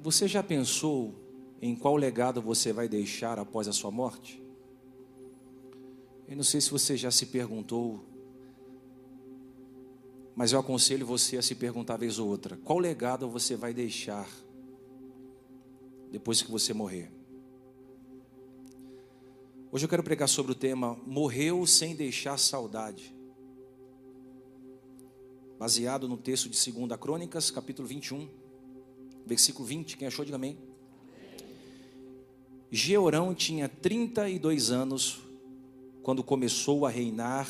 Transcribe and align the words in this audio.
Você 0.00 0.28
já 0.28 0.44
pensou 0.44 1.12
em 1.60 1.74
qual 1.74 1.96
legado 1.96 2.40
você 2.40 2.72
vai 2.72 2.88
deixar 2.88 3.36
após 3.36 3.66
a 3.66 3.72
sua 3.72 3.90
morte? 3.90 4.40
Eu 6.28 6.36
não 6.36 6.44
sei 6.44 6.60
se 6.60 6.70
você 6.70 6.96
já 6.96 7.10
se 7.10 7.26
perguntou, 7.26 8.04
mas 10.36 10.52
eu 10.52 10.60
aconselho 10.60 11.04
você 11.04 11.36
a 11.36 11.42
se 11.42 11.56
perguntar 11.56 11.96
vez 11.96 12.20
ou 12.20 12.28
outra: 12.28 12.56
qual 12.58 12.78
legado 12.78 13.28
você 13.28 13.56
vai 13.56 13.74
deixar 13.74 14.28
depois 16.12 16.42
que 16.42 16.50
você 16.50 16.72
morrer? 16.72 17.10
Hoje 19.72 19.84
eu 19.84 19.88
quero 19.88 20.04
pregar 20.04 20.28
sobre 20.28 20.52
o 20.52 20.54
tema 20.54 20.96
Morreu 21.06 21.66
sem 21.66 21.96
deixar 21.96 22.38
saudade. 22.38 23.14
Baseado 25.58 26.08
no 26.08 26.16
texto 26.16 26.48
de 26.48 26.72
2 26.72 27.00
Crônicas, 27.00 27.50
capítulo 27.50 27.88
21, 27.88 28.28
versículo 29.28 29.66
20. 29.66 29.96
Quem 29.96 30.08
achou, 30.08 30.24
diga 30.24 30.36
amém. 30.36 30.58
Georão 32.70 33.34
tinha 33.34 33.68
32 33.68 34.70
anos 34.70 35.20
quando 36.02 36.24
começou 36.24 36.84
a 36.84 36.90
reinar 36.90 37.48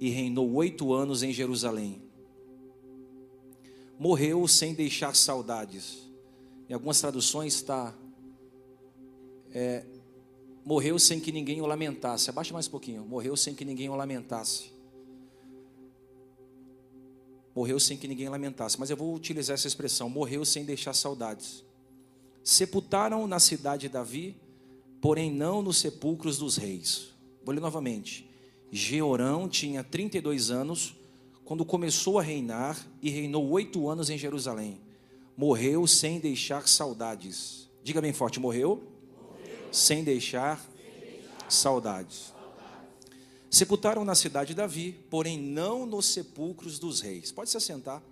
e 0.00 0.08
reinou 0.08 0.52
oito 0.54 0.92
anos 0.92 1.22
em 1.22 1.32
Jerusalém. 1.32 2.02
Morreu 3.98 4.46
sem 4.48 4.74
deixar 4.74 5.14
saudades. 5.14 6.10
Em 6.68 6.74
algumas 6.74 7.00
traduções 7.00 7.54
está 7.54 7.94
é, 9.52 9.84
morreu 10.64 10.98
sem 10.98 11.20
que 11.20 11.30
ninguém 11.30 11.60
o 11.60 11.66
lamentasse. 11.66 12.28
Abaixa 12.28 12.52
mais 12.52 12.66
um 12.66 12.70
pouquinho. 12.70 13.04
Morreu 13.04 13.36
sem 13.36 13.54
que 13.54 13.64
ninguém 13.64 13.88
o 13.88 13.94
lamentasse. 13.94 14.73
Morreu 17.54 17.78
sem 17.78 17.96
que 17.96 18.08
ninguém 18.08 18.28
lamentasse. 18.28 18.78
Mas 18.78 18.90
eu 18.90 18.96
vou 18.96 19.14
utilizar 19.14 19.54
essa 19.54 19.68
expressão: 19.68 20.08
morreu 20.08 20.44
sem 20.44 20.64
deixar 20.64 20.92
saudades. 20.92 21.64
Sepultaram 22.42 23.26
na 23.26 23.38
cidade 23.38 23.82
de 23.82 23.88
Davi, 23.88 24.36
porém 25.00 25.30
não 25.30 25.62
nos 25.62 25.78
sepulcros 25.78 26.38
dos 26.38 26.56
reis. 26.56 27.08
Vou 27.44 27.54
ler 27.54 27.60
novamente. 27.60 28.28
Georão 28.70 29.48
tinha 29.48 29.84
32 29.84 30.50
anos 30.50 30.96
quando 31.44 31.64
começou 31.64 32.18
a 32.18 32.22
reinar 32.22 32.76
e 33.00 33.08
reinou 33.08 33.48
oito 33.50 33.88
anos 33.88 34.10
em 34.10 34.18
Jerusalém. 34.18 34.80
Morreu 35.36 35.86
sem 35.86 36.18
deixar 36.18 36.66
saudades. 36.66 37.68
Diga 37.82 38.00
bem 38.00 38.12
forte: 38.12 38.40
morreu 38.40 38.82
sem 39.70 40.02
deixar 40.02 40.60
saudades. 41.48 42.33
Sepultaram 43.54 44.04
na 44.04 44.16
cidade 44.16 44.48
de 44.48 44.54
Davi, 44.54 44.96
porém 45.08 45.38
não 45.38 45.86
nos 45.86 46.06
sepulcros 46.06 46.76
dos 46.80 47.00
reis. 47.00 47.30
Pode 47.30 47.50
se 47.50 47.56
assentar. 47.56 48.02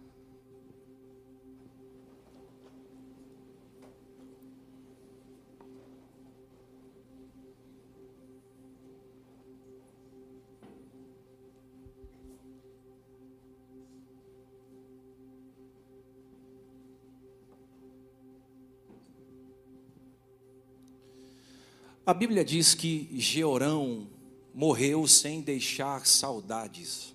A 22.06 22.15
Bíblia 22.15 22.45
diz 22.45 22.77
que 22.77 23.09
Georão 23.19 24.06
morreu 24.55 25.06
sem 25.06 25.41
deixar 25.41 26.06
saudades. 26.06 27.14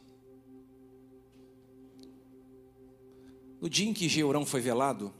No 3.61 3.69
dia 3.69 3.87
em 3.87 3.93
que 3.93 4.07
Georão 4.07 4.45
foi 4.45 4.61
velado, 4.61 5.13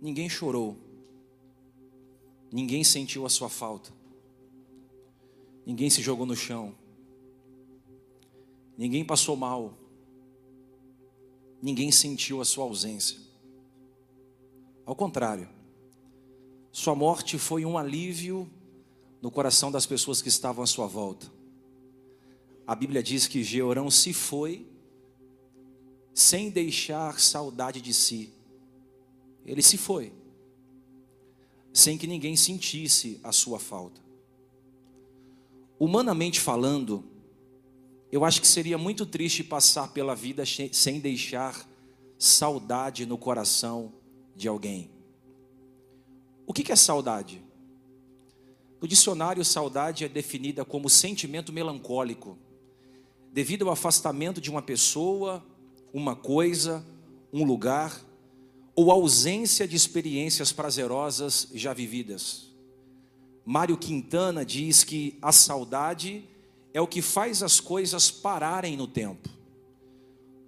ninguém 0.00 0.28
chorou, 0.28 0.76
ninguém 2.50 2.82
sentiu 2.82 3.24
a 3.24 3.30
sua 3.30 3.48
falta, 3.48 3.92
ninguém 5.64 5.88
se 5.90 6.02
jogou 6.02 6.26
no 6.26 6.34
chão, 6.34 6.74
ninguém 8.76 9.04
passou 9.04 9.36
mal, 9.36 9.78
ninguém 11.60 11.92
sentiu 11.92 12.40
a 12.40 12.44
sua 12.44 12.64
ausência. 12.64 13.18
Ao 14.84 14.96
contrário, 14.96 15.48
sua 16.72 16.94
morte 16.94 17.38
foi 17.38 17.64
um 17.64 17.78
alívio 17.78 18.50
no 19.22 19.30
coração 19.30 19.70
das 19.70 19.86
pessoas 19.86 20.20
que 20.20 20.28
estavam 20.28 20.64
à 20.64 20.66
sua 20.66 20.88
volta. 20.88 21.32
A 22.66 22.74
Bíblia 22.74 23.00
diz 23.02 23.28
que 23.28 23.44
Georão 23.44 23.88
se 23.88 24.12
foi 24.12 24.66
sem 26.12 26.50
deixar 26.50 27.20
saudade 27.20 27.80
de 27.80 27.94
si. 27.94 28.32
Ele 29.46 29.62
se 29.62 29.78
foi, 29.78 30.12
sem 31.72 31.96
que 31.96 32.06
ninguém 32.06 32.36
sentisse 32.36 33.20
a 33.22 33.30
sua 33.32 33.58
falta. 33.58 34.00
Humanamente 35.78 36.40
falando, 36.40 37.04
eu 38.10 38.24
acho 38.24 38.40
que 38.40 38.46
seria 38.46 38.76
muito 38.76 39.06
triste 39.06 39.42
passar 39.42 39.92
pela 39.92 40.14
vida 40.14 40.44
sem 40.72 41.00
deixar 41.00 41.68
saudade 42.18 43.06
no 43.06 43.16
coração 43.16 43.92
de 44.36 44.48
alguém. 44.48 44.90
O 46.46 46.52
que 46.52 46.70
é 46.70 46.76
saudade? 46.76 47.42
No 48.82 48.88
dicionário, 48.88 49.44
saudade 49.44 50.04
é 50.04 50.08
definida 50.08 50.64
como 50.64 50.90
sentimento 50.90 51.52
melancólico, 51.52 52.36
devido 53.32 53.66
ao 53.66 53.72
afastamento 53.72 54.40
de 54.40 54.50
uma 54.50 54.60
pessoa, 54.60 55.40
uma 55.94 56.16
coisa, 56.16 56.84
um 57.32 57.44
lugar, 57.44 58.04
ou 58.74 58.90
ausência 58.90 59.68
de 59.68 59.76
experiências 59.76 60.50
prazerosas 60.50 61.46
já 61.54 61.72
vividas. 61.72 62.52
Mário 63.44 63.76
Quintana 63.76 64.44
diz 64.44 64.82
que 64.82 65.16
a 65.22 65.30
saudade 65.30 66.24
é 66.74 66.80
o 66.80 66.86
que 66.88 67.00
faz 67.00 67.40
as 67.40 67.60
coisas 67.60 68.10
pararem 68.10 68.76
no 68.76 68.88
tempo. 68.88 69.28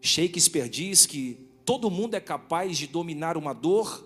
Shakespeare 0.00 0.68
diz 0.68 1.06
que 1.06 1.38
todo 1.64 1.88
mundo 1.88 2.14
é 2.14 2.20
capaz 2.20 2.78
de 2.78 2.88
dominar 2.88 3.36
uma 3.36 3.52
dor 3.52 4.04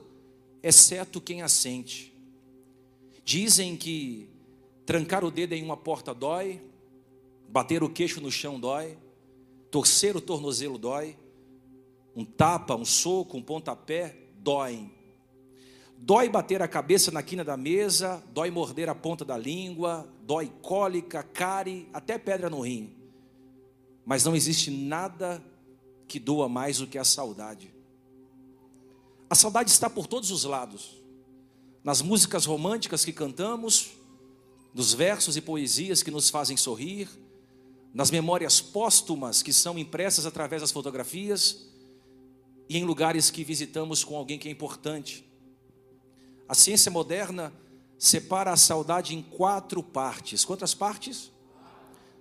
exceto 0.63 1.19
quem 1.19 1.41
a 1.41 1.49
sente. 1.49 2.18
Dizem 3.29 3.77
que 3.77 4.27
trancar 4.87 5.23
o 5.23 5.31
dedo 5.31 5.53
em 5.53 5.63
uma 5.63 5.77
porta 5.77 6.15
dói, 6.15 6.63
bater 7.47 7.83
o 7.83 7.91
queixo 7.91 8.23
no 8.23 8.33
chão 8.33 8.59
dói, 8.59 8.97
torcer 9.71 10.17
o 10.17 10.21
tornozelo 10.23 10.79
dói, 10.79 11.15
um 12.17 12.25
tapa, 12.25 12.75
um 12.75 12.87
soco, 12.87 13.37
um 13.37 13.43
pontapé 13.43 14.17
doem. 14.39 14.91
Dói 15.99 16.31
bater 16.31 16.63
a 16.63 16.67
cabeça 16.67 17.11
na 17.11 17.23
quina 17.23 17.45
da 17.45 17.55
mesa, 17.55 18.25
dói 18.33 18.51
morder 18.51 18.89
a 18.89 18.95
ponta 18.95 19.27
da 19.27 19.37
língua, 19.37 20.09
dói 20.23 20.51
cólica, 20.63 21.23
cárie, 21.23 21.87
até 21.93 22.17
pedra 22.17 22.49
no 22.49 22.63
rim. 22.63 22.97
Mas 24.07 24.25
não 24.25 24.35
existe 24.35 24.71
nada 24.71 25.45
que 26.07 26.19
doa 26.19 26.49
mais 26.49 26.79
do 26.79 26.87
que 26.87 26.97
a 26.97 27.05
saudade. 27.05 27.71
A 29.29 29.35
saudade 29.35 29.69
está 29.69 29.91
por 29.91 30.07
todos 30.07 30.31
os 30.31 30.45
lados. 30.45 31.07
Nas 31.89 32.03
músicas 32.03 32.45
românticas 32.45 33.03
que 33.03 33.15
cantamos, 33.15 33.93
nos 34.75 34.93
versos 34.93 35.39
e 35.39 35.41
poesias 35.41 36.03
que 36.03 36.11
nos 36.11 36.29
fazem 36.29 36.55
sorrir, 36.55 37.09
nas 37.95 38.11
memórias 38.11 38.61
póstumas 38.61 39.43
que 39.43 39.55
são 39.55 39.79
impressas 39.79 40.27
através 40.27 40.61
das 40.61 40.71
fotografias 40.71 41.67
e 42.69 42.77
em 42.77 42.85
lugares 42.85 43.31
que 43.31 43.43
visitamos 43.43 44.05
com 44.05 44.19
alguém 44.19 44.39
que 44.39 44.49
é 44.49 44.51
importante. 44.51 45.25
A 46.47 46.53
ciência 46.55 46.91
moderna 46.91 47.55
separa 47.99 48.53
a 48.53 48.57
saudade 48.59 49.15
em 49.17 49.23
quatro 49.23 49.83
partes. 49.83 50.45
Quantas 50.45 50.75
partes? 50.75 51.33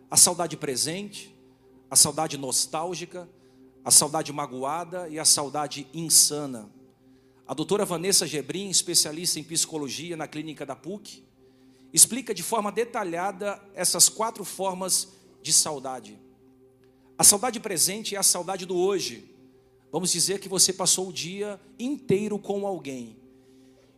A 0.09 0.15
saudade 0.15 0.55
presente, 0.55 1.35
a 1.91 1.95
saudade 1.97 2.37
nostálgica, 2.37 3.27
a 3.83 3.91
saudade 3.91 4.31
magoada 4.31 5.09
e 5.09 5.19
a 5.19 5.25
saudade 5.25 5.85
insana. 5.93 6.76
A 7.47 7.53
doutora 7.53 7.85
Vanessa 7.85 8.27
Gebrim, 8.27 8.69
especialista 8.69 9.39
em 9.39 9.43
psicologia 9.43 10.17
na 10.17 10.27
clínica 10.27 10.65
da 10.65 10.75
PUC, 10.75 11.23
explica 11.93 12.33
de 12.33 12.43
forma 12.43 12.69
detalhada 12.73 13.57
essas 13.73 14.09
quatro 14.09 14.43
formas 14.43 15.13
de 15.41 15.53
saudade. 15.53 16.19
A 17.17 17.23
saudade 17.23 17.57
presente 17.61 18.15
é 18.15 18.17
a 18.17 18.23
saudade 18.23 18.65
do 18.65 18.75
hoje. 18.75 19.33
Vamos 19.89 20.11
dizer 20.11 20.39
que 20.41 20.49
você 20.49 20.73
passou 20.73 21.07
o 21.07 21.13
dia 21.13 21.57
inteiro 21.79 22.37
com 22.37 22.67
alguém. 22.67 23.15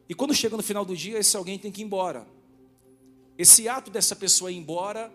E 0.07 0.13
quando 0.13 0.35
chega 0.35 0.55
no 0.55 0.61
final 0.61 0.85
do 0.85 0.95
dia, 0.95 1.17
esse 1.17 1.35
alguém 1.35 1.57
tem 1.57 1.71
que 1.71 1.81
ir 1.81 1.85
embora. 1.85 2.27
Esse 3.35 3.67
ato 3.67 3.89
dessa 3.89 4.15
pessoa 4.15 4.51
ir 4.51 4.57
embora 4.57 5.11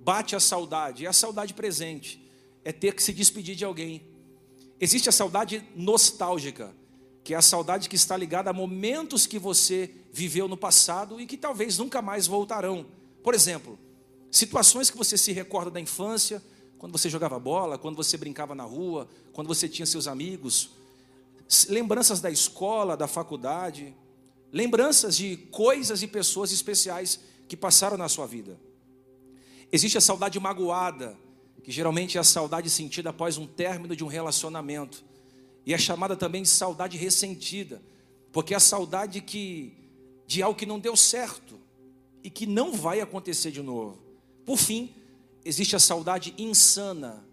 bate 0.00 0.34
a 0.34 0.40
saudade. 0.40 1.04
E 1.04 1.06
a 1.06 1.12
saudade 1.12 1.54
presente 1.54 2.20
é 2.64 2.72
ter 2.72 2.96
que 2.96 3.02
se 3.02 3.12
despedir 3.12 3.54
de 3.54 3.64
alguém. 3.64 4.02
Existe 4.80 5.08
a 5.08 5.12
saudade 5.12 5.64
nostálgica 5.76 6.74
que 7.26 7.34
é 7.34 7.36
a 7.36 7.42
saudade 7.42 7.88
que 7.88 7.96
está 7.96 8.16
ligada 8.16 8.50
a 8.50 8.52
momentos 8.52 9.26
que 9.26 9.36
você 9.36 9.90
viveu 10.12 10.46
no 10.46 10.56
passado 10.56 11.20
e 11.20 11.26
que 11.26 11.36
talvez 11.36 11.76
nunca 11.76 12.00
mais 12.00 12.28
voltarão. 12.28 12.86
Por 13.20 13.34
exemplo, 13.34 13.76
situações 14.30 14.92
que 14.92 14.96
você 14.96 15.18
se 15.18 15.32
recorda 15.32 15.68
da 15.68 15.80
infância, 15.80 16.40
quando 16.78 16.92
você 16.92 17.10
jogava 17.10 17.36
bola, 17.36 17.78
quando 17.78 17.96
você 17.96 18.16
brincava 18.16 18.54
na 18.54 18.62
rua, 18.62 19.08
quando 19.32 19.48
você 19.48 19.68
tinha 19.68 19.84
seus 19.84 20.06
amigos, 20.06 20.70
lembranças 21.68 22.20
da 22.20 22.30
escola, 22.30 22.96
da 22.96 23.08
faculdade, 23.08 23.92
lembranças 24.52 25.16
de 25.16 25.36
coisas 25.50 26.02
e 26.02 26.06
pessoas 26.06 26.52
especiais 26.52 27.18
que 27.48 27.56
passaram 27.56 27.96
na 27.96 28.08
sua 28.08 28.28
vida. 28.28 28.56
Existe 29.72 29.98
a 29.98 30.00
saudade 30.00 30.38
magoada, 30.38 31.18
que 31.64 31.72
geralmente 31.72 32.18
é 32.18 32.20
a 32.20 32.24
saudade 32.24 32.70
sentida 32.70 33.10
após 33.10 33.36
um 33.36 33.48
término 33.48 33.96
de 33.96 34.04
um 34.04 34.06
relacionamento, 34.06 35.04
e 35.66 35.74
é 35.74 35.78
chamada 35.78 36.16
também 36.16 36.42
de 36.42 36.48
saudade 36.48 36.96
ressentida, 36.96 37.82
porque 38.32 38.54
é 38.54 38.56
a 38.56 38.60
saudade 38.60 39.20
que 39.20 39.74
de 40.24 40.40
algo 40.40 40.56
que 40.58 40.64
não 40.64 40.78
deu 40.78 40.96
certo 40.96 41.58
e 42.22 42.30
que 42.30 42.46
não 42.46 42.72
vai 42.72 43.00
acontecer 43.00 43.50
de 43.50 43.60
novo. 43.60 43.98
Por 44.44 44.56
fim, 44.56 44.94
existe 45.44 45.74
a 45.74 45.80
saudade 45.80 46.32
insana, 46.38 47.24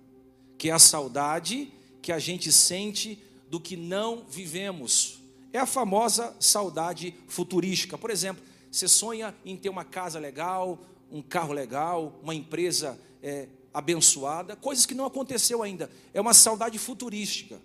que 0.58 0.70
é 0.70 0.72
a 0.72 0.80
saudade 0.80 1.72
que 2.02 2.12
a 2.12 2.18
gente 2.18 2.52
sente 2.52 3.22
do 3.50 3.60
que 3.60 3.78
não 3.78 4.26
vivemos. 4.28 5.20
É 5.52 5.60
a 5.60 5.66
famosa 5.68 6.36
saudade 6.40 7.14
futurística. 7.28 7.98
Por 7.98 8.10
exemplo, 8.10 8.44
você 8.72 8.88
sonha 8.88 9.36
em 9.46 9.56
ter 9.56 9.70
uma 9.70 9.86
casa 9.86 10.18
legal, 10.18 10.80
um 11.12 11.22
carro 11.22 11.54
legal, 11.54 12.20
uma 12.24 12.34
empresa 12.34 13.00
é, 13.22 13.48
abençoada, 13.72 14.56
coisas 14.56 14.88
que 14.88 14.96
não 14.96 15.06
aconteceu 15.06 15.62
ainda. 15.62 15.90
É 16.14 16.20
uma 16.20 16.34
saudade 16.34 16.80
futurística. 16.80 17.62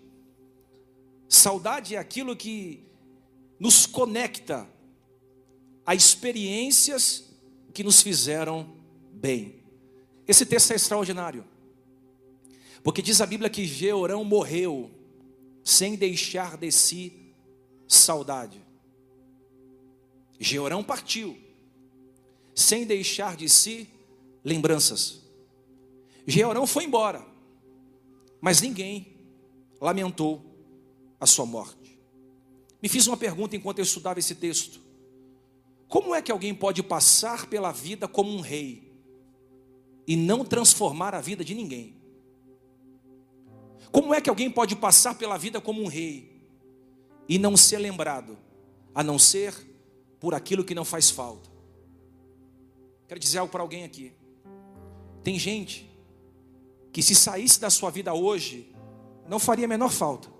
Saudade 1.29 1.95
é 1.95 1.99
aquilo 1.99 2.35
que 2.35 2.83
nos 3.59 3.85
conecta 3.85 4.67
a 5.85 5.93
experiências 5.93 7.29
que 7.71 7.83
nos 7.83 8.01
fizeram 8.01 8.75
bem. 9.11 9.63
Esse 10.27 10.43
texto 10.43 10.71
é 10.71 10.75
extraordinário. 10.75 11.45
Porque 12.83 13.01
diz 13.01 13.21
a 13.21 13.27
Bíblia 13.27 13.49
que 13.49 13.65
Georão 13.65 14.23
morreu 14.23 14.89
sem 15.63 15.95
deixar 15.95 16.57
de 16.57 16.71
si 16.71 17.33
saudade. 17.87 18.59
Georão 20.39 20.83
partiu 20.83 21.37
sem 22.55 22.85
deixar 22.85 23.35
de 23.37 23.47
si 23.47 23.87
lembranças. 24.43 25.21
Georão 26.25 26.65
foi 26.65 26.85
embora, 26.85 27.25
mas 28.41 28.61
ninguém 28.61 29.15
lamentou 29.79 30.48
a 31.19 31.25
sua 31.25 31.45
morte. 31.45 31.99
Me 32.81 32.87
fiz 32.87 33.07
uma 33.07 33.17
pergunta 33.17 33.55
enquanto 33.55 33.79
eu 33.79 33.83
estudava 33.83 34.19
esse 34.19 34.35
texto: 34.35 34.79
como 35.87 36.13
é 36.13 36.21
que 36.21 36.31
alguém 36.31 36.53
pode 36.53 36.81
passar 36.81 37.47
pela 37.47 37.71
vida 37.71 38.07
como 38.07 38.31
um 38.31 38.41
rei 38.41 38.93
e 40.07 40.15
não 40.15 40.45
transformar 40.45 41.13
a 41.13 41.21
vida 41.21 41.43
de 41.43 41.53
ninguém? 41.53 41.97
Como 43.91 44.13
é 44.13 44.21
que 44.21 44.29
alguém 44.29 44.51
pode 44.51 44.75
passar 44.75 45.15
pela 45.15 45.37
vida 45.37 45.59
como 45.59 45.81
um 45.81 45.87
rei 45.87 46.47
e 47.27 47.39
não 47.39 47.57
ser 47.57 47.79
lembrado, 47.79 48.37
a 48.93 49.03
não 49.03 49.17
ser 49.17 49.53
por 50.19 50.35
aquilo 50.35 50.63
que 50.63 50.75
não 50.75 50.85
faz 50.85 51.09
falta? 51.09 51.49
Quero 53.07 53.19
dizer 53.19 53.39
algo 53.39 53.51
para 53.51 53.63
alguém 53.63 53.83
aqui. 53.83 54.13
Tem 55.23 55.39
gente 55.39 55.89
que 56.93 57.01
se 57.01 57.15
saísse 57.15 57.59
da 57.59 57.69
sua 57.69 57.89
vida 57.89 58.13
hoje, 58.13 58.71
não 59.27 59.39
faria 59.39 59.65
a 59.65 59.67
menor 59.67 59.91
falta. 59.91 60.38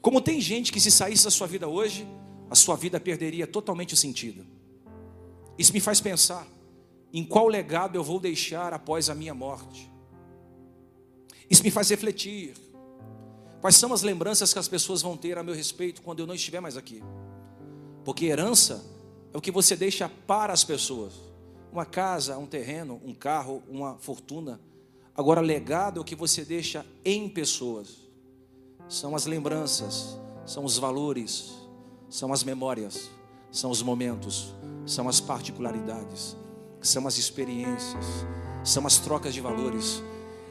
Como 0.00 0.20
tem 0.20 0.40
gente 0.40 0.72
que 0.72 0.80
se 0.80 0.90
saísse 0.90 1.24
da 1.24 1.30
sua 1.30 1.46
vida 1.46 1.68
hoje, 1.68 2.06
a 2.50 2.54
sua 2.54 2.76
vida 2.76 2.98
perderia 2.98 3.46
totalmente 3.46 3.94
o 3.94 3.96
sentido. 3.96 4.46
Isso 5.58 5.72
me 5.72 5.80
faz 5.80 6.00
pensar 6.00 6.46
em 7.12 7.24
qual 7.24 7.48
legado 7.48 7.96
eu 7.96 8.04
vou 8.04 8.20
deixar 8.20 8.72
após 8.72 9.10
a 9.10 9.14
minha 9.14 9.34
morte. 9.34 9.90
Isso 11.50 11.62
me 11.62 11.70
faz 11.70 11.88
refletir. 11.88 12.54
Quais 13.60 13.76
são 13.76 13.92
as 13.92 14.02
lembranças 14.02 14.52
que 14.52 14.58
as 14.58 14.68
pessoas 14.68 15.02
vão 15.02 15.16
ter 15.16 15.36
a 15.36 15.42
meu 15.42 15.54
respeito 15.54 16.02
quando 16.02 16.20
eu 16.20 16.26
não 16.26 16.34
estiver 16.34 16.60
mais 16.60 16.76
aqui? 16.76 17.02
Porque 18.04 18.26
herança 18.26 18.84
é 19.32 19.36
o 19.36 19.40
que 19.40 19.50
você 19.50 19.74
deixa 19.74 20.08
para 20.08 20.52
as 20.52 20.62
pessoas. 20.62 21.14
Uma 21.72 21.84
casa, 21.84 22.38
um 22.38 22.46
terreno, 22.46 23.00
um 23.04 23.12
carro, 23.12 23.62
uma 23.68 23.98
fortuna. 23.98 24.60
Agora, 25.14 25.40
legado 25.40 25.98
é 25.98 26.00
o 26.00 26.04
que 26.04 26.14
você 26.14 26.44
deixa 26.44 26.86
em 27.04 27.28
pessoas. 27.28 28.07
São 28.88 29.14
as 29.14 29.26
lembranças, 29.26 30.18
são 30.46 30.64
os 30.64 30.78
valores, 30.78 31.52
são 32.08 32.32
as 32.32 32.42
memórias, 32.42 33.10
são 33.50 33.70
os 33.70 33.82
momentos, 33.82 34.54
são 34.86 35.08
as 35.08 35.20
particularidades, 35.20 36.36
são 36.80 37.06
as 37.06 37.18
experiências, 37.18 38.06
são 38.64 38.86
as 38.86 38.98
trocas 38.98 39.34
de 39.34 39.40
valores 39.40 40.02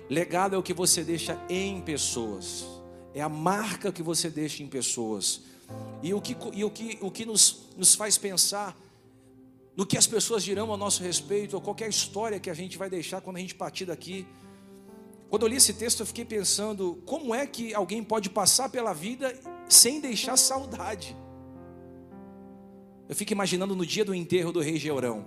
Legado 0.10 0.56
é 0.56 0.58
o 0.58 0.64
que 0.64 0.74
você 0.74 1.04
deixa 1.04 1.38
em 1.50 1.82
pessoas, 1.82 2.66
é 3.14 3.22
a 3.22 3.28
marca 3.28 3.92
que 3.92 4.02
você 4.02 4.30
deixa 4.30 4.64
em 4.64 4.68
pessoas. 4.68 5.42
E 6.02 6.14
o 6.14 6.22
que, 6.22 6.36
e 6.54 6.64
o 6.64 6.70
que, 6.70 6.98
o 7.02 7.12
que 7.12 7.26
nos, 7.26 7.68
nos 7.76 7.94
faz 7.94 8.18
pensar 8.18 8.78
no 9.76 9.86
que 9.86 9.98
as 9.98 10.08
pessoas 10.08 10.44
dirão 10.44 10.74
a 10.74 10.78
nosso 10.78 11.04
respeito, 11.04 11.56
ou 11.56 11.62
qualquer 11.62 11.90
história 11.90 12.40
que 12.40 12.50
a 12.50 12.54
gente 12.54 12.78
vai 12.78 12.90
deixar 12.90 13.20
quando 13.20 13.36
a 13.36 13.40
gente 13.40 13.54
partir 13.54 13.86
daqui. 13.86 14.26
Quando 15.30 15.44
eu 15.44 15.50
li 15.50 15.58
esse 15.58 15.74
texto, 15.74 16.02
eu 16.02 16.06
fiquei 16.06 16.26
pensando: 16.26 17.02
como 17.06 17.36
é 17.36 17.46
que 17.46 17.74
alguém 17.74 18.04
pode 18.04 18.30
passar 18.30 18.70
pela 18.70 18.94
vida 18.94 19.38
sem 19.68 20.00
deixar 20.00 20.38
saudade? 20.38 21.16
Eu 23.10 23.16
fico 23.16 23.32
imaginando 23.32 23.76
no 23.76 23.86
dia 23.86 24.04
do 24.04 24.14
enterro 24.14 24.52
do 24.52 24.60
rei 24.60 24.78
Georão. 24.78 25.26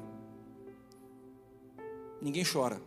Ninguém 2.20 2.44
chora. 2.44 2.80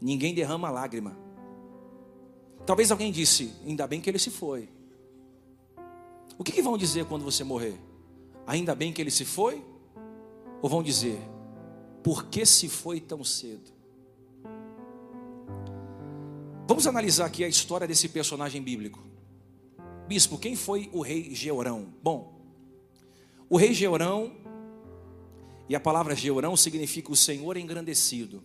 Ninguém 0.00 0.34
derrama 0.34 0.70
lágrima. 0.70 1.16
Talvez 2.64 2.90
alguém 2.90 3.12
disse, 3.12 3.52
ainda 3.66 3.86
bem 3.86 4.00
que 4.00 4.08
ele 4.08 4.18
se 4.18 4.30
foi. 4.30 4.68
O 6.38 6.44
que, 6.44 6.52
que 6.52 6.62
vão 6.62 6.78
dizer 6.78 7.04
quando 7.04 7.22
você 7.22 7.44
morrer? 7.44 7.78
Ainda 8.46 8.74
bem 8.74 8.92
que 8.92 9.02
ele 9.02 9.10
se 9.10 9.26
foi? 9.26 9.62
Ou 10.62 10.70
vão 10.70 10.82
dizer, 10.82 11.20
por 12.02 12.26
que 12.26 12.44
se 12.46 12.68
foi 12.68 13.00
tão 13.00 13.22
cedo? 13.22 13.70
Vamos 16.66 16.86
analisar 16.86 17.26
aqui 17.26 17.42
a 17.42 17.48
história 17.48 17.86
desse 17.86 18.08
personagem 18.08 18.62
bíblico. 18.62 19.02
Bispo, 20.06 20.38
quem 20.38 20.56
foi 20.56 20.88
o 20.92 21.02
rei 21.02 21.34
Georão? 21.34 21.92
Bom, 22.02 22.40
o 23.48 23.56
rei 23.56 23.74
Georão, 23.74 24.32
e 25.68 25.74
a 25.74 25.80
palavra 25.80 26.14
Georão 26.14 26.56
significa 26.56 27.12
o 27.12 27.16
Senhor 27.16 27.56
engrandecido. 27.56 28.42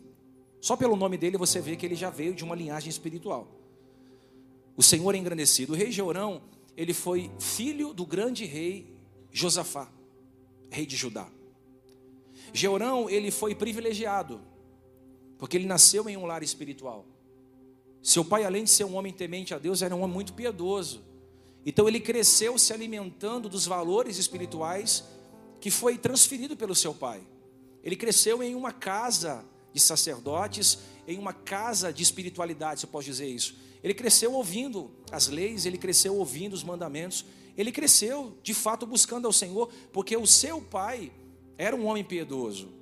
Só 0.60 0.76
pelo 0.76 0.96
nome 0.96 1.18
dele 1.18 1.38
você 1.38 1.62
vê 1.62 1.76
que 1.76 1.86
ele 1.86 1.96
já 1.96 2.10
veio 2.10 2.34
de 2.34 2.44
uma 2.44 2.56
linhagem 2.56 2.90
espiritual. 2.90 3.48
O 4.76 4.84
Senhor 4.84 5.14
engrandecido. 5.16 5.74
O 5.74 5.76
rei 5.76 5.92
Jeorão, 5.92 6.42
ele 6.76 6.94
foi 6.94 7.32
filho 7.40 7.94
do 7.94 8.06
grande 8.06 8.46
rei 8.46 8.96
Josafá, 9.32 9.92
rei 10.70 10.86
de 10.86 10.96
Judá. 10.96 11.28
Jeorão, 12.56 13.10
ele 13.10 13.32
foi 13.32 13.54
privilegiado, 13.54 14.42
porque 15.38 15.58
ele 15.58 15.66
nasceu 15.66 16.08
em 16.10 16.16
um 16.16 16.26
lar 16.26 16.42
espiritual. 16.42 17.06
Seu 18.02 18.24
pai, 18.24 18.46
além 18.46 18.64
de 18.64 18.70
ser 18.70 18.86
um 18.86 18.96
homem 18.96 19.12
temente 19.12 19.54
a 19.54 19.58
Deus, 19.58 19.82
era 19.82 19.96
um 19.96 20.02
homem 20.02 20.14
muito 20.14 20.34
piedoso. 20.34 21.04
Então 21.66 21.88
ele 21.88 22.00
cresceu 22.00 22.58
se 22.58 22.72
alimentando 22.72 23.50
dos 23.50 23.66
valores 23.66 24.18
espirituais 24.18 25.04
que 25.60 25.72
foi 25.72 25.98
transferido 25.98 26.56
pelo 26.56 26.76
seu 26.76 26.94
pai. 26.94 27.22
Ele 27.84 27.96
cresceu 27.96 28.42
em 28.42 28.56
uma 28.56 28.72
casa 28.72 29.44
de 29.74 29.80
sacerdotes 29.80 30.80
em 31.08 31.18
uma 31.18 31.34
casa 31.34 31.94
de 31.94 32.02
espiritualidade, 32.02 32.80
se 32.80 32.86
eu 32.86 32.90
posso 32.90 33.06
dizer 33.06 33.28
isso. 33.28 33.56
Ele 33.84 33.94
cresceu 33.94 34.34
ouvindo 34.34 34.92
as 35.12 35.28
leis, 35.28 35.66
ele 35.66 35.78
cresceu 35.78 36.16
ouvindo 36.16 36.54
os 36.54 36.64
mandamentos, 36.64 37.26
ele 37.56 37.72
cresceu 37.72 38.38
de 38.42 38.54
fato 38.54 38.86
buscando 38.86 39.28
ao 39.28 39.34
Senhor, 39.34 39.70
porque 39.92 40.18
o 40.18 40.26
seu 40.26 40.62
pai 40.62 41.12
era 41.58 41.76
um 41.76 41.86
homem 41.86 42.04
piedoso. 42.04 42.74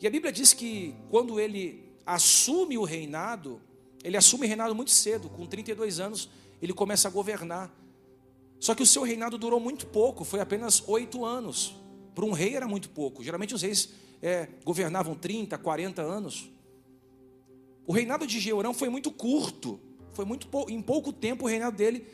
E 0.00 0.06
a 0.06 0.10
Bíblia 0.10 0.32
diz 0.32 0.52
que 0.52 0.94
quando 1.10 1.38
ele 1.38 1.84
assume 2.04 2.76
o 2.76 2.84
reinado, 2.84 3.60
ele 4.02 4.16
assume 4.16 4.44
o 4.44 4.48
reinado 4.48 4.74
muito 4.74 4.90
cedo, 4.90 5.28
com 5.28 5.46
32 5.46 6.00
anos, 6.00 6.28
ele 6.60 6.72
começa 6.72 7.08
a 7.08 7.10
governar. 7.10 7.72
Só 8.58 8.74
que 8.74 8.82
o 8.82 8.86
seu 8.86 9.02
reinado 9.02 9.36
durou 9.36 9.58
muito 9.58 9.86
pouco, 9.86 10.24
foi 10.24 10.40
apenas 10.40 10.82
oito 10.86 11.24
anos. 11.24 11.74
Para 12.14 12.24
um 12.24 12.32
rei 12.32 12.54
era 12.54 12.68
muito 12.68 12.90
pouco. 12.90 13.22
Geralmente 13.22 13.54
os 13.54 13.62
reis 13.62 13.90
é, 14.20 14.48
governavam 14.64 15.14
30, 15.14 15.58
40 15.58 16.02
anos. 16.02 16.50
O 17.86 17.92
reinado 17.92 18.26
de 18.26 18.38
Jeorão 18.38 18.72
foi 18.72 18.88
muito 18.88 19.10
curto, 19.10 19.80
foi 20.12 20.24
muito 20.24 20.48
em 20.68 20.80
pouco 20.80 21.12
tempo 21.12 21.44
o 21.44 21.48
reinado 21.48 21.76
dele 21.76 22.06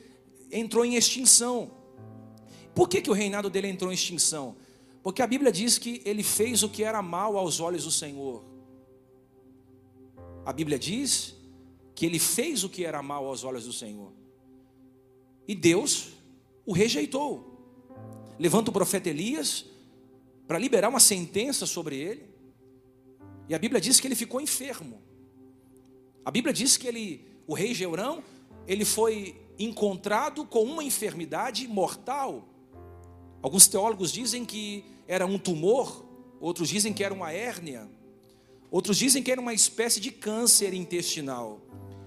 entrou 0.50 0.84
em 0.84 0.94
extinção. 0.94 1.70
Por 2.74 2.88
que, 2.88 3.02
que 3.02 3.10
o 3.10 3.12
reinado 3.12 3.50
dele 3.50 3.68
entrou 3.68 3.90
em 3.90 3.94
extinção? 3.94 4.56
Porque 5.02 5.22
a 5.22 5.26
Bíblia 5.26 5.50
diz 5.52 5.78
que 5.78 6.02
ele 6.04 6.22
fez 6.22 6.62
o 6.62 6.68
que 6.68 6.82
era 6.82 7.00
mal 7.02 7.36
aos 7.36 7.60
olhos 7.60 7.84
do 7.84 7.90
Senhor. 7.90 8.44
A 10.44 10.52
Bíblia 10.52 10.78
diz 10.78 11.34
que 11.94 12.06
ele 12.06 12.18
fez 12.18 12.64
o 12.64 12.68
que 12.68 12.84
era 12.84 13.02
mal 13.02 13.26
aos 13.26 13.44
olhos 13.44 13.64
do 13.64 13.72
Senhor. 13.72 14.12
E 15.46 15.54
Deus 15.54 16.10
o 16.64 16.72
rejeitou. 16.72 17.56
Levanta 18.38 18.70
o 18.70 18.72
profeta 18.72 19.08
Elias, 19.08 19.64
para 20.46 20.58
liberar 20.58 20.88
uma 20.88 21.00
sentença 21.00 21.66
sobre 21.66 21.96
ele. 21.96 22.28
E 23.48 23.54
a 23.54 23.58
Bíblia 23.58 23.80
diz 23.80 24.00
que 24.00 24.06
ele 24.06 24.14
ficou 24.14 24.40
enfermo. 24.40 25.02
A 26.24 26.30
Bíblia 26.30 26.52
diz 26.52 26.76
que 26.76 26.86
ele 26.86 27.26
o 27.46 27.54
rei 27.54 27.74
Jeurão, 27.74 28.22
ele 28.66 28.84
foi 28.84 29.34
encontrado 29.58 30.44
com 30.44 30.62
uma 30.62 30.84
enfermidade 30.84 31.66
mortal. 31.66 32.46
Alguns 33.42 33.68
teólogos 33.68 34.12
dizem 34.12 34.44
que 34.44 34.84
era 35.06 35.26
um 35.26 35.38
tumor, 35.38 36.04
outros 36.40 36.68
dizem 36.68 36.92
que 36.92 37.04
era 37.04 37.14
uma 37.14 37.32
hérnia, 37.32 37.88
outros 38.70 38.96
dizem 38.96 39.22
que 39.22 39.30
era 39.30 39.40
uma 39.40 39.54
espécie 39.54 40.00
de 40.00 40.10
câncer 40.10 40.74
intestinal. 40.74 41.60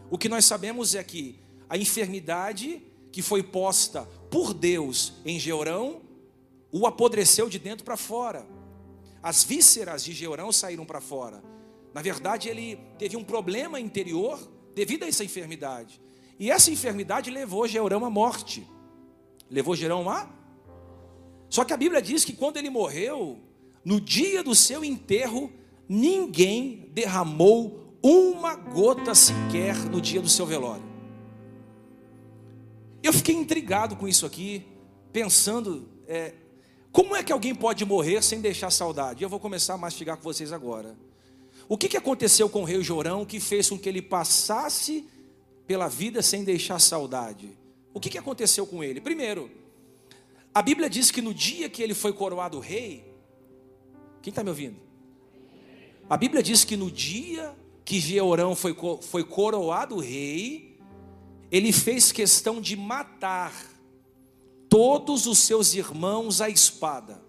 O 0.10 0.18
que 0.18 0.30
nós 0.30 0.46
sabemos 0.46 0.94
é 0.94 1.04
que 1.04 1.40
a 1.70 1.78
enfermidade 1.78 2.82
que 3.12 3.22
foi 3.22 3.42
posta 3.42 4.04
por 4.30 4.54
Deus 4.54 5.14
em 5.26 5.40
Jeurão 5.40 6.02
o 6.72 6.88
apodreceu 6.88 7.50
de 7.50 7.60
dentro 7.60 7.84
para 7.84 7.98
fora. 7.98 8.46
As 9.22 9.44
vísceras 9.44 10.04
de 10.04 10.14
Jeurão 10.14 10.52
saíram 10.52 10.86
para 10.86 11.02
fora. 11.02 11.44
Na 11.94 12.02
verdade, 12.02 12.50
ele 12.50 12.78
teve 12.98 13.18
um 13.18 13.24
problema 13.24 13.80
interior 13.80 14.40
devido 14.74 15.04
a 15.04 15.08
essa 15.08 15.24
enfermidade. 15.24 16.02
E 16.40 16.50
essa 16.50 16.72
enfermidade 16.72 17.30
levou 17.30 17.68
Jeurão 17.68 18.06
à 18.06 18.10
morte. 18.10 18.66
Levou 19.50 19.76
Jeurão 19.76 20.10
a? 20.10 20.30
Só 21.52 21.64
que 21.64 21.72
a 21.72 21.78
Bíblia 21.78 22.02
diz 22.02 22.26
que 22.26 22.34
quando 22.34 22.58
ele 22.58 22.72
morreu, 22.72 23.38
no 23.86 24.02
dia 24.02 24.44
do 24.44 24.56
seu 24.56 24.84
enterro, 24.84 25.54
ninguém 25.88 26.90
derramou 26.92 27.96
uma 28.02 28.56
gota 28.56 29.14
sequer 29.14 29.76
no 29.86 30.02
dia 30.02 30.20
do 30.20 30.28
seu 30.30 30.48
velório. 30.48 30.84
Eu 33.04 33.14
fiquei 33.14 33.36
intrigado 33.36 33.96
com 33.96 34.08
isso 34.08 34.26
aqui, 34.26 34.66
pensando, 35.14 35.88
é, 36.08 36.34
como 36.92 37.16
é 37.16 37.22
que 37.22 37.32
alguém 37.32 37.54
pode 37.54 37.86
morrer 37.86 38.24
sem 38.24 38.42
deixar 38.42 38.72
saudade? 38.72 39.22
Eu 39.22 39.30
vou 39.30 39.40
começar 39.40 39.76
a 39.76 39.78
mastigar 39.78 40.18
com 40.18 40.24
vocês 40.24 40.52
agora. 40.52 40.98
O 41.70 41.78
que, 41.78 41.88
que 41.88 41.98
aconteceu 41.98 42.50
com 42.50 42.62
o 42.62 42.66
rei 42.66 42.82
Jorão 42.82 43.24
que 43.24 43.40
fez 43.40 43.70
com 43.70 43.78
que 43.78 43.88
ele 43.88 44.02
passasse 44.02 45.08
pela 45.72 45.88
vida 45.88 46.22
sem 46.22 46.44
deixar 46.44 46.80
saudade. 46.80 47.58
O 47.94 48.00
que, 48.02 48.10
que 48.10 48.18
aconteceu 48.18 48.68
com 48.68 48.84
ele? 48.84 49.00
Primeiro, 49.00 49.50
a 50.54 50.62
Bíblia 50.62 50.90
diz 50.90 51.12
que 51.12 51.22
no 51.22 51.34
dia 51.34 51.70
que 51.70 51.82
ele 51.82 51.94
foi 51.94 52.12
coroado 52.12 52.60
rei, 52.60 53.06
quem 54.22 54.32
está 54.32 54.44
me 54.44 54.50
ouvindo? 54.50 54.78
A 56.10 56.18
Bíblia 56.18 56.44
diz 56.44 56.66
que 56.66 56.76
no 56.76 56.92
dia 56.92 57.56
que 57.86 58.00
Jeorão 58.00 58.56
foi, 58.56 58.76
foi 59.02 59.24
coroado 59.24 59.98
rei, 59.98 60.78
ele 61.50 61.72
fez 61.72 62.12
questão 62.12 62.60
de 62.60 62.76
matar 62.76 63.54
todos 64.70 65.26
os 65.26 65.40
seus 65.40 65.74
irmãos 65.74 66.42
à 66.42 66.50
espada. 66.50 67.22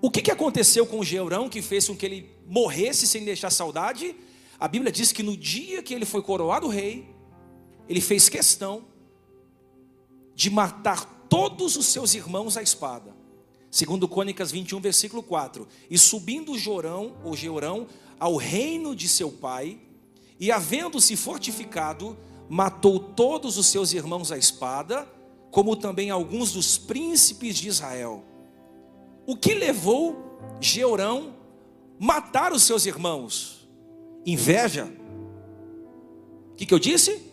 O 0.00 0.10
que, 0.10 0.20
que 0.20 0.32
aconteceu 0.32 0.84
com 0.84 0.98
o 0.98 1.04
Georão 1.04 1.48
que 1.48 1.62
fez 1.62 1.86
com 1.86 1.96
que 1.96 2.04
ele 2.04 2.30
morresse 2.44 3.06
sem 3.06 3.24
deixar 3.24 3.50
saudade? 3.50 4.16
A 4.58 4.66
Bíblia 4.66 4.90
diz 4.90 5.12
que 5.12 5.22
no 5.22 5.36
dia 5.36 5.80
que 5.80 5.94
ele 5.94 6.04
foi 6.04 6.22
coroado 6.22 6.66
rei, 6.66 7.08
ele 7.88 8.00
fez 8.00 8.28
questão 8.28 8.84
de 10.34 10.50
matar 10.50 11.26
todos 11.28 11.76
os 11.76 11.86
seus 11.86 12.14
irmãos 12.14 12.56
à 12.56 12.62
espada. 12.62 13.14
Segundo 13.70 14.06
Crônicas 14.06 14.50
21, 14.50 14.80
versículo 14.80 15.22
4. 15.22 15.66
E 15.90 15.96
subindo 15.96 16.58
Jorão, 16.58 17.16
ou 17.24 17.34
Georão, 17.34 17.86
ao 18.20 18.36
reino 18.36 18.94
de 18.94 19.08
seu 19.08 19.32
pai, 19.32 19.80
e 20.38 20.52
havendo-se 20.52 21.16
fortificado, 21.16 22.16
matou 22.48 22.98
todos 22.98 23.56
os 23.56 23.66
seus 23.66 23.92
irmãos 23.94 24.30
à 24.30 24.36
espada, 24.36 25.08
como 25.50 25.74
também 25.74 26.10
alguns 26.10 26.52
dos 26.52 26.76
príncipes 26.76 27.56
de 27.56 27.68
Israel. 27.68 28.22
O 29.26 29.36
que 29.36 29.54
levou 29.54 30.38
Georão 30.60 31.34
matar 31.98 32.52
os 32.52 32.64
seus 32.64 32.84
irmãos? 32.84 33.66
Inveja. 34.26 34.92
O 36.52 36.56
que, 36.56 36.66
que 36.66 36.74
eu 36.74 36.78
disse? 36.78 37.31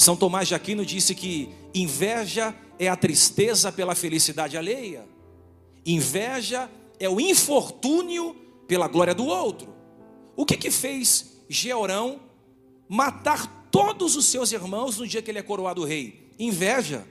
São 0.00 0.16
Tomás 0.16 0.48
de 0.48 0.54
Aquino 0.54 0.82
disse 0.86 1.14
que 1.14 1.50
inveja 1.74 2.54
é 2.78 2.88
a 2.88 2.96
tristeza 2.96 3.70
pela 3.70 3.94
felicidade 3.94 4.56
alheia. 4.56 5.06
Inveja 5.84 6.70
é 6.98 7.06
o 7.06 7.20
infortúnio 7.20 8.34
pela 8.66 8.88
glória 8.88 9.14
do 9.14 9.26
outro. 9.26 9.74
O 10.34 10.46
que 10.46 10.56
que 10.56 10.70
fez 10.70 11.42
Georão 11.50 12.18
matar 12.88 13.68
todos 13.70 14.16
os 14.16 14.24
seus 14.24 14.52
irmãos 14.52 14.96
no 14.96 15.06
dia 15.06 15.20
que 15.20 15.30
ele 15.30 15.38
é 15.38 15.42
coroado 15.42 15.84
rei? 15.84 16.32
Inveja. 16.38 17.06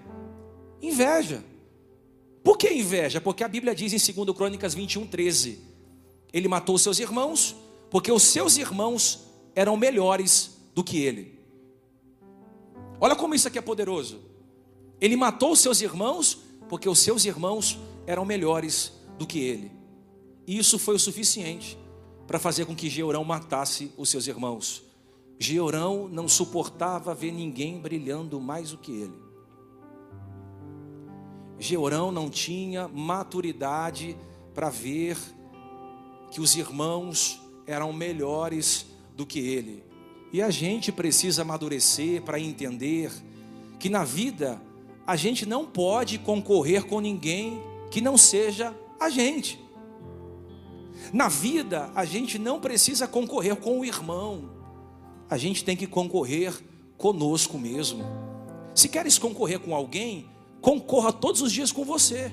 Inveja. 0.81 1.43
Por 2.43 2.57
que 2.57 2.73
inveja? 2.73 3.21
Porque 3.21 3.43
a 3.43 3.47
Bíblia 3.47 3.75
diz 3.75 3.93
em 3.93 4.13
2 4.13 4.35
Crônicas 4.35 4.73
21, 4.73 5.05
13: 5.05 5.59
Ele 6.33 6.47
matou 6.47 6.75
seus 6.79 6.97
irmãos, 6.97 7.55
porque 7.91 8.11
os 8.11 8.23
seus 8.23 8.57
irmãos 8.57 9.27
eram 9.53 9.77
melhores 9.77 10.57
do 10.73 10.83
que 10.83 10.97
ele. 10.97 11.38
Olha 12.99 13.15
como 13.15 13.33
isso 13.33 13.47
aqui 13.47 13.57
é 13.57 13.61
poderoso. 13.61 14.19
Ele 14.99 15.15
matou 15.15 15.53
os 15.53 15.59
seus 15.59 15.81
irmãos, 15.81 16.39
porque 16.67 16.89
os 16.89 16.99
seus 16.99 17.25
irmãos 17.25 17.79
eram 18.05 18.25
melhores 18.25 18.91
do 19.17 19.25
que 19.25 19.39
ele. 19.39 19.71
E 20.45 20.57
isso 20.57 20.77
foi 20.77 20.95
o 20.95 20.99
suficiente 20.99 21.77
para 22.27 22.39
fazer 22.39 22.65
com 22.65 22.75
que 22.75 22.89
Georão 22.89 23.23
matasse 23.23 23.91
os 23.97 24.09
seus 24.09 24.27
irmãos. 24.27 24.83
Georão 25.39 26.09
não 26.09 26.27
suportava 26.27 27.15
ver 27.15 27.31
ninguém 27.31 27.79
brilhando 27.79 28.39
mais 28.41 28.71
do 28.71 28.77
que 28.77 28.91
ele. 28.91 29.29
Georão 31.57 32.11
não 32.11 32.29
tinha 32.29 32.87
maturidade 32.87 34.17
para 34.53 34.69
ver 34.69 35.17
que 36.31 36.41
os 36.41 36.55
irmãos 36.55 37.41
eram 37.65 37.93
melhores 37.93 38.85
do 39.15 39.25
que 39.25 39.39
ele. 39.39 39.88
E 40.31 40.41
a 40.41 40.49
gente 40.49 40.91
precisa 40.91 41.41
amadurecer 41.41 42.21
para 42.21 42.39
entender 42.39 43.11
que 43.79 43.89
na 43.89 44.03
vida 44.03 44.61
a 45.05 45.15
gente 45.15 45.45
não 45.45 45.65
pode 45.65 46.19
concorrer 46.19 46.85
com 46.85 46.99
ninguém 46.99 47.61
que 47.89 47.99
não 48.01 48.17
seja 48.17 48.75
a 48.99 49.09
gente. 49.09 49.59
Na 51.11 51.27
vida 51.27 51.89
a 51.95 52.05
gente 52.05 52.37
não 52.37 52.59
precisa 52.59 53.07
concorrer 53.07 53.55
com 53.55 53.79
o 53.79 53.85
irmão, 53.85 54.51
a 55.29 55.37
gente 55.37 55.63
tem 55.63 55.75
que 55.75 55.87
concorrer 55.87 56.53
conosco 56.97 57.57
mesmo. 57.57 58.03
Se 58.75 58.87
queres 58.87 59.17
concorrer 59.17 59.59
com 59.59 59.73
alguém, 59.73 60.27
concorra 60.61 61.11
todos 61.11 61.41
os 61.41 61.51
dias 61.51 61.71
com 61.71 61.83
você. 61.83 62.31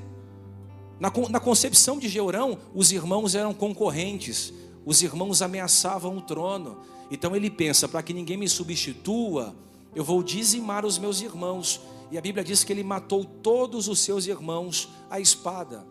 Na, 0.99 1.13
na 1.31 1.41
concepção 1.41 1.99
de 1.99 2.09
Georão, 2.09 2.59
os 2.75 2.91
irmãos 2.91 3.35
eram 3.35 3.55
concorrentes, 3.55 4.53
os 4.87 5.03
irmãos 5.03 5.43
ameaçavam 5.43 6.17
o 6.17 6.23
trono. 6.23 6.79
Então 7.11 7.35
ele 7.35 7.51
pensa: 7.51 7.89
para 7.89 8.03
que 8.03 8.15
ninguém 8.15 8.37
me 8.37 8.49
substitua, 8.49 9.55
eu 9.95 10.05
vou 10.05 10.23
dizimar 10.23 10.87
os 10.87 10.97
meus 10.97 11.21
irmãos. 11.21 11.81
E 12.11 12.17
a 12.17 12.21
Bíblia 12.21 12.45
diz 12.45 12.63
que 12.63 12.73
ele 12.73 12.85
matou 12.85 13.25
todos 13.25 13.89
os 13.89 13.99
seus 13.99 14.29
irmãos 14.29 14.89
à 15.11 15.19
espada. 15.19 15.85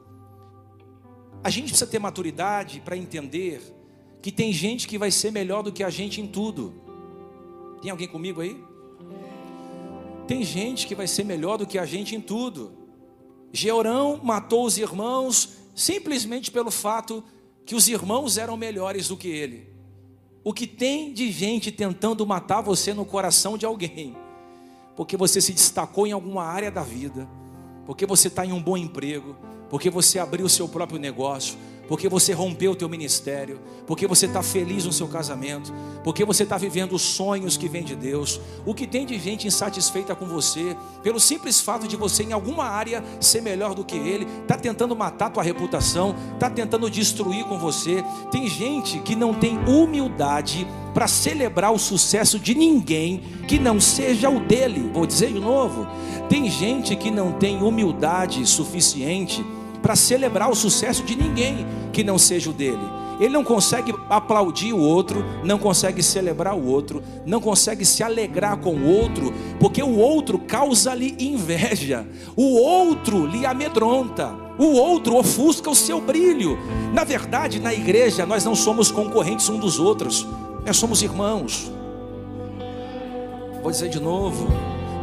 A 1.44 1.50
gente 1.50 1.68
precisa 1.68 1.86
ter 1.86 2.00
maturidade 2.00 2.82
para 2.84 2.96
entender 2.96 3.62
que 4.22 4.32
tem 4.32 4.52
gente 4.54 4.88
que 4.88 4.98
vai 4.98 5.12
ser 5.12 5.32
melhor 5.32 5.62
do 5.62 5.72
que 5.72 5.84
a 5.84 5.90
gente 5.90 6.22
em 6.22 6.26
tudo. 6.26 6.74
Tem 7.82 7.92
alguém 7.92 8.08
comigo 8.08 8.40
aí? 8.42 8.60
Tem 10.26 10.42
gente 10.42 10.88
que 10.88 10.96
vai 10.96 11.06
ser 11.06 11.24
melhor 11.24 11.58
do 11.58 11.68
que 11.68 11.78
a 11.78 11.86
gente 11.86 12.16
em 12.16 12.22
tudo. 12.22 12.72
Georão 13.52 14.20
matou 14.24 14.66
os 14.66 14.78
irmãos 14.78 15.58
simplesmente 15.76 16.50
pelo 16.50 16.72
fato 16.72 17.24
que 17.66 17.76
os 17.76 17.88
irmãos 17.88 18.38
eram 18.38 18.56
melhores 18.56 19.08
do 19.08 19.18
que 19.18 19.28
ele. 19.28 19.68
O 20.44 20.54
que 20.54 20.68
tem 20.68 21.12
de 21.12 21.32
gente 21.32 21.72
tentando 21.72 22.26
matar 22.26 22.62
você 22.62 22.94
no 22.94 23.04
coração 23.04 23.58
de 23.58 23.66
alguém, 23.66 24.16
porque 24.96 25.18
você 25.18 25.42
se 25.42 25.52
destacou 25.52 26.06
em 26.06 26.12
alguma 26.12 26.44
área 26.44 26.70
da 26.70 26.84
vida, 26.84 27.28
porque 27.86 28.06
você 28.06 28.28
está 28.28 28.46
em 28.46 28.52
um 28.52 28.62
bom 28.62 28.78
emprego, 28.78 29.36
porque 29.70 29.90
você 29.90 30.20
abriu 30.20 30.46
o 30.46 30.50
seu 30.50 30.68
próprio 30.68 31.00
negócio, 31.00 31.58
porque 31.88 32.10
você 32.10 32.34
rompeu 32.34 32.72
o 32.72 32.76
teu 32.76 32.90
ministério, 32.90 33.60
porque 33.86 34.08
você 34.08 34.26
está 34.26 34.42
feliz 34.42 34.86
no 34.86 34.92
seu 34.92 35.08
casamento, 35.08 35.74
porque 36.04 36.26
você 36.26 36.44
está 36.44 36.58
vivendo 36.58 36.94
os 36.94 37.02
sonhos 37.02 37.58
que 37.58 37.68
vêm 37.68 37.84
de 37.84 37.96
Deus. 37.96 38.40
O 38.66 38.74
que 38.74 38.88
tem 38.88 39.06
de 39.06 39.18
gente 39.20 39.48
insatisfeita 39.48 40.16
com 40.16 40.26
você, 40.26 40.76
pelo 41.04 41.20
simples 41.20 41.60
fato 41.60 41.88
de 41.88 41.96
você 41.96 42.24
em 42.24 42.34
alguma 42.34 42.66
área 42.66 43.04
ser 43.20 43.42
melhor 43.42 43.74
do 43.74 43.84
que 43.84 43.96
ele, 43.96 44.28
está 44.42 44.58
tentando 44.58 44.96
matar 44.96 45.30
tua 45.30 45.44
reputação, 45.44 46.16
está 46.34 46.50
tentando 46.50 46.90
destruir 46.90 47.46
com 47.46 47.58
você. 47.58 48.04
Tem 48.32 48.48
gente 48.48 49.00
que 49.00 49.16
não 49.16 49.34
tem 49.34 49.58
humildade 49.68 50.68
para 50.94 51.08
celebrar 51.08 51.74
o 51.74 51.78
sucesso 51.78 52.40
de 52.40 52.56
ninguém 52.56 53.22
que 53.48 53.60
não 53.60 53.82
seja 53.82 54.30
o 54.30 54.40
dele. 54.40 54.90
Vou 54.94 55.06
dizer 55.06 55.32
de 55.32 55.40
novo. 55.40 55.86
Tem 56.30 56.50
gente 56.50 56.96
que 56.96 57.12
não 57.12 57.34
tem 57.34 57.62
humildade 57.62 58.46
suficiente 58.46 59.46
para 59.86 59.96
celebrar 59.96 60.50
o 60.50 60.56
sucesso 60.56 61.04
de 61.04 61.16
ninguém 61.16 61.64
que 61.94 62.04
não 62.04 62.18
seja 62.18 62.50
o 62.50 62.54
dele. 62.54 62.82
Ele 63.20 63.30
não 63.30 63.44
consegue 63.44 63.94
aplaudir 64.10 64.74
o 64.74 64.80
outro, 64.80 65.24
não 65.44 65.60
consegue 65.60 66.02
celebrar 66.02 66.56
o 66.56 66.66
outro, 66.66 67.04
não 67.24 67.40
consegue 67.40 67.86
se 67.86 68.02
alegrar 68.02 68.58
com 68.58 68.74
o 68.74 68.88
outro, 68.88 69.32
porque 69.60 69.84
o 69.84 69.96
outro 70.00 70.40
causa-lhe 70.40 71.16
inveja, 71.20 72.04
o 72.36 72.56
outro 72.56 73.28
lhe 73.28 73.46
amedronta. 73.46 74.34
O 74.58 74.74
outro 74.74 75.18
ofusca 75.18 75.70
o 75.70 75.76
seu 75.76 76.02
brilho. 76.02 76.58
Na 76.92 77.04
verdade, 77.04 77.60
na 77.60 77.72
igreja, 77.72 78.26
nós 78.26 78.44
não 78.44 78.56
somos 78.56 78.90
concorrentes 78.90 79.50
um 79.50 79.60
dos 79.60 79.78
outros, 79.78 80.26
nós 80.66 80.78
somos 80.78 81.04
irmãos. 81.04 81.72
Vou 83.62 83.70
dizer 83.70 83.90
de 83.90 84.00
novo: 84.00 84.48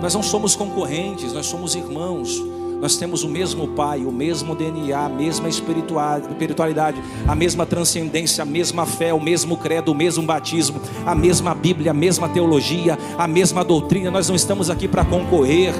nós 0.01 0.13
não 0.13 0.25
somos 0.25 0.57
concorrentes, 0.57 1.33
nós 1.33 1.47
somos 1.47 1.77
irmãos. 1.77 2.43
Nós 2.83 2.97
temos 2.97 3.23
o 3.23 3.29
mesmo 3.29 3.69
Pai, 3.69 4.01
o 4.01 4.11
mesmo 4.11 4.57
DNA, 4.57 4.99
a 4.99 5.09
mesma 5.09 5.49
espiritualidade, 5.49 7.01
a 7.29 7.33
mesma 7.33 7.65
transcendência, 7.65 8.43
a 8.43 8.45
mesma 8.45 8.85
fé, 8.85 9.15
o 9.15 9.21
mesmo 9.21 9.57
credo, 9.57 9.93
o 9.93 9.95
mesmo 9.95 10.25
batismo, 10.25 10.81
a 11.07 11.15
mesma 11.15 11.55
Bíblia, 11.55 11.93
a 11.93 11.95
mesma 11.95 12.29
teologia, 12.29 12.99
a 13.17 13.29
mesma 13.29 13.63
doutrina. 13.63 14.11
Nós 14.11 14.29
não 14.29 14.35
estamos 14.35 14.69
aqui 14.69 14.89
para 14.89 15.05
concorrer. 15.05 15.73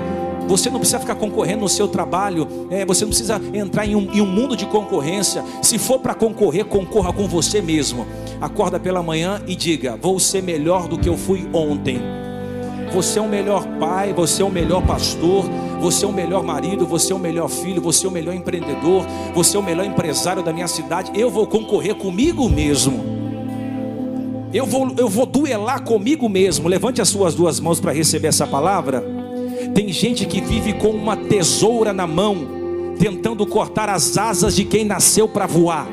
Você 0.47 0.71
não 0.71 0.79
precisa 0.79 1.01
ficar 1.01 1.17
concorrendo 1.17 1.63
no 1.63 1.69
seu 1.69 1.89
trabalho, 1.89 2.47
é, 2.71 2.87
você 2.87 3.05
não 3.05 3.09
precisa 3.09 3.41
entrar 3.53 3.85
em 3.85 3.97
um, 3.97 4.09
em 4.13 4.21
um 4.21 4.27
mundo 4.27 4.57
de 4.57 4.67
concorrência. 4.67 5.43
Se 5.61 5.79
for 5.79 5.99
para 5.99 6.15
concorrer, 6.15 6.67
concorra 6.67 7.13
com 7.13 7.27
você 7.27 7.61
mesmo. 7.61 8.07
Acorda 8.41 8.79
pela 8.79 9.03
manhã 9.03 9.43
e 9.49 9.57
diga: 9.57 9.97
Vou 9.97 10.21
ser 10.21 10.41
melhor 10.41 10.87
do 10.87 10.97
que 10.97 11.09
eu 11.09 11.17
fui 11.17 11.49
ontem. 11.53 12.22
Você 12.93 13.19
é 13.19 13.23
o 13.23 13.29
melhor 13.29 13.67
pai, 13.79 14.13
você 14.13 14.43
é 14.43 14.45
o 14.45 14.51
melhor 14.51 14.83
pastor, 14.87 15.45
você 15.81 16.05
é 16.05 16.09
o 16.09 16.13
melhor 16.13 16.43
marido, 16.43 16.87
você 16.87 17.13
é 17.13 17.17
o 17.17 17.19
melhor 17.19 17.49
filho, 17.49 17.81
você 17.81 18.07
é 18.07 18.09
o 18.09 18.13
melhor 18.13 18.35
empreendedor, 18.35 19.07
você 19.35 19.57
é 19.57 19.61
o 19.61 19.63
melhor 19.63 19.87
empresário 19.87 20.43
da 20.43 20.53
minha 20.53 20.69
cidade. 20.69 21.11
Eu 21.19 21.31
vou 21.31 21.47
concorrer 21.47 21.95
comigo 21.95 22.49
mesmo. 22.49 23.13
Eu 24.53 24.67
vou, 24.67 24.93
eu 24.99 25.09
vou 25.09 25.25
duelar 25.25 25.83
comigo 25.83 26.29
mesmo. 26.29 26.69
Levante 26.69 27.01
as 27.01 27.09
suas 27.09 27.35
duas 27.35 27.59
mãos 27.59 27.81
para 27.81 27.93
receber 27.93 28.29
essa 28.29 28.47
palavra. 28.47 29.03
Tem 29.75 29.91
gente 29.91 30.27
que 30.27 30.41
vive 30.41 30.75
com 30.75 30.91
uma 30.91 31.17
tesoura 31.17 31.93
na 31.93 32.07
mão, 32.07 32.47
tentando 32.99 33.47
cortar 33.47 33.89
as 33.89 34.19
asas 34.19 34.55
de 34.55 34.67
quem 34.67 34.85
nasceu 34.85 35.27
para 35.27 35.47
voar. 35.47 35.87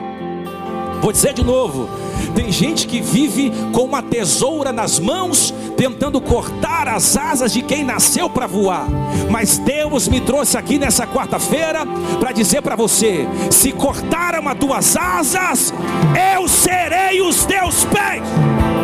Vou 1.02 1.14
dizer 1.14 1.34
de 1.34 1.44
novo: 1.44 1.88
tem 2.30 2.52
gente 2.52 2.88
que 2.88 3.02
vive 3.02 3.52
com 3.74 3.84
uma 3.84 4.02
tesoura 4.02 4.72
nas 4.72 5.00
mãos, 5.00 5.54
tentando 5.78 6.20
cortar 6.20 6.88
as 6.88 7.18
asas 7.18 7.54
de 7.54 7.62
quem 7.62 7.84
nasceu 7.84 8.30
para 8.30 8.48
voar. 8.48 8.88
Mas 9.30 9.58
Deus 9.58 10.08
me 10.08 10.20
trouxe 10.20 10.58
aqui 10.58 10.78
nessa 10.78 11.06
quarta-feira 11.06 11.86
para 12.20 12.32
dizer 12.32 12.62
para 12.62 12.76
você: 12.76 13.28
se 13.50 13.72
cortaram 13.72 14.48
as 14.48 14.58
tuas 14.58 14.98
asas, 14.98 15.74
eu 16.36 16.48
serei 16.48 17.22
os 17.22 17.46
teus 17.46 17.86
pés. 17.86 18.79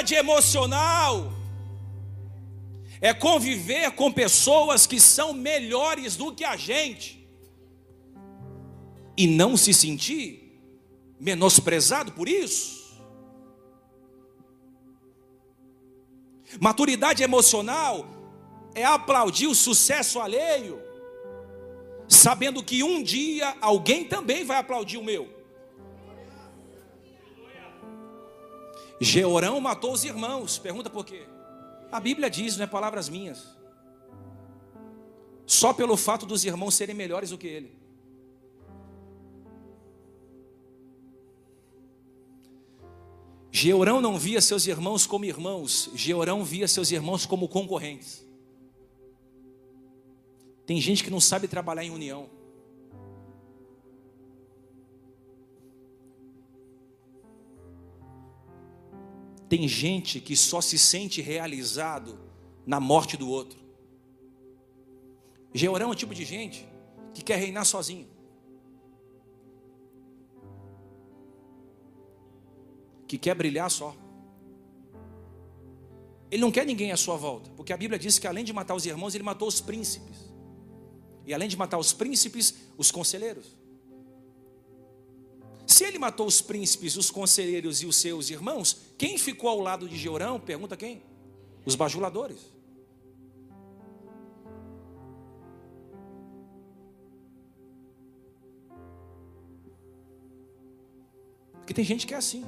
Maturidade 0.00 0.14
emocional 0.14 1.30
é 3.02 3.12
conviver 3.12 3.90
com 3.90 4.10
pessoas 4.10 4.86
que 4.86 4.98
são 4.98 5.34
melhores 5.34 6.16
do 6.16 6.34
que 6.34 6.42
a 6.42 6.56
gente 6.56 7.28
e 9.14 9.26
não 9.26 9.58
se 9.58 9.74
sentir 9.74 10.58
menosprezado 11.18 12.12
por 12.12 12.28
isso. 12.30 12.98
Maturidade 16.58 17.22
emocional 17.22 18.06
é 18.74 18.84
aplaudir 18.84 19.48
o 19.48 19.54
sucesso 19.54 20.18
alheio, 20.18 20.80
sabendo 22.08 22.62
que 22.62 22.82
um 22.82 23.02
dia 23.02 23.54
alguém 23.60 24.06
também 24.06 24.44
vai 24.44 24.56
aplaudir 24.56 24.96
o 24.96 25.04
meu. 25.04 25.39
Georão 29.00 29.58
matou 29.60 29.92
os 29.92 30.04
irmãos. 30.04 30.58
Pergunta 30.58 30.90
por 30.90 31.06
quê? 31.06 31.26
A 31.90 31.98
Bíblia 31.98 32.28
diz, 32.28 32.56
não 32.56 32.64
é 32.64 32.66
palavras 32.66 33.08
minhas. 33.08 33.58
Só 35.46 35.72
pelo 35.72 35.96
fato 35.96 36.26
dos 36.26 36.44
irmãos 36.44 36.74
serem 36.74 36.94
melhores 36.94 37.30
do 37.30 37.38
que 37.38 37.46
ele. 37.46 37.80
Georão 43.50 44.00
não 44.00 44.16
via 44.16 44.40
seus 44.40 44.66
irmãos 44.66 45.06
como 45.06 45.24
irmãos, 45.24 45.90
Georão 45.94 46.44
via 46.44 46.68
seus 46.68 46.92
irmãos 46.92 47.26
como 47.26 47.48
concorrentes. 47.48 48.24
Tem 50.64 50.80
gente 50.80 51.02
que 51.02 51.10
não 51.10 51.20
sabe 51.20 51.48
trabalhar 51.48 51.82
em 51.82 51.90
união. 51.90 52.30
Tem 59.50 59.66
gente 59.66 60.20
que 60.20 60.36
só 60.36 60.60
se 60.60 60.78
sente 60.78 61.20
realizado 61.20 62.16
na 62.64 62.78
morte 62.78 63.16
do 63.16 63.28
outro. 63.28 63.58
Georão 65.52 65.88
é 65.88 65.90
um 65.90 65.94
tipo 65.96 66.14
de 66.14 66.24
gente 66.24 66.68
que 67.12 67.20
quer 67.20 67.36
reinar 67.36 67.64
sozinho. 67.64 68.06
Que 73.08 73.18
quer 73.18 73.34
brilhar 73.34 73.68
só. 73.68 73.96
Ele 76.30 76.42
não 76.42 76.52
quer 76.52 76.64
ninguém 76.64 76.92
à 76.92 76.96
sua 76.96 77.16
volta, 77.16 77.50
porque 77.56 77.72
a 77.72 77.76
Bíblia 77.76 77.98
diz 77.98 78.20
que 78.20 78.28
além 78.28 78.44
de 78.44 78.52
matar 78.52 78.76
os 78.76 78.86
irmãos, 78.86 79.16
ele 79.16 79.24
matou 79.24 79.48
os 79.48 79.60
príncipes. 79.60 80.32
E 81.26 81.34
além 81.34 81.48
de 81.48 81.56
matar 81.56 81.76
os 81.76 81.92
príncipes, 81.92 82.54
os 82.78 82.92
conselheiros. 82.92 83.58
Se 85.66 85.84
ele 85.84 85.98
matou 85.98 86.26
os 86.26 86.40
príncipes, 86.40 86.96
os 86.96 87.10
conselheiros 87.10 87.82
e 87.82 87.86
os 87.86 87.96
seus 87.96 88.28
irmãos, 88.30 88.76
quem 88.98 89.16
ficou 89.16 89.48
ao 89.48 89.60
lado 89.60 89.88
de 89.88 89.96
Georão? 89.96 90.38
Pergunta 90.40 90.76
quem? 90.76 91.02
Os 91.64 91.74
bajuladores. 91.74 92.38
Porque 101.70 101.74
tem 101.74 101.84
gente 101.84 102.04
que 102.04 102.14
é 102.14 102.16
assim. 102.16 102.44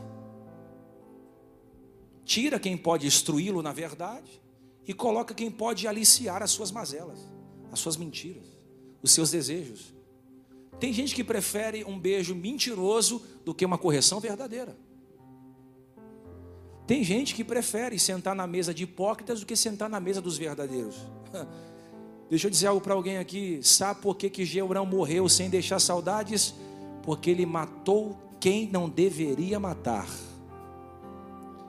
Tira 2.24 2.58
quem 2.58 2.76
pode 2.76 3.06
instruí-lo 3.06 3.62
na 3.62 3.72
verdade 3.72 4.42
e 4.84 4.92
coloca 4.92 5.32
quem 5.32 5.48
pode 5.48 5.86
aliciar 5.86 6.42
as 6.42 6.50
suas 6.50 6.72
mazelas, 6.72 7.20
as 7.70 7.78
suas 7.78 7.96
mentiras, 7.96 8.46
os 9.00 9.12
seus 9.12 9.30
desejos. 9.30 9.94
Tem 10.82 10.92
gente 10.92 11.14
que 11.14 11.22
prefere 11.22 11.84
um 11.84 11.96
beijo 11.96 12.34
mentiroso 12.34 13.22
do 13.44 13.54
que 13.54 13.64
uma 13.64 13.78
correção 13.78 14.18
verdadeira. 14.18 14.76
Tem 16.88 17.04
gente 17.04 17.36
que 17.36 17.44
prefere 17.44 18.00
sentar 18.00 18.34
na 18.34 18.48
mesa 18.48 18.74
de 18.74 18.82
hipócritas 18.82 19.38
do 19.38 19.46
que 19.46 19.54
sentar 19.54 19.88
na 19.88 20.00
mesa 20.00 20.20
dos 20.20 20.36
verdadeiros. 20.36 20.96
Deixa 22.28 22.48
eu 22.48 22.50
dizer 22.50 22.66
algo 22.66 22.80
para 22.80 22.94
alguém 22.94 23.18
aqui. 23.18 23.60
Sabe 23.62 24.02
por 24.02 24.16
que, 24.16 24.28
que 24.28 24.44
Georão 24.44 24.84
morreu 24.84 25.28
sem 25.28 25.48
deixar 25.48 25.78
saudades? 25.78 26.52
Porque 27.04 27.30
ele 27.30 27.46
matou 27.46 28.18
quem 28.40 28.68
não 28.68 28.88
deveria 28.88 29.60
matar. 29.60 30.08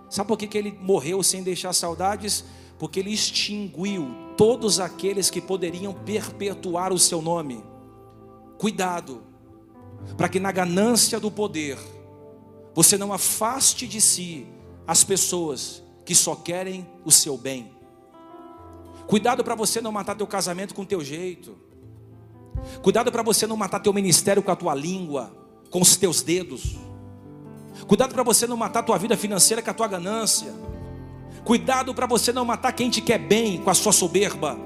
Sabe 0.10 0.28
por 0.28 0.40
que, 0.40 0.48
que 0.48 0.58
ele 0.58 0.72
morreu 0.82 1.22
sem 1.22 1.44
deixar 1.44 1.74
saudades? 1.74 2.44
Porque 2.80 3.00
ele 3.00 3.14
extinguiu 3.14 4.08
todos 4.36 4.80
aqueles 4.80 5.30
que 5.30 5.40
poderiam 5.40 5.94
perpetuar 5.94 6.92
o 6.92 6.98
seu 6.98 7.22
nome. 7.22 7.73
Cuidado, 8.64 9.22
para 10.16 10.30
que 10.30 10.40
na 10.40 10.50
ganância 10.50 11.20
do 11.20 11.30
poder, 11.30 11.78
você 12.74 12.98
não 12.98 13.12
afaste 13.12 13.86
de 13.86 14.00
si 14.00 14.48
as 14.88 15.04
pessoas 15.04 15.84
que 16.06 16.16
só 16.16 16.34
querem 16.34 16.88
o 17.04 17.12
seu 17.12 17.38
bem. 17.38 17.74
Cuidado 19.06 19.44
para 19.44 19.54
você 19.54 19.82
não 19.82 19.92
matar 19.92 20.16
teu 20.16 20.26
casamento 20.26 20.74
com 20.74 20.86
teu 20.86 21.04
jeito. 21.04 21.58
Cuidado 22.82 23.12
para 23.12 23.22
você 23.22 23.46
não 23.46 23.58
matar 23.58 23.82
teu 23.82 23.92
ministério 23.92 24.42
com 24.42 24.52
a 24.52 24.56
tua 24.56 24.74
língua, 24.74 25.36
com 25.70 25.82
os 25.82 25.98
teus 25.98 26.22
dedos. 26.22 26.78
Cuidado 27.86 28.14
para 28.14 28.24
você 28.24 28.48
não 28.48 28.56
matar 28.56 28.84
tua 28.84 28.98
vida 28.98 29.18
financeira 29.18 29.62
com 29.62 29.72
a 29.72 29.74
tua 29.74 29.90
ganância. 29.90 30.54
Cuidado 31.44 31.94
para 31.94 32.08
você 32.08 32.32
não 32.32 32.46
matar 32.46 32.72
quem 32.72 32.90
te 32.90 33.02
quer 33.02 33.20
bem 33.20 33.58
com 33.58 33.70
a 33.70 33.74
sua 33.74 33.92
soberba. 33.92 34.58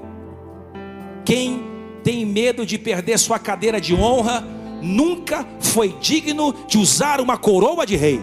Quem 1.24 1.67
tem 2.08 2.24
medo 2.24 2.64
de 2.64 2.78
perder 2.78 3.18
sua 3.18 3.38
cadeira 3.38 3.78
de 3.78 3.94
honra, 3.94 4.42
nunca 4.80 5.46
foi 5.60 5.94
digno 6.00 6.54
de 6.66 6.78
usar 6.78 7.20
uma 7.20 7.36
coroa 7.36 7.84
de 7.84 7.96
rei. 7.96 8.18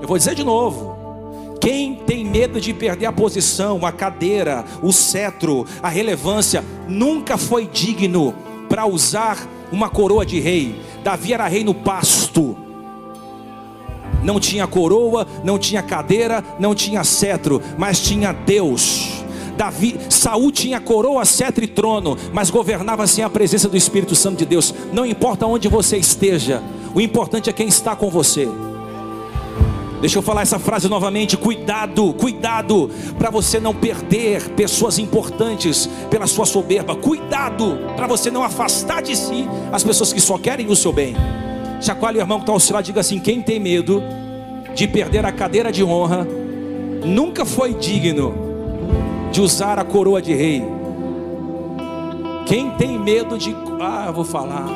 Eu 0.00 0.08
vou 0.08 0.16
dizer 0.16 0.34
de 0.34 0.42
novo. 0.42 0.96
Quem 1.60 1.96
tem 1.96 2.24
medo 2.24 2.58
de 2.58 2.72
perder 2.72 3.04
a 3.04 3.12
posição, 3.12 3.84
a 3.84 3.92
cadeira, 3.92 4.64
o 4.82 4.90
cetro, 4.90 5.66
a 5.82 5.90
relevância, 5.90 6.64
nunca 6.88 7.36
foi 7.36 7.66
digno 7.66 8.34
para 8.70 8.86
usar 8.86 9.36
uma 9.70 9.90
coroa 9.90 10.24
de 10.24 10.40
rei. 10.40 10.80
Davi 11.04 11.34
era 11.34 11.46
rei 11.46 11.62
no 11.62 11.74
pasto. 11.74 12.56
Não 14.24 14.40
tinha 14.40 14.66
coroa, 14.66 15.26
não 15.44 15.58
tinha 15.58 15.82
cadeira, 15.82 16.42
não 16.58 16.74
tinha 16.74 17.04
cetro, 17.04 17.60
mas 17.76 18.00
tinha 18.00 18.32
Deus. 18.32 19.09
Davi, 19.60 19.94
Saul 20.08 20.50
tinha 20.50 20.80
coroa, 20.80 21.22
cetro 21.26 21.62
e 21.62 21.66
trono, 21.66 22.16
mas 22.32 22.48
governava 22.48 23.06
sem 23.06 23.22
a 23.22 23.28
presença 23.28 23.68
do 23.68 23.76
Espírito 23.76 24.14
Santo 24.14 24.38
de 24.38 24.46
Deus. 24.46 24.72
Não 24.90 25.04
importa 25.04 25.44
onde 25.44 25.68
você 25.68 25.98
esteja, 25.98 26.62
o 26.94 27.00
importante 27.00 27.50
é 27.50 27.52
quem 27.52 27.68
está 27.68 27.94
com 27.94 28.08
você. 28.08 28.48
Deixa 30.00 30.16
eu 30.16 30.22
falar 30.22 30.40
essa 30.40 30.58
frase 30.58 30.88
novamente: 30.88 31.36
cuidado, 31.36 32.14
cuidado, 32.14 32.88
para 33.18 33.28
você 33.28 33.60
não 33.60 33.74
perder 33.74 34.48
pessoas 34.52 34.98
importantes 34.98 35.90
pela 36.08 36.26
sua 36.26 36.46
soberba. 36.46 36.96
Cuidado, 36.96 37.78
para 37.96 38.06
você 38.06 38.30
não 38.30 38.42
afastar 38.42 39.02
de 39.02 39.14
si 39.14 39.46
as 39.70 39.84
pessoas 39.84 40.10
que 40.10 40.22
só 40.22 40.38
querem 40.38 40.68
o 40.68 40.74
seu 40.74 40.90
bem. 40.90 41.14
Chacoalhe 41.82 42.16
o 42.16 42.22
irmão 42.22 42.38
que 42.38 42.44
está 42.44 42.52
ao 42.52 42.60
seu 42.60 42.76
lado, 42.76 42.86
diga 42.86 43.00
assim: 43.00 43.18
quem 43.18 43.42
tem 43.42 43.60
medo 43.60 44.02
de 44.74 44.88
perder 44.88 45.26
a 45.26 45.30
cadeira 45.30 45.70
de 45.70 45.84
honra, 45.84 46.26
nunca 47.04 47.44
foi 47.44 47.74
digno 47.74 48.49
de 49.30 49.40
usar 49.40 49.78
a 49.78 49.84
coroa 49.84 50.20
de 50.20 50.34
rei. 50.34 50.62
Quem 52.46 52.70
tem 52.76 52.98
medo 52.98 53.38
de. 53.38 53.54
Ah, 53.80 54.06
eu 54.08 54.12
vou 54.12 54.24
falar. 54.24 54.66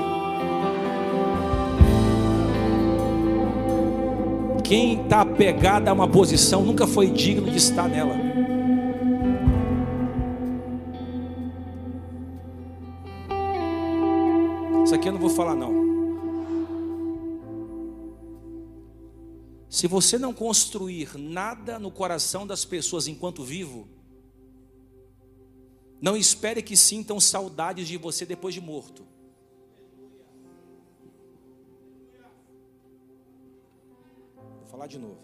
Quem 4.62 5.03
está 5.03 5.21
apegado 5.21 5.88
a 5.88 5.93
uma 5.93 6.09
posição 6.09 6.62
nunca 6.62 6.87
foi 6.87 7.11
digno 7.11 7.51
de 7.51 7.59
estar 7.59 7.88
nela. 7.88 8.14
Isso 14.85 14.95
aqui 14.95 15.09
eu 15.09 15.12
não 15.12 15.21
vou 15.21 15.31
falar 15.31 15.55
não. 15.55 15.85
Se 19.69 19.88
você 19.88 20.17
não 20.17 20.33
construir 20.33 21.19
nada 21.19 21.79
no 21.79 21.90
coração 21.90 22.47
das 22.47 22.64
pessoas 22.64 23.09
enquanto 23.09 23.43
vivo, 23.43 23.88
não 26.05 26.19
espere 26.19 26.61
que 26.61 26.77
sintam 26.77 27.19
saudades 27.19 27.88
de 27.88 27.97
você 27.97 28.27
depois 28.27 28.53
de 28.53 28.61
morto. 28.61 29.07
falar 34.71 34.87
de 34.87 34.99
novo. 34.99 35.19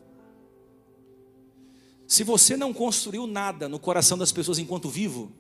Se 2.07 2.25
você 2.25 2.57
não 2.57 2.73
construiu 2.73 3.27
nada 3.27 3.69
no 3.69 3.79
coração 3.79 4.17
das 4.17 4.33
pessoas 4.33 4.59
enquanto 4.59 4.89
vivo, 4.89 5.31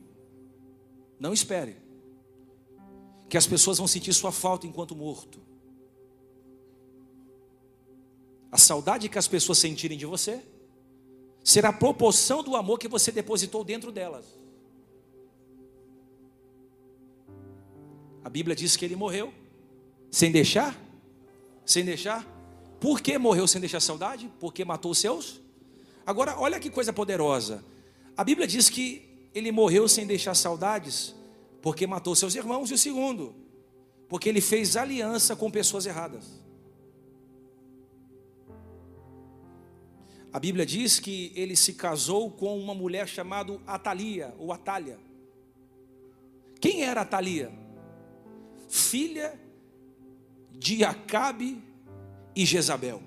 não 1.18 1.32
espere 1.32 1.76
que 3.28 3.38
as 3.38 3.46
pessoas 3.46 3.78
vão 3.78 3.86
sentir 3.86 4.12
sua 4.12 4.32
falta 4.32 4.66
enquanto 4.66 4.96
morto. 4.96 5.40
A 8.50 8.58
saudade 8.58 9.08
que 9.08 9.18
as 9.18 9.28
pessoas 9.28 9.58
sentirem 9.58 9.96
de 9.96 10.04
você 10.04 10.42
será 11.42 11.68
a 11.68 11.72
proporção 11.72 12.42
do 12.42 12.56
amor 12.56 12.78
que 12.80 12.88
você 12.88 13.12
depositou 13.12 13.62
dentro 13.62 13.92
delas. 13.92 14.39
A 18.24 18.28
Bíblia 18.28 18.54
diz 18.54 18.76
que 18.76 18.84
ele 18.84 18.96
morreu 18.96 19.32
sem 20.10 20.30
deixar, 20.30 20.76
sem 21.64 21.84
deixar 21.84 22.26
por 22.80 23.02
que 23.02 23.18
morreu 23.18 23.46
sem 23.46 23.60
deixar 23.60 23.78
saudade? 23.78 24.32
Porque 24.40 24.64
matou 24.64 24.92
os 24.92 24.98
seus? 24.98 25.40
Agora, 26.06 26.40
olha 26.40 26.58
que 26.58 26.70
coisa 26.70 26.92
poderosa. 26.94 27.62
A 28.16 28.24
Bíblia 28.24 28.46
diz 28.46 28.70
que 28.70 29.28
ele 29.34 29.52
morreu 29.52 29.86
sem 29.86 30.06
deixar 30.06 30.34
saudades, 30.34 31.14
porque 31.60 31.86
matou 31.86 32.16
seus 32.16 32.34
irmãos. 32.34 32.70
E 32.70 32.74
o 32.74 32.78
segundo, 32.78 33.34
porque 34.08 34.30
ele 34.30 34.40
fez 34.40 34.76
aliança 34.76 35.36
com 35.36 35.50
pessoas 35.50 35.84
erradas. 35.84 36.40
A 40.32 40.38
Bíblia 40.40 40.64
diz 40.64 40.98
que 40.98 41.32
ele 41.34 41.56
se 41.56 41.74
casou 41.74 42.30
com 42.30 42.58
uma 42.58 42.74
mulher 42.74 43.06
chamada 43.06 43.60
Atalia, 43.66 44.34
ou 44.38 44.52
Atalha. 44.52 44.98
Quem 46.58 46.82
era 46.82 47.02
Atalia? 47.02 47.52
Filha 48.70 49.38
de 50.52 50.84
Acabe 50.84 51.62
e 52.34 52.46
Jezabel. 52.46 53.02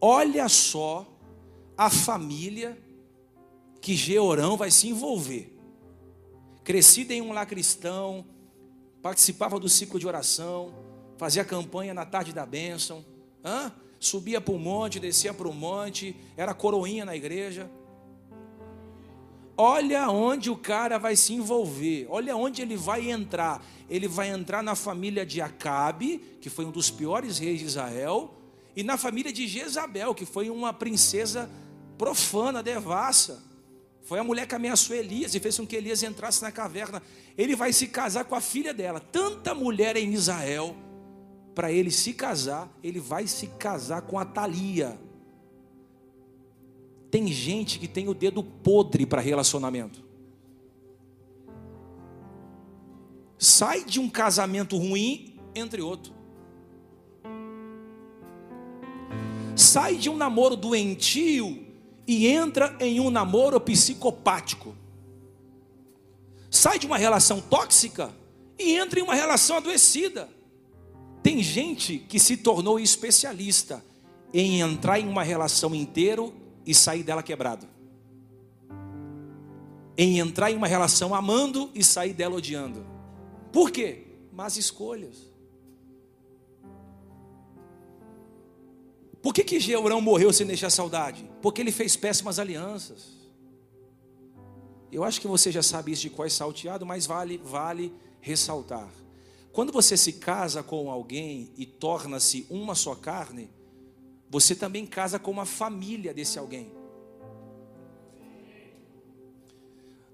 Olha 0.00 0.48
só 0.48 1.06
a 1.78 1.88
família 1.88 2.76
que 3.80 3.94
Georão 3.94 4.56
vai 4.56 4.70
se 4.70 4.88
envolver. 4.88 5.56
Crescida 6.64 7.14
em 7.14 7.22
um 7.22 7.32
lar 7.32 7.46
cristão, 7.46 8.26
participava 9.00 9.60
do 9.60 9.68
ciclo 9.68 10.00
de 10.00 10.06
oração, 10.06 10.74
fazia 11.16 11.44
campanha 11.44 11.94
na 11.94 12.04
tarde 12.04 12.32
da 12.32 12.44
bênção, 12.44 13.04
hã? 13.44 13.72
subia 14.00 14.40
para 14.40 14.52
o 14.52 14.58
monte, 14.58 14.98
descia 14.98 15.32
para 15.32 15.48
o 15.48 15.54
monte, 15.54 16.16
era 16.36 16.52
coroinha 16.52 17.04
na 17.04 17.14
igreja. 17.14 17.70
Olha 19.56 20.08
onde 20.08 20.50
o 20.50 20.56
cara 20.56 20.98
vai 20.98 21.14
se 21.14 21.32
envolver, 21.32 22.06
olha 22.10 22.36
onde 22.36 22.60
ele 22.60 22.76
vai 22.76 23.10
entrar. 23.10 23.64
Ele 23.88 24.08
vai 24.08 24.28
entrar 24.28 24.62
na 24.62 24.74
família 24.74 25.24
de 25.24 25.40
Acabe, 25.40 26.18
que 26.40 26.50
foi 26.50 26.64
um 26.64 26.70
dos 26.70 26.90
piores 26.90 27.38
reis 27.38 27.60
de 27.60 27.66
Israel, 27.66 28.34
e 28.74 28.82
na 28.82 28.96
família 28.96 29.32
de 29.32 29.46
Jezabel, 29.46 30.14
que 30.14 30.26
foi 30.26 30.50
uma 30.50 30.72
princesa 30.72 31.48
profana, 31.96 32.62
devassa. 32.62 33.42
Foi 34.02 34.18
a 34.18 34.24
mulher 34.24 34.46
que 34.46 34.54
ameaçou 34.54 34.96
Elias 34.96 35.34
e 35.34 35.40
fez 35.40 35.56
com 35.56 35.66
que 35.66 35.76
Elias 35.76 36.02
entrasse 36.02 36.42
na 36.42 36.50
caverna. 36.50 37.00
Ele 37.38 37.54
vai 37.54 37.72
se 37.72 37.86
casar 37.86 38.24
com 38.24 38.34
a 38.34 38.40
filha 38.40 38.74
dela. 38.74 39.00
Tanta 39.00 39.54
mulher 39.54 39.96
em 39.96 40.12
Israel, 40.12 40.74
para 41.54 41.70
ele 41.70 41.90
se 41.90 42.12
casar, 42.12 42.68
ele 42.82 42.98
vai 42.98 43.26
se 43.26 43.46
casar 43.46 44.02
com 44.02 44.18
a 44.18 44.24
Thalia. 44.24 44.98
Tem 47.14 47.28
gente 47.28 47.78
que 47.78 47.86
tem 47.86 48.08
o 48.08 48.12
dedo 48.12 48.42
podre 48.42 49.06
para 49.06 49.20
relacionamento. 49.20 50.02
Sai 53.38 53.84
de 53.84 54.00
um 54.00 54.10
casamento 54.10 54.76
ruim, 54.76 55.38
entre 55.54 55.80
outro. 55.80 56.12
Sai 59.54 59.94
de 59.94 60.10
um 60.10 60.16
namoro 60.16 60.56
doentio 60.56 61.64
e 62.04 62.26
entra 62.26 62.76
em 62.80 62.98
um 62.98 63.10
namoro 63.10 63.60
psicopático. 63.60 64.74
Sai 66.50 66.80
de 66.80 66.86
uma 66.88 66.98
relação 66.98 67.40
tóxica 67.40 68.12
e 68.58 68.74
entra 68.74 68.98
em 68.98 69.04
uma 69.04 69.14
relação 69.14 69.58
adoecida. 69.58 70.28
Tem 71.22 71.40
gente 71.40 71.96
que 71.96 72.18
se 72.18 72.36
tornou 72.36 72.80
especialista 72.80 73.84
em 74.32 74.60
entrar 74.60 74.98
em 74.98 75.06
uma 75.06 75.22
relação 75.22 75.72
inteiro 75.76 76.42
e 76.66 76.74
sair 76.74 77.02
dela 77.02 77.22
quebrado. 77.22 77.66
Em 79.96 80.18
entrar 80.18 80.50
em 80.50 80.56
uma 80.56 80.66
relação 80.66 81.14
amando 81.14 81.70
e 81.74 81.84
sair 81.84 82.12
dela 82.12 82.36
odiando. 82.36 82.84
Por 83.52 83.70
quê? 83.70 84.06
Más 84.32 84.56
escolhas. 84.56 85.32
Por 89.22 89.32
que, 89.32 89.42
que 89.42 89.58
Georão 89.58 90.00
morreu 90.00 90.32
sem 90.32 90.46
deixar 90.46 90.68
saudade? 90.68 91.28
Porque 91.40 91.60
ele 91.60 91.72
fez 91.72 91.96
péssimas 91.96 92.38
alianças. 92.38 93.14
Eu 94.92 95.02
acho 95.02 95.20
que 95.20 95.26
você 95.26 95.50
já 95.50 95.62
sabe 95.62 95.92
isso 95.92 96.02
de 96.02 96.10
qual 96.10 96.26
é 96.26 96.30
salteado, 96.30 96.84
mas 96.84 97.06
vale, 97.06 97.38
vale 97.38 97.92
ressaltar. 98.20 98.88
Quando 99.50 99.72
você 99.72 99.96
se 99.96 100.14
casa 100.14 100.62
com 100.62 100.90
alguém 100.90 101.52
e 101.56 101.64
torna-se 101.64 102.46
uma 102.50 102.74
só 102.74 102.94
carne, 102.94 103.48
você 104.34 104.52
também 104.52 104.84
casa 104.84 105.16
com 105.16 105.30
uma 105.30 105.46
família 105.46 106.12
desse 106.12 106.40
alguém. 106.40 106.72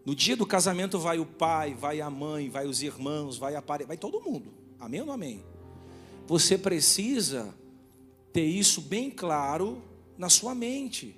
No 0.04 0.14
dia 0.14 0.36
do 0.36 0.44
casamento 0.44 0.98
vai 0.98 1.18
o 1.18 1.24
pai, 1.24 1.72
vai 1.72 2.02
a 2.02 2.10
mãe, 2.10 2.50
vai 2.50 2.66
os 2.66 2.82
irmãos, 2.82 3.38
vai 3.38 3.56
a 3.56 3.62
vai 3.86 3.96
todo 3.96 4.20
mundo. 4.20 4.52
Amém 4.78 5.00
ou 5.00 5.06
não 5.06 5.14
amém? 5.14 5.42
Você 6.26 6.58
precisa 6.58 7.54
ter 8.30 8.44
isso 8.44 8.82
bem 8.82 9.10
claro 9.10 9.82
na 10.18 10.28
sua 10.28 10.54
mente. 10.54 11.16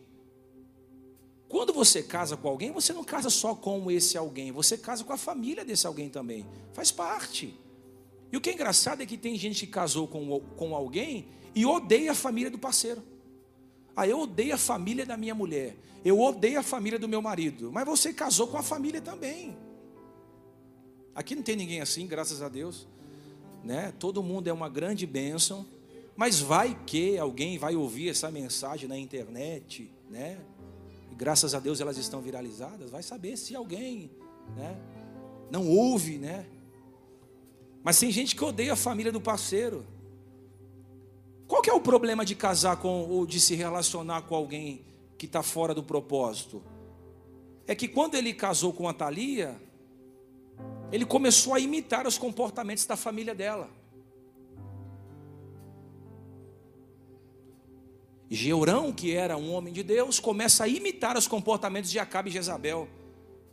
Quando 1.48 1.72
você 1.72 2.04
casa 2.04 2.36
com 2.36 2.46
alguém, 2.46 2.70
você 2.70 2.92
não 2.92 3.02
casa 3.02 3.30
só 3.30 3.52
com 3.52 3.90
esse 3.90 4.16
alguém, 4.16 4.52
você 4.52 4.78
casa 4.78 5.02
com 5.02 5.12
a 5.12 5.18
família 5.18 5.64
desse 5.64 5.88
alguém 5.88 6.08
também. 6.08 6.46
Faz 6.72 6.92
parte. 6.92 7.52
E 8.30 8.36
o 8.36 8.40
que 8.40 8.50
é 8.50 8.52
engraçado 8.52 9.02
é 9.02 9.06
que 9.06 9.18
tem 9.18 9.36
gente 9.36 9.66
que 9.66 9.72
casou 9.72 10.06
com, 10.06 10.38
com 10.56 10.72
alguém 10.76 11.41
e 11.54 11.66
odeia 11.66 12.12
a 12.12 12.14
família 12.14 12.50
do 12.50 12.58
parceiro. 12.58 13.02
Ah, 13.94 14.06
eu 14.06 14.20
odeio 14.20 14.54
a 14.54 14.58
família 14.58 15.04
da 15.04 15.16
minha 15.16 15.34
mulher. 15.34 15.76
Eu 16.04 16.18
odeio 16.20 16.58
a 16.58 16.62
família 16.62 16.98
do 16.98 17.08
meu 17.08 17.20
marido. 17.20 17.70
Mas 17.70 17.84
você 17.84 18.12
casou 18.12 18.48
com 18.48 18.56
a 18.56 18.62
família 18.62 19.00
também. 19.00 19.56
Aqui 21.14 21.34
não 21.34 21.42
tem 21.42 21.56
ninguém 21.56 21.80
assim, 21.80 22.06
graças 22.06 22.40
a 22.40 22.48
Deus. 22.48 22.88
Né? 23.62 23.92
Todo 23.98 24.22
mundo 24.22 24.48
é 24.48 24.52
uma 24.52 24.68
grande 24.68 25.06
bênção. 25.06 25.66
Mas 26.16 26.40
vai 26.40 26.78
que 26.86 27.18
alguém 27.18 27.58
vai 27.58 27.76
ouvir 27.76 28.08
essa 28.08 28.30
mensagem 28.30 28.88
na 28.88 28.98
internet, 28.98 29.90
né? 30.10 30.38
E 31.10 31.14
graças 31.14 31.54
a 31.54 31.60
Deus 31.60 31.80
elas 31.80 31.96
estão 31.96 32.20
viralizadas. 32.20 32.90
Vai 32.90 33.02
saber 33.02 33.36
se 33.36 33.54
alguém, 33.54 34.10
né? 34.56 34.76
Não 35.50 35.68
ouve, 35.68 36.18
né? 36.18 36.46
Mas 37.82 37.98
tem 37.98 38.10
gente 38.10 38.36
que 38.36 38.44
odeia 38.44 38.74
a 38.74 38.76
família 38.76 39.10
do 39.10 39.20
parceiro. 39.20 39.84
Qual 41.52 41.62
é 41.68 41.72
o 41.74 41.82
problema 41.82 42.24
de 42.24 42.34
casar 42.34 42.78
com 42.78 43.06
ou 43.10 43.26
de 43.26 43.38
se 43.38 43.54
relacionar 43.54 44.22
com 44.22 44.34
alguém 44.34 44.86
que 45.18 45.26
está 45.26 45.42
fora 45.42 45.74
do 45.74 45.82
propósito? 45.82 46.62
é 47.66 47.74
que 47.74 47.86
quando 47.86 48.14
ele 48.14 48.32
casou 48.32 48.72
com 48.72 48.88
a 48.88 48.94
Thalia, 48.94 49.60
ele 50.90 51.04
começou 51.04 51.52
a 51.52 51.60
imitar 51.60 52.06
os 52.06 52.16
comportamentos 52.16 52.86
da 52.86 52.96
família 52.96 53.34
dela. 53.34 53.68
Geurão, 58.30 58.90
que 58.90 59.14
era 59.14 59.36
um 59.36 59.52
homem 59.52 59.74
de 59.74 59.82
Deus, 59.82 60.18
começa 60.18 60.64
a 60.64 60.68
imitar 60.68 61.18
os 61.18 61.28
comportamentos 61.28 61.90
de 61.90 61.98
Acabe 61.98 62.30
e 62.30 62.32
Jezabel. 62.32 62.88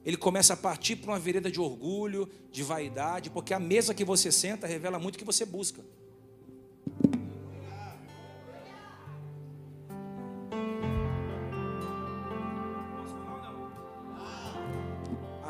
Ele 0.06 0.16
começa 0.16 0.54
a 0.54 0.58
partir 0.58 0.96
para 0.96 1.12
uma 1.12 1.20
vereda 1.20 1.52
de 1.52 1.60
orgulho, 1.60 2.30
de 2.50 2.64
vaidade, 2.64 3.30
porque 3.30 3.54
a 3.54 3.60
mesa 3.60 3.94
que 3.94 4.06
você 4.06 4.32
senta 4.32 4.66
revela 4.66 4.98
muito 4.98 5.16
o 5.16 5.20
que 5.20 5.26
você 5.26 5.46
busca. 5.46 5.84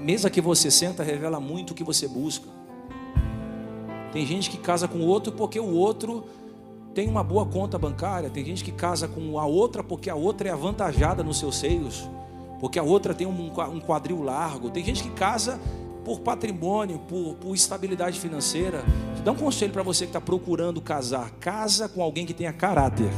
Mesa 0.10 0.28
que 0.28 0.41
você 0.41 0.72
senta 0.72 1.04
revela 1.04 1.39
muito 1.39 1.69
o 1.69 1.74
que 1.76 1.84
você 1.84 2.08
busca. 2.08 2.48
Tem 4.12 4.26
gente 4.26 4.50
que 4.50 4.58
casa 4.58 4.88
com 4.88 4.98
o 4.98 5.06
outro 5.06 5.32
porque 5.32 5.60
o 5.60 5.72
outro 5.72 6.26
tem 6.95 7.08
uma 7.08 7.24
boa 7.24 7.45
conta 7.45 7.78
bancária. 7.78 8.28
Tem 8.28 8.43
gente 8.43 8.63
que 8.63 8.72
casa 8.72 9.08
com 9.08 9.38
a 9.38 9.45
outra 9.45 9.84
porque 9.84 10.10
a 10.10 10.15
outra 10.15 10.50
é 10.50 10.52
avantajada 10.52 11.24
nos 11.24 11.38
seus 11.38 11.58
seios, 11.58 12.10
porque 12.60 12.80
a 12.80 12.84
outra 12.84 13.13
tem 13.13 13.28
um 13.28 13.80
quadril 13.80 14.24
largo. 14.24 14.72
Tem 14.72 14.84
gente 14.84 15.04
que 15.04 15.12
casa 15.12 15.60
por 16.04 16.22
patrimônio, 16.22 16.98
por, 17.08 17.36
por 17.36 17.54
estabilidade 17.54 18.19
financeira. 18.19 18.84
Dá 19.24 19.32
um 19.32 19.36
conselho 19.36 19.72
para 19.72 19.84
você 19.84 20.06
que 20.06 20.10
está 20.10 20.19
procurando 20.19 20.82
casar: 20.82 21.30
casa 21.39 21.88
com 21.88 22.02
alguém 22.02 22.26
que 22.26 22.34
tenha 22.34 22.52
caráter. 22.52 23.12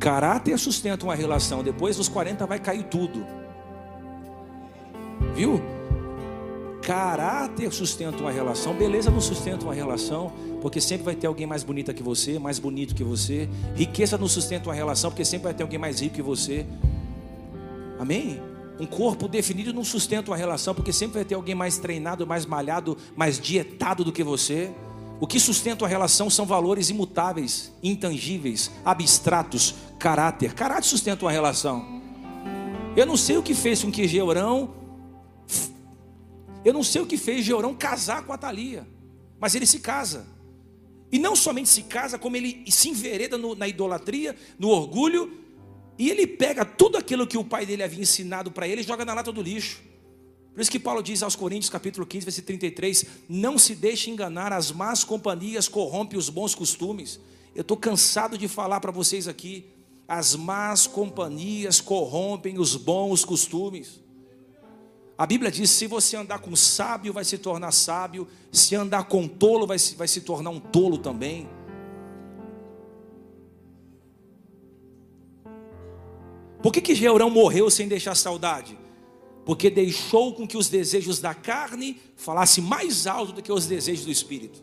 Caráter 0.00 0.58
sustenta 0.58 1.04
uma 1.04 1.14
relação. 1.14 1.62
Depois 1.62 1.96
dos 1.96 2.08
40 2.08 2.44
vai 2.44 2.58
cair 2.58 2.82
tudo. 2.82 3.37
Viu? 5.34 5.60
Caráter 6.82 7.70
sustenta 7.72 8.18
uma 8.18 8.30
relação, 8.30 8.72
beleza 8.72 9.10
não 9.10 9.20
sustenta 9.20 9.64
uma 9.64 9.74
relação, 9.74 10.32
porque 10.62 10.80
sempre 10.80 11.04
vai 11.04 11.14
ter 11.14 11.26
alguém 11.26 11.46
mais 11.46 11.62
bonita 11.62 11.92
que 11.92 12.02
você, 12.02 12.38
mais 12.38 12.58
bonito 12.58 12.94
que 12.94 13.04
você. 13.04 13.48
Riqueza 13.74 14.16
não 14.16 14.26
sustenta 14.26 14.68
uma 14.68 14.74
relação, 14.74 15.10
porque 15.10 15.24
sempre 15.24 15.44
vai 15.44 15.54
ter 15.54 15.62
alguém 15.62 15.78
mais 15.78 16.00
rico 16.00 16.14
que 16.14 16.22
você. 16.22 16.64
Amém? 17.98 18.40
Um 18.80 18.86
corpo 18.86 19.28
definido 19.28 19.72
não 19.72 19.84
sustenta 19.84 20.30
uma 20.30 20.36
relação, 20.36 20.74
porque 20.74 20.92
sempre 20.92 21.16
vai 21.16 21.24
ter 21.24 21.34
alguém 21.34 21.54
mais 21.54 21.78
treinado, 21.78 22.26
mais 22.26 22.46
malhado, 22.46 22.96
mais 23.16 23.38
dietado 23.38 24.04
do 24.04 24.12
que 24.12 24.22
você. 24.22 24.70
O 25.20 25.26
que 25.26 25.40
sustenta 25.40 25.84
uma 25.84 25.88
relação 25.88 26.30
são 26.30 26.46
valores 26.46 26.90
imutáveis, 26.90 27.72
intangíveis, 27.82 28.70
abstratos, 28.84 29.74
caráter. 29.98 30.54
Caráter 30.54 30.86
sustenta 30.86 31.24
uma 31.24 31.32
relação. 31.32 32.00
Eu 32.96 33.04
não 33.04 33.16
sei 33.16 33.36
o 33.36 33.42
que 33.42 33.52
fez 33.52 33.82
com 33.82 33.90
que 33.90 34.06
Georão 34.06 34.77
eu 36.64 36.72
não 36.72 36.82
sei 36.82 37.00
o 37.00 37.06
que 37.06 37.16
fez 37.16 37.44
Georão 37.44 37.74
casar 37.74 38.24
com 38.24 38.32
a 38.32 38.38
Thalia, 38.38 38.86
mas 39.38 39.54
ele 39.54 39.66
se 39.66 39.80
casa. 39.80 40.26
E 41.10 41.18
não 41.18 41.34
somente 41.34 41.68
se 41.68 41.84
casa, 41.84 42.18
como 42.18 42.36
ele 42.36 42.64
se 42.70 42.90
envereda 42.90 43.38
no, 43.38 43.54
na 43.54 43.66
idolatria, 43.66 44.36
no 44.58 44.68
orgulho, 44.68 45.32
e 45.98 46.10
ele 46.10 46.26
pega 46.26 46.64
tudo 46.64 46.96
aquilo 46.96 47.26
que 47.26 47.38
o 47.38 47.44
pai 47.44 47.64
dele 47.64 47.82
havia 47.82 48.02
ensinado 48.02 48.50
para 48.50 48.68
ele 48.68 48.82
e 48.82 48.84
joga 48.84 49.04
na 49.04 49.14
lata 49.14 49.32
do 49.32 49.42
lixo. 49.42 49.82
Por 50.52 50.60
isso 50.60 50.70
que 50.70 50.78
Paulo 50.78 51.02
diz 51.02 51.22
aos 51.22 51.36
Coríntios, 51.36 51.70
capítulo 51.70 52.04
15, 52.04 52.24
versículo 52.24 52.58
33, 52.58 53.04
não 53.28 53.56
se 53.56 53.74
deixe 53.74 54.10
enganar, 54.10 54.52
as 54.52 54.72
más 54.72 55.04
companhias 55.04 55.68
corrompem 55.68 56.18
os 56.18 56.28
bons 56.28 56.54
costumes. 56.54 57.20
Eu 57.54 57.62
estou 57.62 57.76
cansado 57.76 58.36
de 58.36 58.46
falar 58.48 58.80
para 58.80 58.90
vocês 58.90 59.28
aqui, 59.28 59.66
as 60.06 60.34
más 60.34 60.86
companhias 60.86 61.80
corrompem 61.80 62.58
os 62.58 62.76
bons 62.76 63.24
costumes. 63.24 64.00
A 65.18 65.26
Bíblia 65.26 65.50
diz: 65.50 65.68
se 65.70 65.88
você 65.88 66.16
andar 66.16 66.38
com 66.38 66.54
sábio, 66.54 67.12
vai 67.12 67.24
se 67.24 67.36
tornar 67.36 67.72
sábio, 67.72 68.28
se 68.52 68.76
andar 68.76 69.08
com 69.08 69.26
tolo, 69.26 69.66
vai 69.66 69.78
se, 69.78 69.96
vai 69.96 70.06
se 70.06 70.20
tornar 70.20 70.50
um 70.50 70.60
tolo 70.60 70.96
também. 70.96 71.48
Por 76.62 76.72
que, 76.72 76.80
que 76.80 76.94
Georão 76.94 77.28
morreu 77.28 77.68
sem 77.68 77.88
deixar 77.88 78.14
saudade? 78.14 78.78
Porque 79.44 79.70
deixou 79.70 80.34
com 80.34 80.46
que 80.46 80.56
os 80.56 80.68
desejos 80.68 81.18
da 81.18 81.34
carne 81.34 82.00
falassem 82.14 82.62
mais 82.62 83.06
alto 83.06 83.32
do 83.32 83.42
que 83.42 83.50
os 83.50 83.66
desejos 83.66 84.04
do 84.04 84.12
espírito. 84.12 84.62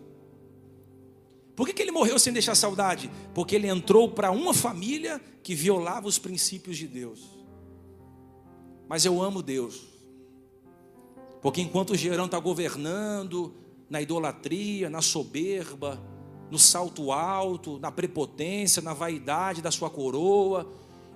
Por 1.56 1.66
que, 1.66 1.74
que 1.74 1.82
ele 1.82 1.92
morreu 1.92 2.20
sem 2.20 2.32
deixar 2.32 2.54
saudade? 2.54 3.10
Porque 3.34 3.56
ele 3.56 3.68
entrou 3.68 4.12
para 4.12 4.30
uma 4.32 4.54
família 4.54 5.20
que 5.42 5.56
violava 5.56 6.08
os 6.08 6.20
princípios 6.20 6.78
de 6.78 6.88
Deus. 6.88 7.22
Mas 8.88 9.06
eu 9.06 9.22
amo 9.22 9.42
Deus. 9.42 9.95
Porque 11.46 11.62
enquanto 11.62 11.92
o 11.92 11.96
Gerão 11.96 12.26
está 12.26 12.40
governando 12.40 13.54
na 13.88 14.02
idolatria, 14.02 14.90
na 14.90 15.00
soberba, 15.00 16.02
no 16.50 16.58
salto 16.58 17.12
alto, 17.12 17.78
na 17.78 17.92
prepotência, 17.92 18.82
na 18.82 18.96
vaidade 18.96 19.62
da 19.62 19.70
sua 19.70 19.88
coroa, 19.88 20.68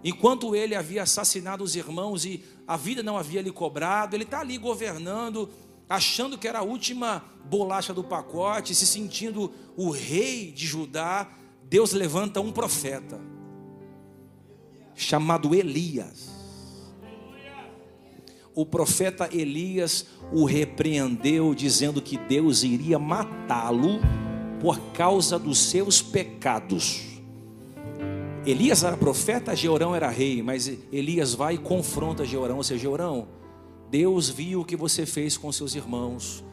enquanto 0.04 0.56
ele 0.56 0.76
havia 0.76 1.02
assassinado 1.02 1.64
os 1.64 1.76
irmãos 1.76 2.26
e 2.26 2.44
a 2.68 2.78
vida 2.78 3.02
não 3.02 3.18
havia 3.18 3.42
lhe 3.42 3.52
cobrado, 3.52 4.16
ele 4.16 4.24
está 4.24 4.42
ali 4.42 4.60
governando, 4.60 5.50
achando 5.90 6.38
que 6.38 6.48
era 6.48 6.60
a 6.60 6.64
última 6.64 7.26
bolacha 7.46 7.92
do 7.92 8.04
pacote, 8.04 8.76
se 8.76 8.86
sentindo 8.86 9.52
o 9.76 9.90
rei 9.90 10.52
de 10.52 10.68
Judá. 10.68 11.28
Deus 11.64 11.92
levanta 11.92 12.40
um 12.40 12.52
profeta 12.52 13.20
chamado 14.94 15.56
Elias 15.56 16.39
o 18.62 18.66
profeta 18.66 19.30
Elias 19.32 20.06
o 20.34 20.44
repreendeu, 20.44 21.56
dizendo 21.56 22.02
que 22.02 22.18
Deus 22.18 22.62
iria 22.62 23.00
matá-lo 23.00 24.02
por 24.60 24.78
causa 24.92 25.40
dos 25.40 25.58
seus 25.60 26.02
pecados. 26.02 27.06
Elias 28.46 28.84
era 28.84 28.98
profeta, 28.98 29.56
Georão 29.56 29.96
era 29.96 30.10
rei, 30.10 30.44
mas 30.44 30.70
Elias 30.92 31.34
vai 31.34 31.54
e 31.54 31.58
confronta 31.58 32.26
Georão, 32.26 32.58
ou 32.58 32.64
seja, 32.64 32.82
Georão, 32.82 33.30
Deus 33.90 34.28
viu 34.28 34.60
o 34.60 34.66
que 34.66 34.76
você 34.76 35.06
fez 35.06 35.38
com 35.38 35.50
seus 35.54 35.74
irmãos, 35.74 36.44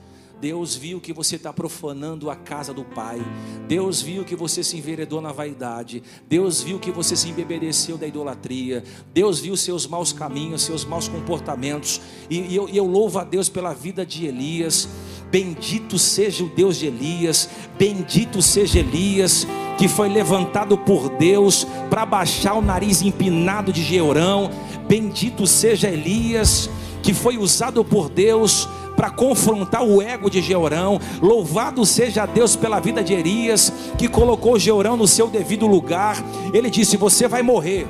Deus 0.40 0.76
viu 0.76 1.00
que 1.00 1.14
você 1.14 1.36
está 1.36 1.50
profanando 1.50 2.28
a 2.28 2.36
casa 2.36 2.72
do 2.74 2.84
Pai. 2.84 3.18
Deus 3.66 4.02
viu 4.02 4.22
que 4.22 4.36
você 4.36 4.62
se 4.62 4.76
enveredou 4.76 5.20
na 5.20 5.32
vaidade. 5.32 6.02
Deus 6.28 6.62
viu 6.62 6.78
que 6.78 6.90
você 6.90 7.16
se 7.16 7.30
embebedeceu 7.30 7.96
da 7.96 8.06
idolatria. 8.06 8.84
Deus 9.14 9.40
viu 9.40 9.56
seus 9.56 9.86
maus 9.86 10.12
caminhos, 10.12 10.62
seus 10.62 10.84
maus 10.84 11.08
comportamentos. 11.08 12.02
E, 12.28 12.40
e, 12.40 12.56
eu, 12.56 12.68
eu 12.68 12.84
louvo 12.84 13.18
a 13.18 13.24
Deus 13.24 13.48
pela 13.48 13.72
vida 13.72 14.04
de 14.04 14.26
Elias. 14.26 14.86
Bendito 15.30 15.98
seja 15.98 16.44
o 16.44 16.50
Deus 16.50 16.76
de 16.76 16.86
Elias. 16.86 17.48
Bendito 17.78 18.42
seja 18.42 18.78
Elias 18.78 19.46
que 19.78 19.88
foi 19.88 20.08
levantado 20.08 20.76
por 20.76 21.08
Deus 21.16 21.66
para 21.88 22.04
baixar 22.04 22.54
o 22.54 22.62
nariz 22.62 23.00
empinado 23.00 23.72
de 23.72 23.82
Georão. 23.82 24.50
Bendito 24.86 25.46
seja 25.46 25.88
Elias, 25.88 26.68
que 27.02 27.14
foi 27.14 27.38
usado 27.38 27.82
por 27.84 28.10
Deus 28.10 28.68
para 28.96 29.10
confrontar 29.10 29.84
o 29.84 30.00
ego 30.00 30.30
de 30.30 30.40
Georão. 30.40 30.98
Louvado 31.20 31.84
seja 31.84 32.24
Deus 32.24 32.56
pela 32.56 32.80
vida 32.80 33.04
de 33.04 33.12
Erias, 33.12 33.72
que 33.98 34.08
colocou 34.08 34.58
Georão 34.58 34.96
no 34.96 35.06
seu 35.06 35.28
devido 35.28 35.66
lugar. 35.66 36.16
Ele 36.52 36.70
disse: 36.70 36.96
Você 36.96 37.28
vai 37.28 37.42
morrer. 37.42 37.86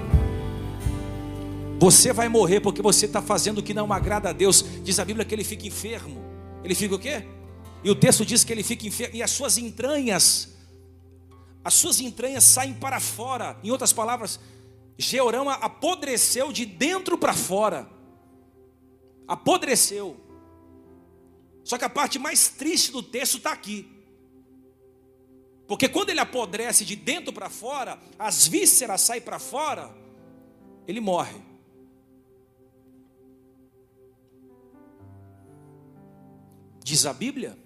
Você 1.79 2.13
vai 2.13 2.29
morrer 2.29 2.61
porque 2.61 2.83
você 2.83 3.07
está 3.07 3.23
fazendo 3.23 3.59
o 3.59 3.63
que 3.63 3.73
não 3.73 3.93
agrada 3.93 4.31
a 4.31 4.33
Deus. 4.33 4.65
Diz 4.83 4.99
a 4.99 5.05
Bíblia 5.05 5.25
que 5.25 5.35
ele 5.35 5.45
fica 5.45 5.67
enfermo. 5.67 6.21
Ele 6.65 6.75
fica 6.75 6.95
o 6.95 6.99
quê? 6.99 7.25
E 7.85 7.91
o 7.91 7.95
texto 7.95 8.25
diz 8.25 8.43
que 8.43 8.53
ele 8.53 8.63
fica 8.63 8.87
enfermo. 8.87 9.15
E 9.15 9.23
as 9.23 9.31
suas 9.31 9.59
entranhas, 9.59 10.57
as 11.63 11.75
suas 11.75 12.01
entranhas 12.01 12.43
saem 12.45 12.75
para 12.75 12.99
fora. 12.99 13.57
Em 13.63 13.71
outras 13.71 13.93
palavras, 13.93 14.41
Georão 14.99 15.49
apodreceu 15.51 16.51
de 16.51 16.65
dentro 16.65 17.19
para 17.19 17.35
fora. 17.35 17.87
Apodreceu. 19.29 20.17
Só 21.67 21.77
que 21.77 21.85
a 21.85 21.91
parte 21.91 22.17
mais 22.17 22.49
triste 22.49 22.93
do 22.93 23.03
texto 23.03 23.39
está 23.39 23.51
aqui. 23.51 23.91
Porque 25.67 25.89
quando 25.89 26.11
ele 26.11 26.21
apodrece 26.21 26.85
de 26.85 26.95
dentro 26.95 27.33
para 27.33 27.51
fora, 27.51 28.01
as 28.17 28.47
vísceras 28.47 29.01
saem 29.01 29.21
para 29.21 29.41
fora, 29.41 29.93
ele 30.87 31.01
morre. 31.01 31.43
Diz 36.85 37.05
a 37.05 37.13
Bíblia 37.13 37.59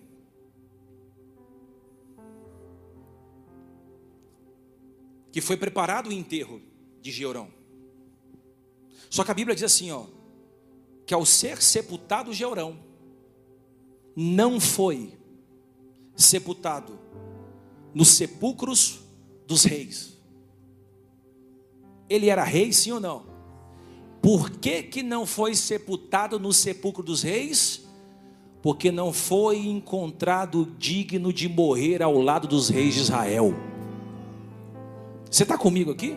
que 5.30 5.42
foi 5.42 5.58
preparado 5.58 6.08
o 6.08 6.12
enterro 6.12 6.62
de 7.02 7.12
Georão. 7.12 7.52
Só 9.10 9.24
que 9.24 9.30
a 9.30 9.34
Bíblia 9.34 9.54
diz 9.54 9.64
assim, 9.64 9.90
ó, 9.90 10.06
que 11.04 11.12
ao 11.12 11.26
ser 11.26 11.60
sepultado 11.60 12.32
Georão, 12.32 12.88
não 14.20 14.60
foi 14.60 15.14
sepultado 16.14 16.98
nos 17.94 18.08
sepulcros 18.08 19.00
dos 19.46 19.64
reis. 19.64 20.18
Ele 22.06 22.28
era 22.28 22.44
rei, 22.44 22.70
sim 22.70 22.92
ou 22.92 23.00
não? 23.00 23.22
Por 24.20 24.50
que, 24.50 24.82
que 24.82 25.02
não 25.02 25.24
foi 25.24 25.54
sepultado 25.54 26.38
no 26.38 26.52
sepulcro 26.52 27.02
dos 27.02 27.22
reis? 27.22 27.88
Porque 28.60 28.92
não 28.92 29.10
foi 29.10 29.66
encontrado 29.66 30.68
digno 30.78 31.32
de 31.32 31.48
morrer 31.48 32.02
ao 32.02 32.20
lado 32.20 32.46
dos 32.46 32.68
reis 32.68 32.92
de 32.92 33.00
Israel. 33.00 33.54
Você 35.30 35.44
está 35.44 35.56
comigo 35.56 35.92
aqui? 35.92 36.14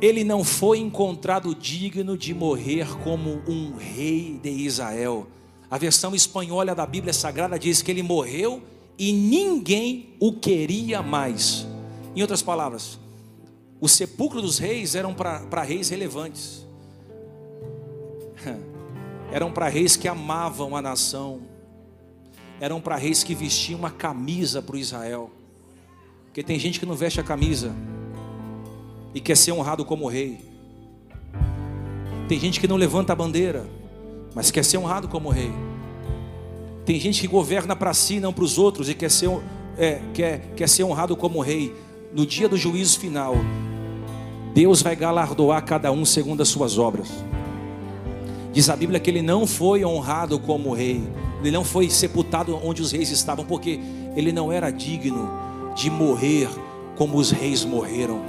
Ele 0.00 0.24
não 0.24 0.42
foi 0.42 0.78
encontrado 0.78 1.54
digno 1.54 2.16
de 2.16 2.32
morrer 2.32 2.88
como 3.04 3.42
um 3.46 3.76
rei 3.76 4.40
de 4.42 4.48
Israel. 4.48 5.26
A 5.72 5.78
versão 5.78 6.14
espanhola 6.14 6.74
da 6.74 6.84
Bíblia 6.84 7.14
Sagrada 7.14 7.58
diz 7.58 7.80
que 7.80 7.90
ele 7.90 8.02
morreu 8.02 8.62
e 8.98 9.10
ninguém 9.10 10.14
o 10.20 10.34
queria 10.34 11.00
mais. 11.00 11.66
Em 12.14 12.20
outras 12.20 12.42
palavras, 12.42 13.00
o 13.80 13.88
sepulcro 13.88 14.42
dos 14.42 14.58
reis 14.58 14.94
eram 14.94 15.14
para 15.14 15.62
reis 15.62 15.88
relevantes. 15.88 16.66
Eram 19.32 19.50
para 19.50 19.66
reis 19.66 19.96
que 19.96 20.06
amavam 20.06 20.76
a 20.76 20.82
nação. 20.82 21.40
Eram 22.60 22.78
para 22.78 22.96
reis 22.96 23.24
que 23.24 23.34
vestiam 23.34 23.78
uma 23.78 23.90
camisa 23.90 24.60
para 24.60 24.76
o 24.76 24.78
Israel. 24.78 25.30
Porque 26.26 26.42
tem 26.42 26.58
gente 26.58 26.78
que 26.78 26.84
não 26.84 26.94
veste 26.94 27.18
a 27.18 27.22
camisa 27.22 27.74
e 29.14 29.22
quer 29.22 29.38
ser 29.38 29.52
honrado 29.52 29.86
como 29.86 30.06
rei. 30.06 30.38
Tem 32.28 32.38
gente 32.38 32.60
que 32.60 32.68
não 32.68 32.76
levanta 32.76 33.14
a 33.14 33.16
bandeira, 33.16 33.66
mas 34.34 34.50
quer 34.50 34.64
ser 34.64 34.78
honrado 34.78 35.08
como 35.08 35.28
rei. 35.28 35.52
Tem 36.84 36.98
gente 36.98 37.20
que 37.20 37.28
governa 37.28 37.76
para 37.76 37.94
si, 37.94 38.18
não 38.18 38.32
para 38.32 38.44
os 38.44 38.58
outros, 38.58 38.88
e 38.88 38.94
quer 38.94 39.10
ser, 39.10 39.30
é, 39.78 40.00
quer, 40.12 40.40
quer 40.56 40.68
ser 40.68 40.84
honrado 40.84 41.16
como 41.16 41.40
rei. 41.40 41.74
No 42.12 42.26
dia 42.26 42.48
do 42.48 42.56
juízo 42.56 42.98
final, 42.98 43.36
Deus 44.52 44.82
vai 44.82 44.94
galardoar 44.96 45.64
cada 45.64 45.90
um 45.92 46.04
segundo 46.04 46.42
as 46.42 46.48
suas 46.48 46.78
obras. 46.78 47.08
Diz 48.52 48.68
a 48.68 48.76
Bíblia 48.76 49.00
que 49.00 49.08
ele 49.08 49.22
não 49.22 49.46
foi 49.46 49.84
honrado 49.84 50.38
como 50.38 50.74
rei, 50.74 51.02
ele 51.40 51.50
não 51.50 51.64
foi 51.64 51.88
sepultado 51.88 52.58
onde 52.62 52.82
os 52.82 52.92
reis 52.92 53.10
estavam, 53.10 53.44
porque 53.44 53.80
ele 54.14 54.30
não 54.30 54.52
era 54.52 54.70
digno 54.70 55.30
de 55.74 55.90
morrer 55.90 56.48
como 56.96 57.16
os 57.16 57.30
reis 57.30 57.64
morreram. 57.64 58.20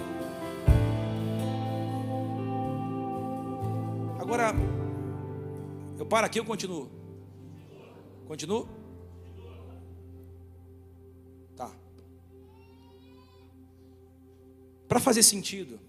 Agora, 4.20 4.56
eu 6.14 6.16
paro 6.16 6.28
aqui, 6.28 6.40
eu 6.40 6.46
continuo. 6.46 6.92
Continuo? 8.28 8.70
Tá. 11.56 11.76
Para 14.88 15.00
fazer 15.00 15.24
sentido, 15.24 15.80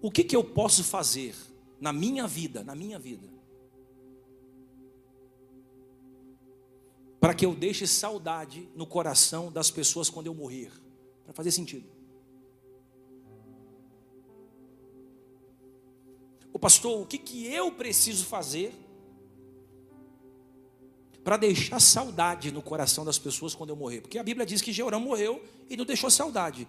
o 0.00 0.08
que, 0.08 0.22
que 0.22 0.36
eu 0.36 0.44
posso 0.44 0.84
fazer 0.84 1.34
na 1.80 1.92
minha 1.92 2.28
vida, 2.28 2.62
na 2.62 2.76
minha 2.76 2.96
vida, 2.96 3.26
para 7.18 7.34
que 7.34 7.44
eu 7.44 7.56
deixe 7.56 7.88
saudade 7.88 8.68
no 8.76 8.86
coração 8.86 9.50
das 9.50 9.68
pessoas 9.68 10.08
quando 10.08 10.28
eu 10.28 10.34
morrer, 10.34 10.70
para 11.24 11.34
fazer 11.34 11.50
sentido. 11.50 11.95
O 16.56 16.58
pastor, 16.58 17.02
o 17.02 17.04
que, 17.04 17.18
que 17.18 17.46
eu 17.52 17.70
preciso 17.70 18.24
fazer 18.24 18.72
para 21.22 21.36
deixar 21.36 21.78
saudade 21.78 22.50
no 22.50 22.62
coração 22.62 23.04
das 23.04 23.18
pessoas 23.18 23.54
quando 23.54 23.68
eu 23.68 23.76
morrer? 23.76 24.00
Porque 24.00 24.18
a 24.18 24.22
Bíblia 24.22 24.46
diz 24.46 24.62
que 24.62 24.72
Jeorão 24.72 24.98
morreu 24.98 25.44
e 25.68 25.76
não 25.76 25.84
deixou 25.84 26.10
saudade. 26.10 26.66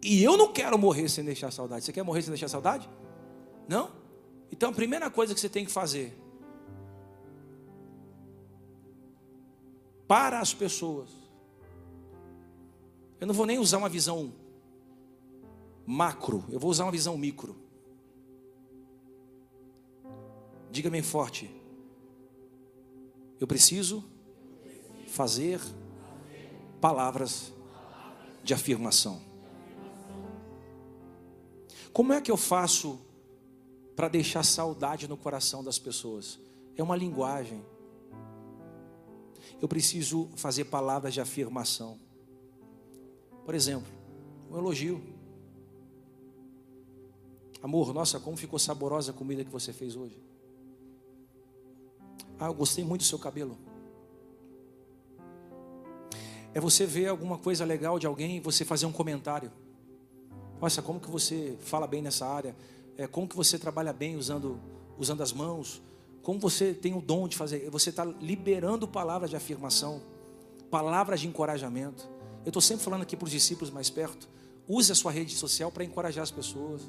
E 0.00 0.22
eu 0.22 0.36
não 0.36 0.52
quero 0.52 0.78
morrer 0.78 1.08
sem 1.08 1.24
deixar 1.24 1.50
saudade. 1.50 1.84
Você 1.84 1.92
quer 1.92 2.04
morrer 2.04 2.22
sem 2.22 2.30
deixar 2.30 2.46
saudade? 2.46 2.88
Não? 3.66 3.90
Então 4.52 4.70
a 4.70 4.72
primeira 4.72 5.10
coisa 5.10 5.34
que 5.34 5.40
você 5.40 5.48
tem 5.48 5.64
que 5.64 5.72
fazer 5.72 6.16
para 10.06 10.38
as 10.38 10.54
pessoas. 10.54 11.10
Eu 13.18 13.26
não 13.26 13.34
vou 13.34 13.46
nem 13.46 13.58
usar 13.58 13.78
uma 13.78 13.88
visão 13.88 14.32
macro, 15.84 16.44
eu 16.50 16.60
vou 16.60 16.70
usar 16.70 16.84
uma 16.84 16.92
visão 16.92 17.18
micro. 17.18 17.66
Diga 20.78 20.90
bem 20.90 21.02
forte. 21.02 21.50
Eu 23.40 23.48
preciso 23.48 24.04
fazer 25.08 25.60
palavras 26.80 27.52
de 28.44 28.54
afirmação. 28.54 29.20
Como 31.92 32.12
é 32.12 32.20
que 32.20 32.30
eu 32.30 32.36
faço 32.36 33.00
para 33.96 34.06
deixar 34.06 34.44
saudade 34.44 35.08
no 35.08 35.16
coração 35.16 35.64
das 35.64 35.80
pessoas? 35.80 36.38
É 36.76 36.82
uma 36.84 36.94
linguagem. 36.94 37.60
Eu 39.60 39.66
preciso 39.66 40.30
fazer 40.36 40.66
palavras 40.66 41.12
de 41.12 41.20
afirmação. 41.20 41.98
Por 43.44 43.56
exemplo, 43.56 43.92
um 44.48 44.56
elogio. 44.56 45.02
Amor, 47.60 47.92
nossa, 47.92 48.20
como 48.20 48.36
ficou 48.36 48.60
saborosa 48.60 49.10
a 49.10 49.14
comida 49.14 49.44
que 49.44 49.50
você 49.50 49.72
fez 49.72 49.96
hoje. 49.96 50.27
Ah, 52.38 52.46
eu 52.46 52.54
gostei 52.54 52.84
muito 52.84 53.02
do 53.02 53.06
seu 53.06 53.18
cabelo. 53.18 53.56
É 56.54 56.60
você 56.60 56.86
ver 56.86 57.08
alguma 57.08 57.38
coisa 57.38 57.64
legal 57.64 57.98
de 57.98 58.06
alguém 58.06 58.36
e 58.36 58.40
você 58.40 58.64
fazer 58.64 58.86
um 58.86 58.92
comentário. 58.92 59.52
Nossa, 60.60 60.82
como 60.82 60.98
que 60.98 61.10
você 61.10 61.56
fala 61.60 61.86
bem 61.86 62.02
nessa 62.02 62.26
área? 62.26 62.56
É, 62.96 63.06
como 63.06 63.28
que 63.28 63.36
você 63.36 63.58
trabalha 63.58 63.92
bem 63.92 64.16
usando, 64.16 64.60
usando 64.98 65.22
as 65.22 65.32
mãos? 65.32 65.80
Como 66.22 66.40
você 66.40 66.74
tem 66.74 66.94
o 66.94 67.00
dom 67.00 67.28
de 67.28 67.36
fazer? 67.36 67.70
Você 67.70 67.90
está 67.90 68.04
liberando 68.04 68.88
palavras 68.88 69.30
de 69.30 69.36
afirmação, 69.36 70.02
palavras 70.70 71.20
de 71.20 71.28
encorajamento. 71.28 72.08
Eu 72.44 72.48
estou 72.48 72.62
sempre 72.62 72.82
falando 72.82 73.02
aqui 73.02 73.16
para 73.16 73.26
os 73.26 73.30
discípulos 73.30 73.70
mais 73.70 73.88
perto. 73.88 74.28
Use 74.66 74.90
a 74.90 74.94
sua 74.94 75.12
rede 75.12 75.34
social 75.34 75.70
para 75.70 75.84
encorajar 75.84 76.22
as 76.22 76.30
pessoas. 76.30 76.82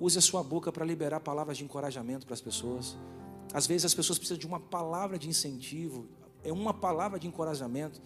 Use 0.00 0.18
a 0.18 0.20
sua 0.20 0.42
boca 0.42 0.72
para 0.72 0.84
liberar 0.84 1.20
palavras 1.20 1.56
de 1.56 1.64
encorajamento 1.64 2.26
para 2.26 2.34
as 2.34 2.40
pessoas. 2.40 2.96
Às 3.54 3.66
vezes 3.66 3.86
as 3.86 3.94
pessoas 3.94 4.18
precisam 4.18 4.38
de 4.38 4.46
uma 4.46 4.60
palavra 4.60 5.18
de 5.18 5.30
incentivo, 5.30 6.06
é 6.42 6.52
uma 6.52 6.74
palavra 6.74 7.18
de 7.18 7.26
encorajamento 7.26 8.02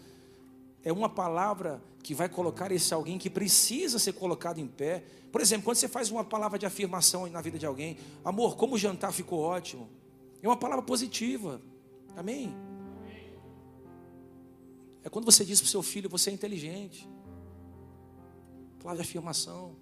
é 0.84 0.92
uma 0.92 1.08
palavra 1.08 1.82
que 2.02 2.14
vai 2.14 2.28
colocar 2.28 2.70
esse 2.72 2.94
alguém 2.94 3.18
que 3.18 3.28
precisa 3.28 3.98
ser 3.98 4.12
colocado 4.12 4.58
em 4.58 4.66
pé. 4.66 5.04
Por 5.30 5.40
exemplo, 5.40 5.64
quando 5.64 5.76
você 5.76 5.88
faz 5.88 6.10
uma 6.10 6.24
palavra 6.24 6.58
de 6.58 6.66
afirmação 6.66 7.26
na 7.28 7.40
vida 7.40 7.58
de 7.58 7.66
alguém, 7.66 7.98
amor, 8.24 8.56
como 8.56 8.74
o 8.74 8.78
jantar 8.78 9.12
ficou 9.12 9.40
ótimo, 9.40 9.88
é 10.42 10.48
uma 10.48 10.56
palavra 10.56 10.82
positiva, 10.82 11.60
amém? 12.16 12.54
É 15.02 15.10
quando 15.10 15.24
você 15.24 15.44
diz 15.44 15.60
para 15.60 15.66
o 15.66 15.70
seu 15.70 15.82
filho, 15.82 16.08
você 16.08 16.30
é 16.30 16.32
inteligente, 16.32 17.08
palavra 18.78 19.02
de 19.02 19.08
afirmação. 19.08 19.76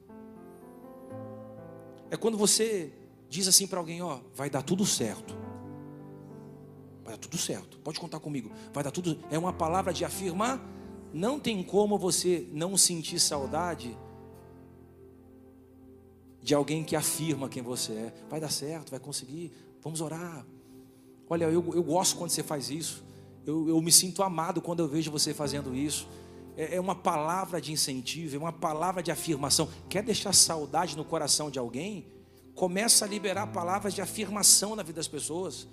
É 2.11 2.17
quando 2.17 2.39
você 2.39 2.93
diz 3.29 3.47
assim 3.47 3.67
para 3.67 3.79
alguém, 3.79 4.03
ó, 4.03 4.21
vai 4.35 4.49
dar 4.49 4.63
tudo 4.63 4.87
certo. 4.87 5.46
Dar 7.17 7.21
tudo 7.29 7.39
certo. 7.39 7.79
Pode 7.79 7.99
contar 7.99 8.21
comigo. 8.21 8.51
Vai 8.73 8.85
dar 8.85 8.91
tudo. 8.91 9.19
É 9.31 9.39
uma 9.39 9.53
palavra 9.53 9.93
de 9.93 10.05
afirmar 10.05 10.61
não 11.13 11.41
tem 11.41 11.63
como 11.63 11.99
você 11.99 12.47
não 12.53 12.77
sentir 12.77 13.19
saudade 13.19 13.97
de 16.43 16.55
alguém 16.55 16.85
que 16.85 16.95
afirma 16.95 17.49
quem 17.49 17.63
você 17.63 17.93
é. 17.93 18.15
Vai 18.29 18.39
dar 18.39 18.51
certo, 18.51 18.91
vai 18.91 19.01
conseguir, 19.01 19.51
vamos 19.83 20.03
orar. 20.03 20.47
Olha, 21.29 21.47
eu, 21.47 21.75
eu 21.75 21.83
gosto 21.83 22.17
quando 22.17 22.31
você 22.31 22.43
faz 22.43 22.71
isso. 22.71 23.03
Eu, 23.47 23.67
eu 23.69 23.81
me 23.81 23.91
sinto 23.91 24.23
amado 24.23 24.61
quando 24.61 24.81
eu 24.81 24.89
vejo 24.89 25.11
você 25.11 25.33
fazendo 25.33 25.75
isso. 25.75 26.07
É, 26.55 26.77
é 26.77 26.81
uma 26.81 26.95
palavra 26.95 27.61
de 27.61 27.73
incentivo, 27.73 28.37
é 28.37 28.39
uma 28.39 28.53
palavra 28.53 29.03
de 29.03 29.11
afirmação. 29.11 29.69
Quer 29.89 30.03
deixar 30.03 30.35
saudade 30.35 30.97
no 30.97 31.05
coração 31.05 31.51
de 31.51 31.59
alguém? 31.59 32.07
Começa 32.55 33.05
a 33.05 33.09
liberar 33.09 33.47
palavras 33.49 33.95
de 33.95 34.03
afirmação 34.03 34.77
na 34.77 34.83
vida 34.83 34.97
das 34.97 35.09
pessoas. 35.09 35.67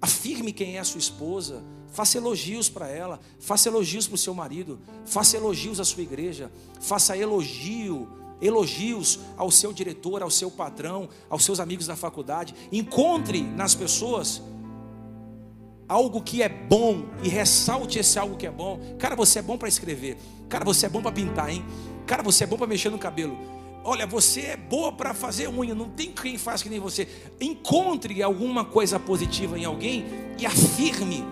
Afirme 0.00 0.52
quem 0.52 0.76
é 0.76 0.78
a 0.78 0.84
sua 0.84 0.98
esposa. 0.98 1.62
Faça 1.88 2.18
elogios 2.18 2.68
para 2.68 2.88
ela. 2.88 3.20
Faça 3.38 3.68
elogios 3.68 4.06
para 4.06 4.14
o 4.14 4.18
seu 4.18 4.34
marido. 4.34 4.78
Faça 5.04 5.36
elogios 5.36 5.80
à 5.80 5.84
sua 5.84 6.02
igreja. 6.02 6.50
Faça 6.80 7.16
elogio, 7.16 8.08
elogios 8.40 9.18
ao 9.36 9.50
seu 9.50 9.72
diretor, 9.72 10.22
ao 10.22 10.30
seu 10.30 10.50
patrão, 10.50 11.08
aos 11.28 11.44
seus 11.44 11.60
amigos 11.60 11.86
da 11.86 11.96
faculdade. 11.96 12.54
Encontre 12.70 13.40
nas 13.42 13.74
pessoas 13.74 14.42
algo 15.88 16.20
que 16.20 16.42
é 16.42 16.48
bom 16.48 17.04
e 17.22 17.28
ressalte 17.28 17.98
esse 17.98 18.18
algo 18.18 18.36
que 18.36 18.46
é 18.46 18.50
bom. 18.50 18.78
Cara, 18.98 19.16
você 19.16 19.38
é 19.38 19.42
bom 19.42 19.56
para 19.56 19.68
escrever. 19.68 20.18
Cara, 20.48 20.64
você 20.64 20.86
é 20.86 20.88
bom 20.88 21.00
para 21.00 21.12
pintar, 21.12 21.50
hein? 21.50 21.64
Cara, 22.06 22.22
você 22.22 22.44
é 22.44 22.46
bom 22.46 22.56
para 22.56 22.66
mexer 22.66 22.90
no 22.90 22.98
cabelo. 22.98 23.55
Olha, 23.88 24.04
você 24.04 24.40
é 24.40 24.56
boa 24.56 24.90
para 24.90 25.14
fazer 25.14 25.48
unha, 25.48 25.72
não 25.72 25.88
tem 25.88 26.10
quem 26.10 26.36
faz 26.36 26.60
que 26.60 26.68
nem 26.68 26.80
você. 26.80 27.06
Encontre 27.40 28.20
alguma 28.20 28.64
coisa 28.64 28.98
positiva 28.98 29.56
em 29.56 29.64
alguém 29.64 30.04
e 30.40 30.44
afirme. 30.44 31.24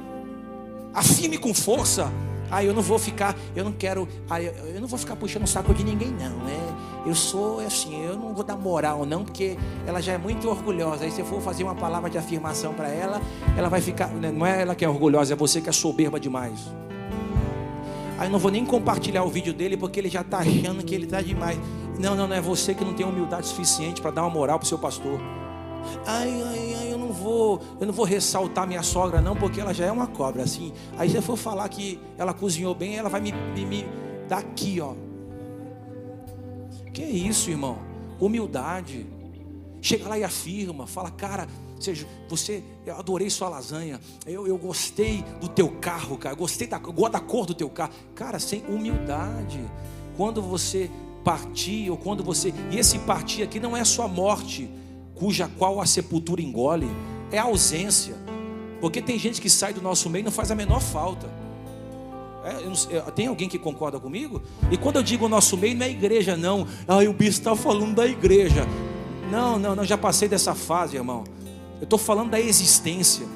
Afirme 0.95 1.37
com 1.37 1.53
força, 1.53 2.13
Ah, 2.51 2.63
eu 2.63 2.73
não 2.73 2.83
vou 2.83 2.99
ficar, 3.01 3.35
eu 3.57 3.65
não 3.65 3.73
quero, 3.73 4.07
ah, 4.31 4.41
eu, 4.41 4.81
não 4.81 4.87
vou 4.87 4.97
ficar 4.97 5.17
puxando 5.17 5.43
o 5.43 5.47
saco 5.49 5.75
de 5.75 5.83
ninguém, 5.83 6.13
não. 6.13 6.47
É, 6.47 7.09
eu 7.09 7.15
sou 7.15 7.59
assim, 7.59 8.05
eu 8.05 8.17
não 8.17 8.33
vou 8.33 8.45
dar 8.45 8.57
moral, 8.57 9.05
não, 9.05 9.25
porque 9.25 9.57
ela 9.85 10.01
já 10.01 10.13
é 10.13 10.19
muito 10.19 10.49
orgulhosa. 10.49 11.05
Aí 11.05 11.11
se 11.11 11.21
eu 11.21 11.27
for 11.27 11.41
fazer 11.41 11.65
uma 11.65 11.75
palavra 11.75 12.09
de 12.09 12.17
afirmação 12.17 12.73
para 12.73 12.87
ela, 12.87 13.21
ela 13.57 13.69
vai 13.69 13.81
ficar. 13.81 14.09
Né, 14.09 14.31
não 14.31 14.47
é 14.47 14.63
ela 14.63 14.77
que 14.77 14.85
é 14.85 14.89
orgulhosa, 14.89 15.33
é 15.33 15.37
você 15.37 15.61
que 15.61 15.69
é 15.69 15.73
soberba 15.73 16.21
demais. 16.21 16.61
Aí 18.17 18.29
eu 18.29 18.31
não 18.31 18.39
vou 18.39 18.53
nem 18.53 18.65
compartilhar 18.65 19.25
o 19.25 19.29
vídeo 19.29 19.53
dele 19.53 19.77
porque 19.77 19.99
ele 19.99 20.09
já 20.09 20.21
está 20.21 20.39
achando 20.39 20.85
que 20.85 20.95
ele 20.95 21.07
está 21.07 21.21
demais. 21.21 21.59
Não, 21.99 22.15
não, 22.15 22.27
não 22.27 22.37
é 22.37 22.41
você 22.41 22.75
que 22.75 22.85
não 22.85 22.95
tem 22.95 23.07
humildade 23.07 23.47
suficiente 23.47 24.01
para 24.01 24.11
dar 24.11 24.23
uma 24.23 24.31
moral 24.31 24.59
para 24.59 24.67
o 24.67 24.69
seu 24.69 24.79
pastor. 24.79 25.21
Ai, 26.07 26.43
ai, 26.43 26.75
ai, 26.79 26.93
eu 26.93 26.99
não 26.99 27.13
vou, 27.13 27.61
eu 27.81 27.87
não 27.87 27.93
vou 27.93 28.05
ressaltar 28.05 28.67
minha 28.67 28.83
sogra 28.83 29.21
não, 29.21 29.37
porque 29.37 29.61
ela 29.61 29.73
já 29.73 29.87
é 29.87 29.93
uma 29.93 30.07
cobra 30.07 30.43
assim. 30.43 30.73
Aí 30.99 31.11
se 31.11 31.17
eu 31.17 31.23
for 31.23 31.37
falar 31.37 31.69
que 31.69 32.01
ela 32.17 32.33
cozinhou 32.33 32.75
bem, 32.75 32.97
ela 32.97 33.09
vai 33.09 33.21
me, 33.21 33.33
me, 33.33 33.65
me 33.65 33.87
dar 34.29 34.39
aqui, 34.39 34.81
ó. 34.81 34.95
Que 36.93 37.03
é 37.03 37.11
isso, 37.11 37.51
irmão? 37.51 37.79
Humildade. 38.21 39.07
Chega 39.81 40.09
lá 40.09 40.19
e 40.19 40.25
afirma, 40.25 40.87
fala, 40.87 41.11
cara, 41.11 41.47
seja, 41.79 42.07
você, 42.29 42.63
eu 42.87 42.97
adorei 42.97 43.29
sua 43.29 43.49
lasanha, 43.49 44.01
eu, 44.27 44.47
eu 44.47 44.57
gostei 44.57 45.23
do 45.41 45.49
teu 45.49 45.69
carro, 45.69 46.17
cara, 46.17 46.35
gostei 46.35 46.67
da, 46.67 46.79
gosto 46.79 47.13
da 47.13 47.21
cor 47.21 47.45
do 47.45 47.55
teu 47.55 47.69
carro. 47.69 47.93
Cara, 48.15 48.39
sem 48.39 48.65
humildade. 48.67 49.61
Quando 50.17 50.41
você 50.41 50.91
partir, 51.25 51.91
ou 51.91 51.97
quando 51.97 52.23
você. 52.23 52.53
E 52.71 52.79
esse 52.79 52.99
partir 53.01 53.43
aqui 53.43 53.59
não 53.59 53.77
é 53.77 53.83
sua 53.85 54.07
morte 54.07 54.69
cuja 55.15 55.49
qual 55.59 55.81
a 55.81 55.87
sepultura 55.87 56.43
engole, 56.43 56.89
é 57.33 57.39
a 57.39 57.45
ausência. 57.45 58.17
Porque 58.81 59.01
tem 59.01 59.19
gente 59.19 59.41
que 59.41 59.49
sai 59.49 59.73
do 59.73 59.81
nosso 59.81 60.11
meio 60.11 60.23
e 60.23 60.25
não 60.25 60.33
faz 60.33 60.51
a 60.51 60.55
menor 60.55 60.81
falta. 60.81 61.29
É, 62.45 63.11
tem 63.13 63.27
alguém 63.27 63.49
que 63.49 63.59
concorda 63.59 63.99
comigo? 63.99 64.43
E 64.71 64.77
quando 64.77 64.97
eu 64.97 65.03
digo 65.03 65.27
nosso 65.29 65.57
meio, 65.57 65.75
não 65.75 65.87
é 65.87 65.91
igreja, 65.91 66.37
não. 66.37 66.67
Ah, 66.87 66.99
o 66.99 67.13
bispo 67.13 67.41
está 67.41 67.57
falando 67.57 67.95
da 67.95 68.07
igreja. 68.07 68.67
Não, 69.31 69.59
não, 69.59 69.75
não, 69.75 69.85
já 69.85 69.97
passei 69.97 70.29
dessa 70.29 70.55
fase, 70.55 70.97
irmão. 70.97 71.25
Eu 71.81 71.85
estou 71.85 71.99
falando 71.99 72.31
da 72.31 72.41
existência. 72.41 73.27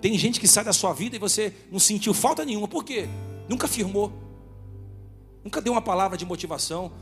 Tem 0.00 0.18
gente 0.18 0.40
que 0.40 0.48
sai 0.48 0.64
da 0.64 0.72
sua 0.72 0.92
vida 0.92 1.14
e 1.14 1.18
você 1.18 1.52
não 1.70 1.78
sentiu 1.78 2.12
falta 2.12 2.44
nenhuma. 2.44 2.66
Por 2.66 2.84
quê? 2.84 3.08
Nunca 3.48 3.68
firmou. 3.68 4.12
Nunca 5.42 5.60
deu 5.60 5.72
uma 5.72 5.82
palavra 5.82 6.16
de 6.16 6.24
motivação. 6.24 6.92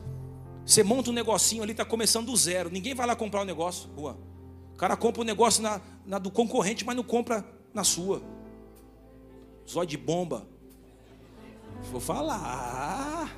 Você 0.64 0.82
monta 0.82 1.10
um 1.10 1.12
negocinho 1.12 1.62
ali, 1.62 1.72
está 1.72 1.84
começando 1.84 2.26
do 2.26 2.36
zero. 2.36 2.70
Ninguém 2.70 2.94
vai 2.94 3.06
lá 3.06 3.16
comprar 3.16 3.40
o 3.40 3.42
um 3.42 3.46
negócio, 3.46 3.88
rua. 3.96 4.18
O 4.74 4.76
cara 4.76 4.96
compra 4.96 5.20
o 5.20 5.24
um 5.24 5.26
negócio 5.26 5.62
na, 5.62 5.80
na, 6.06 6.18
do 6.18 6.30
concorrente, 6.30 6.84
mas 6.84 6.96
não 6.96 7.04
compra 7.04 7.44
na 7.72 7.84
sua. 7.84 8.22
Zóio 9.68 9.86
de 9.86 9.96
bomba. 9.96 10.46
Vou 11.90 12.00
falar. 12.00 13.30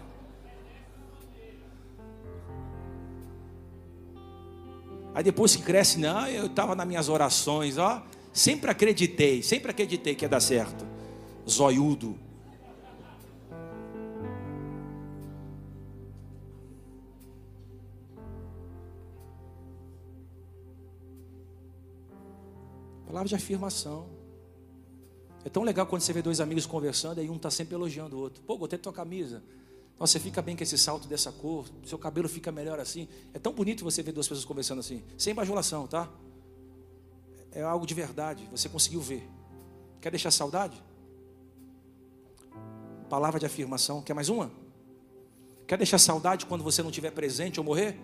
Aí 5.15 5.23
depois 5.23 5.55
que 5.55 5.63
cresce, 5.63 5.99
não, 5.99 6.27
eu 6.27 6.47
estava 6.47 6.75
nas 6.75 6.87
minhas 6.87 7.09
orações, 7.09 7.79
ó. 7.79 8.03
Sempre 8.33 8.71
acreditei, 8.71 9.43
sempre 9.43 9.71
acreditei 9.71 10.15
que 10.15 10.25
ia 10.25 10.29
dar 10.29 10.41
certo. 10.41 10.85
Zoiudo. 11.49 12.19
Palavra 23.15 23.29
de 23.29 23.37
afirmação. 23.37 24.09
É 25.45 25.49
tão 25.49 25.63
legal 25.63 25.87
quando 25.87 26.03
você 26.03 26.13
vê 26.13 26.21
dois 26.21 26.41
amigos 26.41 26.67
conversando 26.67 27.23
e 27.23 27.31
um 27.31 27.37
está 27.37 27.49
sempre 27.49 27.77
elogiando 27.77 28.17
o 28.17 28.19
outro. 28.19 28.43
Pô, 28.43 28.59
gostei 28.59 28.77
da 28.77 28.83
tua 28.83 28.93
camisa. 28.93 29.41
Nossa, 29.97 30.15
você 30.15 30.19
fica 30.19 30.43
bem 30.43 30.57
com 30.57 30.65
esse 30.65 30.77
salto 30.77 31.07
dessa 31.07 31.31
cor, 31.31 31.65
seu 31.85 31.97
cabelo 31.97 32.29
fica 32.29 32.51
melhor 32.51 32.81
assim. 32.81 33.07
É 33.33 33.39
tão 33.39 33.53
bonito 33.53 33.85
você 33.85 34.03
ver 34.03 34.11
duas 34.11 34.27
pessoas 34.27 34.45
conversando 34.45 34.81
assim, 34.81 35.01
sem 35.17 35.33
bajulação, 35.33 35.87
tá? 35.87 36.11
É 37.53 37.63
algo 37.63 37.87
de 37.87 37.95
verdade, 37.95 38.49
você 38.51 38.69
conseguiu 38.69 39.01
ver. 39.01 39.31
Quer 40.01 40.11
deixar 40.11 40.33
saudade? 40.33 40.83
Palavra 43.09 43.39
de 43.39 43.47
afirmação. 43.47 44.03
Quer 44.03 44.15
mais 44.15 44.29
uma? 44.29 44.51
Quer 45.69 45.79
deixar 45.79 45.99
saudade 45.99 46.47
quando 46.47 46.65
você 46.65 46.83
não 46.83 46.91
estiver 46.91 47.13
presente 47.13 47.61
ou 47.61 47.65
morrer? 47.65 47.97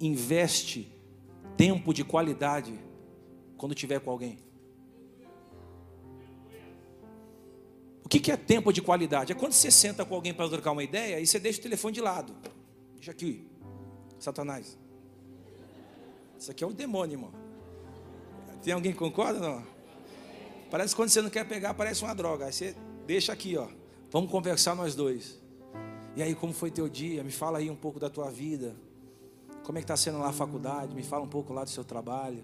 Investe 0.00 0.90
tempo 1.58 1.92
de 1.92 2.04
qualidade 2.04 2.87
quando 3.58 3.74
tiver 3.74 4.00
com 4.00 4.10
alguém. 4.10 4.38
O 8.04 8.08
que 8.08 8.32
é 8.32 8.36
tempo 8.38 8.72
de 8.72 8.80
qualidade? 8.80 9.32
É 9.32 9.34
quando 9.34 9.52
você 9.52 9.70
senta 9.70 10.02
com 10.02 10.14
alguém 10.14 10.32
para 10.32 10.48
trocar 10.48 10.72
uma 10.72 10.82
ideia 10.82 11.20
e 11.20 11.26
você 11.26 11.38
deixa 11.38 11.58
o 11.58 11.62
telefone 11.62 11.92
de 11.92 12.00
lado. 12.00 12.34
Deixa 12.94 13.10
aqui, 13.10 13.46
Satanás. 14.18 14.78
Isso 16.38 16.50
aqui 16.50 16.64
é 16.64 16.66
um 16.66 16.72
demônio, 16.72 17.16
irmão. 17.16 17.32
Tem 18.62 18.72
alguém 18.72 18.92
que 18.92 18.98
concorda? 18.98 19.38
Não? 19.38 19.62
Parece 20.70 20.94
que 20.94 20.96
quando 20.96 21.10
você 21.10 21.20
não 21.20 21.28
quer 21.28 21.46
pegar, 21.46 21.74
parece 21.74 22.02
uma 22.02 22.14
droga. 22.14 22.46
Aí 22.46 22.52
você 22.52 22.74
deixa 23.06 23.30
aqui, 23.32 23.58
ó. 23.58 23.68
Vamos 24.10 24.30
conversar 24.30 24.74
nós 24.74 24.94
dois. 24.94 25.38
E 26.16 26.22
aí, 26.22 26.34
como 26.34 26.54
foi 26.54 26.70
teu 26.70 26.88
dia? 26.88 27.22
Me 27.22 27.30
fala 27.30 27.58
aí 27.58 27.68
um 27.68 27.76
pouco 27.76 28.00
da 28.00 28.08
tua 28.08 28.30
vida. 28.30 28.74
Como 29.64 29.76
é 29.76 29.82
que 29.82 29.84
está 29.84 29.96
sendo 29.96 30.18
lá 30.18 30.28
a 30.28 30.32
faculdade? 30.32 30.94
Me 30.94 31.02
fala 31.02 31.24
um 31.24 31.28
pouco 31.28 31.52
lá 31.52 31.62
do 31.64 31.70
seu 31.70 31.84
trabalho. 31.84 32.42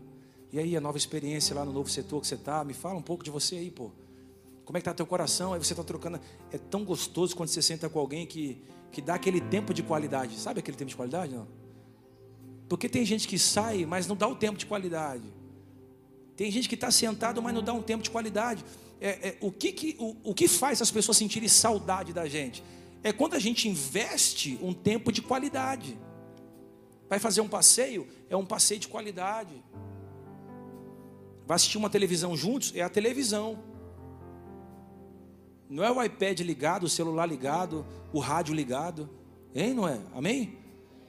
E 0.54 0.58
aí, 0.60 0.76
a 0.76 0.80
nova 0.80 0.96
experiência 0.96 1.52
lá 1.52 1.64
no 1.64 1.72
novo 1.72 1.90
setor 1.90 2.20
que 2.20 2.28
você 2.28 2.36
está, 2.36 2.62
me 2.62 2.72
fala 2.72 2.96
um 2.96 3.02
pouco 3.02 3.24
de 3.24 3.30
você 3.30 3.56
aí, 3.56 3.72
pô. 3.72 3.90
Como 4.64 4.78
é 4.78 4.80
que 4.80 4.82
está 4.82 4.94
teu 4.94 5.04
coração? 5.04 5.52
Aí 5.52 5.58
você 5.58 5.72
está 5.72 5.82
trocando. 5.82 6.20
É 6.52 6.56
tão 6.56 6.84
gostoso 6.84 7.34
quando 7.34 7.48
você 7.48 7.60
senta 7.60 7.88
com 7.88 7.98
alguém 7.98 8.24
que, 8.24 8.62
que 8.92 9.02
dá 9.02 9.14
aquele 9.14 9.40
tempo 9.40 9.74
de 9.74 9.82
qualidade. 9.82 10.38
Sabe 10.38 10.60
aquele 10.60 10.76
tempo 10.76 10.90
de 10.90 10.94
qualidade? 10.94 11.34
Não? 11.34 11.48
Porque 12.68 12.88
tem 12.88 13.04
gente 13.04 13.26
que 13.26 13.36
sai, 13.36 13.84
mas 13.84 14.06
não 14.06 14.14
dá 14.14 14.28
o 14.28 14.36
tempo 14.36 14.56
de 14.56 14.64
qualidade. 14.64 15.24
Tem 16.36 16.48
gente 16.52 16.68
que 16.68 16.76
está 16.76 16.88
sentado, 16.88 17.42
mas 17.42 17.52
não 17.52 17.60
dá 17.60 17.72
um 17.72 17.82
tempo 17.82 18.04
de 18.04 18.10
qualidade. 18.10 18.64
É, 19.00 19.08
é, 19.30 19.38
o, 19.40 19.50
que, 19.50 19.72
que, 19.72 19.96
o, 19.98 20.14
o 20.22 20.32
que 20.32 20.46
faz 20.46 20.80
as 20.80 20.88
pessoas 20.92 21.16
sentirem 21.16 21.48
saudade 21.48 22.12
da 22.12 22.28
gente? 22.28 22.62
É 23.02 23.12
quando 23.12 23.34
a 23.34 23.40
gente 23.40 23.68
investe 23.68 24.56
um 24.62 24.72
tempo 24.72 25.10
de 25.10 25.20
qualidade. 25.20 25.98
Vai 27.08 27.18
fazer 27.18 27.40
um 27.40 27.48
passeio, 27.48 28.06
é 28.30 28.36
um 28.36 28.46
passeio 28.46 28.78
de 28.78 28.86
qualidade. 28.86 29.60
Vai 31.46 31.56
assistir 31.56 31.76
uma 31.76 31.90
televisão 31.90 32.36
juntos? 32.36 32.72
É 32.74 32.82
a 32.82 32.88
televisão. 32.88 33.58
Não 35.68 35.82
é 35.82 35.90
o 35.90 36.02
iPad 36.02 36.40
ligado, 36.40 36.84
o 36.84 36.88
celular 36.88 37.26
ligado, 37.26 37.84
o 38.12 38.18
rádio 38.18 38.54
ligado. 38.54 39.08
Hein, 39.54 39.74
não 39.74 39.86
é? 39.86 40.00
Amém? 40.14 40.58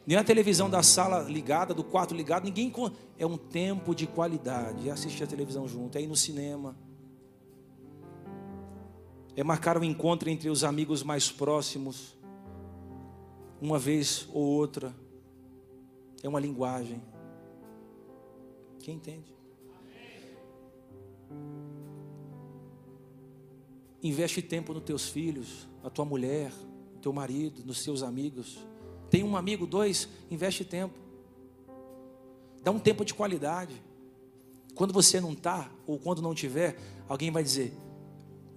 Nem 0.05 0.17
a 0.17 0.23
televisão 0.23 0.69
da 0.69 0.83
sala 0.83 1.23
ligada, 1.23 1.73
do 1.73 1.83
quarto 1.83 2.13
ligado, 2.13 2.43
ninguém. 2.43 2.71
É 3.17 3.25
um 3.25 3.37
tempo 3.37 3.95
de 3.95 4.05
qualidade. 4.05 4.87
É 4.87 4.91
assistir 4.91 5.23
a 5.23 5.27
televisão 5.27 5.67
junto, 5.67 5.97
é 5.97 6.01
ir 6.01 6.07
no 6.07 6.15
cinema. 6.15 6.75
É 9.35 9.43
marcar 9.43 9.77
um 9.77 9.83
encontro 9.83 10.29
entre 10.29 10.49
os 10.49 10.63
amigos 10.63 11.03
mais 11.03 11.31
próximos. 11.31 12.15
Uma 13.61 13.79
vez 13.79 14.27
ou 14.31 14.43
outra. 14.43 14.93
É 16.23 16.29
uma 16.29 16.39
linguagem. 16.39 17.01
Quem 18.79 18.95
entende? 18.95 19.34
Investe 24.01 24.41
tempo 24.41 24.73
nos 24.73 24.83
teus 24.83 25.09
filhos, 25.09 25.67
na 25.83 25.89
tua 25.89 26.05
mulher, 26.05 26.51
no 26.93 26.99
teu 27.01 27.11
marido, 27.11 27.63
nos 27.65 27.79
seus 27.79 28.03
amigos. 28.03 28.59
Tem 29.09 29.23
um 29.23 29.35
amigo, 29.35 29.65
dois, 29.65 30.07
investe 30.29 30.63
tempo. 30.63 30.93
Dá 32.61 32.71
um 32.71 32.79
tempo 32.79 33.03
de 33.03 33.13
qualidade. 33.13 33.81
Quando 34.75 34.93
você 34.93 35.21
não 35.21 35.31
está, 35.31 35.71
ou 35.87 35.97
quando 35.97 36.21
não 36.21 36.35
tiver, 36.35 36.77
alguém 37.07 37.31
vai 37.31 37.43
dizer: 37.43 37.73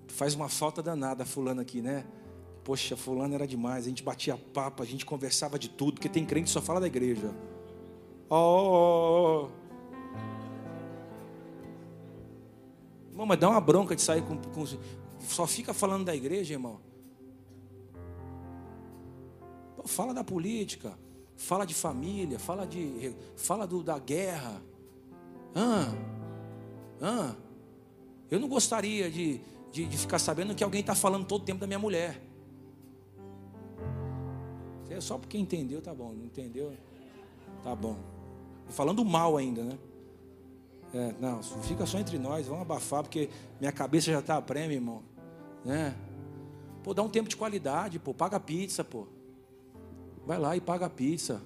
faz 0.08 0.34
uma 0.34 0.48
falta 0.48 0.82
danada, 0.82 1.24
fulano 1.24 1.60
aqui, 1.60 1.80
né? 1.80 2.04
Poxa, 2.64 2.96
fulano 2.96 3.34
era 3.34 3.46
demais, 3.46 3.86
a 3.86 3.88
gente 3.88 4.02
batia 4.02 4.36
papo, 4.36 4.82
a 4.82 4.86
gente 4.86 5.06
conversava 5.06 5.58
de 5.58 5.70
tudo, 5.70 5.94
porque 5.94 6.08
tem 6.08 6.26
crente 6.26 6.44
que 6.44 6.50
só 6.50 6.60
fala 6.60 6.80
da 6.80 6.86
igreja. 6.86 7.34
Oh, 8.28 8.34
oh, 8.34 9.44
oh. 9.46 9.67
Irmão, 13.18 13.26
mas 13.26 13.40
dá 13.40 13.50
uma 13.50 13.60
bronca 13.60 13.96
de 13.96 14.02
sair 14.02 14.22
com, 14.22 14.38
com. 14.38 14.64
Só 15.26 15.44
fica 15.44 15.74
falando 15.74 16.04
da 16.04 16.14
igreja, 16.14 16.54
irmão. 16.54 16.78
Fala 19.86 20.14
da 20.14 20.22
política, 20.22 20.96
fala 21.34 21.64
de 21.66 21.74
família, 21.74 22.38
fala, 22.38 22.64
de, 22.64 23.12
fala 23.34 23.66
do, 23.66 23.82
da 23.82 23.98
guerra. 23.98 24.62
Ah, 25.52 25.92
ah, 27.02 27.34
eu 28.30 28.38
não 28.38 28.46
gostaria 28.46 29.10
de, 29.10 29.40
de, 29.72 29.86
de 29.86 29.98
ficar 29.98 30.20
sabendo 30.20 30.54
que 30.54 30.62
alguém 30.62 30.80
está 30.80 30.94
falando 30.94 31.26
todo 31.26 31.42
o 31.42 31.44
tempo 31.44 31.58
da 31.58 31.66
minha 31.66 31.78
mulher. 31.80 32.22
É 34.88 35.00
só 35.00 35.18
porque 35.18 35.36
entendeu, 35.36 35.82
tá 35.82 35.92
bom. 35.92 36.12
Não 36.12 36.24
entendeu, 36.24 36.72
tá 37.64 37.74
bom. 37.74 37.96
falando 38.68 39.04
mal 39.04 39.36
ainda, 39.36 39.64
né? 39.64 39.76
É, 40.94 41.14
não, 41.20 41.42
fica 41.42 41.84
só 41.84 41.98
entre 41.98 42.18
nós, 42.18 42.46
vamos 42.46 42.62
abafar, 42.62 43.02
porque 43.02 43.28
minha 43.60 43.72
cabeça 43.72 44.10
já 44.10 44.20
está 44.20 44.36
a 44.36 44.42
prêmio, 44.42 44.74
irmão. 44.74 45.02
Né? 45.64 45.94
Pô, 46.82 46.94
dá 46.94 47.02
um 47.02 47.08
tempo 47.08 47.28
de 47.28 47.36
qualidade, 47.36 47.98
pô, 47.98 48.14
paga 48.14 48.40
pizza, 48.40 48.82
pô. 48.82 49.06
Vai 50.24 50.38
lá 50.38 50.56
e 50.56 50.60
paga 50.60 50.86
a 50.86 50.90
pizza. 50.90 51.42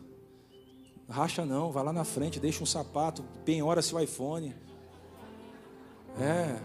Racha 1.09 1.45
não, 1.45 1.73
vai 1.73 1.85
lá 1.85 1.93
na 1.93 2.05
frente, 2.05 2.39
deixa 2.39 2.63
um 2.63 2.67
sapato, 2.67 3.25
penhora 3.45 3.83
seu 3.83 3.99
iPhone. 4.01 4.55
É. 6.19 6.61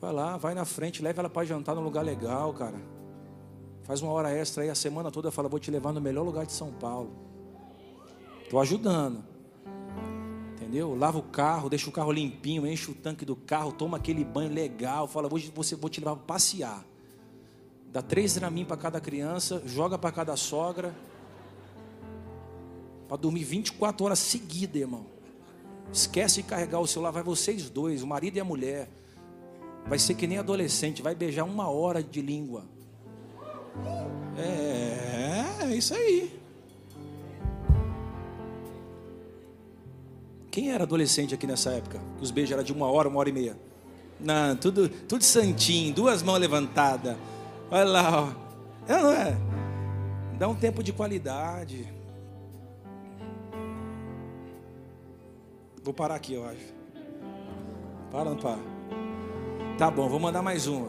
Vai 0.00 0.12
lá, 0.12 0.36
vai 0.36 0.54
na 0.54 0.64
frente, 0.64 1.02
leva 1.02 1.20
ela 1.20 1.30
para 1.30 1.46
jantar 1.46 1.74
num 1.74 1.82
lugar 1.82 2.04
legal, 2.04 2.52
cara. 2.54 2.80
Faz 3.82 4.00
uma 4.00 4.12
hora 4.12 4.30
extra 4.30 4.62
aí 4.62 4.70
a 4.70 4.74
semana 4.74 5.10
toda, 5.10 5.30
fala, 5.30 5.48
vou 5.48 5.58
te 5.58 5.70
levar 5.70 5.92
no 5.92 6.00
melhor 6.00 6.22
lugar 6.22 6.46
de 6.46 6.52
São 6.52 6.72
Paulo. 6.72 7.10
Estou 8.42 8.60
ajudando. 8.60 9.24
Entendeu? 10.68 10.94
Lava 10.94 11.16
o 11.16 11.22
carro, 11.22 11.70
deixa 11.70 11.88
o 11.88 11.92
carro 11.92 12.12
limpinho, 12.12 12.66
enche 12.66 12.90
o 12.90 12.94
tanque 12.94 13.24
do 13.24 13.34
carro, 13.34 13.72
toma 13.72 13.96
aquele 13.96 14.22
banho 14.22 14.52
legal, 14.52 15.08
fala, 15.08 15.26
vou, 15.26 15.40
você, 15.54 15.74
vou 15.74 15.88
te 15.88 15.98
levar 15.98 16.16
para 16.16 16.26
passear. 16.26 16.84
Dá 17.90 18.02
três 18.02 18.34
dramin 18.34 18.66
para 18.66 18.76
cada 18.76 19.00
criança, 19.00 19.62
joga 19.64 19.96
para 19.96 20.12
cada 20.12 20.36
sogra. 20.36 20.94
Para 23.08 23.16
dormir 23.16 23.44
24 23.44 24.04
horas 24.04 24.18
seguidas, 24.18 24.82
irmão. 24.82 25.06
Esquece 25.90 26.42
de 26.42 26.48
carregar 26.48 26.80
o 26.80 26.86
celular, 26.86 27.12
vai 27.12 27.22
vocês 27.22 27.70
dois, 27.70 28.02
o 28.02 28.06
marido 28.06 28.36
e 28.36 28.40
a 28.40 28.44
mulher. 28.44 28.90
Vai 29.86 29.98
ser 29.98 30.16
que 30.16 30.26
nem 30.26 30.36
adolescente, 30.36 31.00
vai 31.00 31.14
beijar 31.14 31.44
uma 31.44 31.70
hora 31.70 32.02
de 32.02 32.20
língua. 32.20 32.66
É, 34.36 35.64
é 35.64 35.74
isso 35.74 35.94
aí. 35.94 36.38
Quem 40.58 40.72
era 40.72 40.82
adolescente 40.82 41.32
aqui 41.32 41.46
nessa 41.46 41.70
época? 41.70 42.00
Que 42.16 42.24
os 42.24 42.32
beijos 42.32 42.50
eram 42.50 42.64
de 42.64 42.72
uma 42.72 42.90
hora, 42.90 43.08
uma 43.08 43.20
hora 43.20 43.28
e 43.28 43.32
meia. 43.32 43.56
Não, 44.18 44.56
tudo, 44.56 44.88
tudo 44.88 45.22
santinho, 45.22 45.94
duas 45.94 46.20
mãos 46.20 46.40
levantadas. 46.40 47.16
Olha 47.70 47.84
lá, 47.84 48.22
ó. 48.24 48.92
É, 48.92 49.00
não 49.00 49.12
é? 49.12 49.36
Dá 50.36 50.48
um 50.48 50.56
tempo 50.56 50.82
de 50.82 50.92
qualidade. 50.92 51.88
Vou 55.80 55.94
parar 55.94 56.16
aqui, 56.16 56.34
eu 56.34 56.44
acho. 56.44 56.74
Para, 58.10 58.30
não 58.30 58.36
para. 58.36 58.58
Tá 59.78 59.88
bom, 59.88 60.08
vou 60.08 60.18
mandar 60.18 60.42
mais 60.42 60.66
uma. 60.66 60.88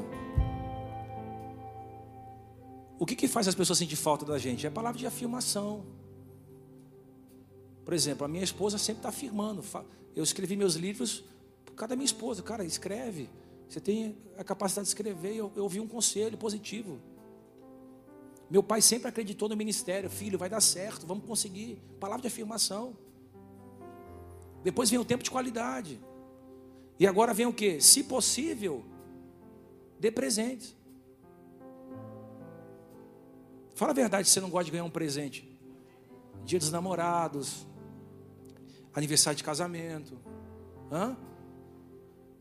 O 2.97 3.05
que, 3.05 3.15
que 3.15 3.27
faz 3.27 3.47
as 3.47 3.53
pessoas 3.53 3.77
sentir 3.77 3.97
falta 3.97 4.25
da 4.25 4.39
gente? 4.39 4.65
É 4.65 4.69
a 4.69 4.71
palavra 4.71 4.97
de 4.97 5.05
afirmação. 5.05 5.98
Por 7.89 7.95
exemplo, 7.95 8.23
a 8.23 8.27
minha 8.27 8.43
esposa 8.43 8.77
sempre 8.77 8.99
está 8.99 9.09
afirmando. 9.09 9.63
Eu 10.15 10.23
escrevi 10.23 10.55
meus 10.55 10.75
livros 10.75 11.23
por 11.65 11.73
causa 11.73 11.89
da 11.89 11.95
minha 11.95 12.05
esposa. 12.05 12.43
Cara, 12.43 12.63
escreve. 12.63 13.27
Você 13.67 13.79
tem 13.79 14.15
a 14.37 14.43
capacidade 14.43 14.85
de 14.85 14.89
escrever. 14.89 15.35
Eu, 15.35 15.51
eu 15.55 15.63
ouvi 15.63 15.79
um 15.79 15.87
conselho 15.87 16.37
positivo. 16.37 16.99
Meu 18.47 18.61
pai 18.61 18.79
sempre 18.79 19.07
acreditou 19.07 19.49
no 19.49 19.55
ministério. 19.55 20.07
Filho, 20.07 20.37
vai 20.37 20.47
dar 20.47 20.61
certo, 20.61 21.07
vamos 21.07 21.25
conseguir. 21.25 21.81
Palavra 21.99 22.21
de 22.21 22.27
afirmação. 22.27 22.95
Depois 24.63 24.91
vem 24.91 24.99
o 24.99 25.03
tempo 25.03 25.23
de 25.23 25.31
qualidade. 25.31 25.99
E 26.99 27.07
agora 27.07 27.33
vem 27.33 27.47
o 27.47 27.53
que? 27.53 27.81
Se 27.81 28.03
possível, 28.03 28.85
dê 29.99 30.11
presente. 30.11 30.77
Fala 33.73 33.93
a 33.93 33.95
verdade, 33.95 34.29
você 34.29 34.39
não 34.39 34.51
gosta 34.51 34.65
de 34.65 34.71
ganhar 34.73 34.83
um 34.83 34.91
presente. 34.91 35.57
Dia 36.45 36.59
dos 36.59 36.71
namorados, 36.71 37.67
aniversário 38.93 39.37
de 39.37 39.43
casamento? 39.43 40.17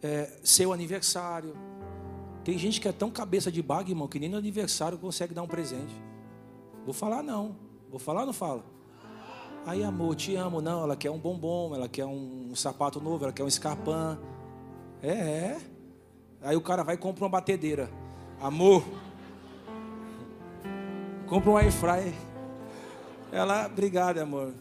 É, 0.02 0.38
seu 0.42 0.72
aniversário. 0.72 1.54
Tem 2.44 2.56
gente 2.56 2.80
que 2.80 2.88
é 2.88 2.92
tão 2.92 3.10
cabeça 3.10 3.52
de 3.52 3.62
baga, 3.62 3.90
irmão, 3.90 4.08
que 4.08 4.18
nem 4.18 4.28
no 4.28 4.36
aniversário 4.36 4.96
consegue 4.96 5.34
dar 5.34 5.42
um 5.42 5.46
presente. 5.46 5.94
Vou 6.84 6.94
falar 6.94 7.22
não. 7.22 7.56
Vou 7.90 7.98
falar 7.98 8.20
ou 8.20 8.26
não 8.26 8.32
falo? 8.32 8.64
Aí, 9.66 9.84
amor, 9.84 10.14
te 10.14 10.34
amo. 10.34 10.60
Não, 10.60 10.82
ela 10.82 10.96
quer 10.96 11.10
um 11.10 11.18
bombom, 11.18 11.74
ela 11.74 11.88
quer 11.88 12.06
um 12.06 12.54
sapato 12.54 13.00
novo, 13.00 13.24
ela 13.24 13.32
quer 13.32 13.42
um 13.42 13.48
escarpão. 13.48 14.18
É, 15.02 15.10
é. 15.10 15.60
Aí 16.40 16.56
o 16.56 16.60
cara 16.60 16.82
vai 16.82 16.94
e 16.94 16.98
compra 16.98 17.24
uma 17.24 17.30
batedeira. 17.30 17.90
Amor, 18.40 18.84
compra 21.26 21.50
um 21.50 21.56
air 21.56 21.72
fry. 21.72 22.14
Ela, 23.30 23.66
obrigada, 23.66 24.22
amor. 24.22 24.54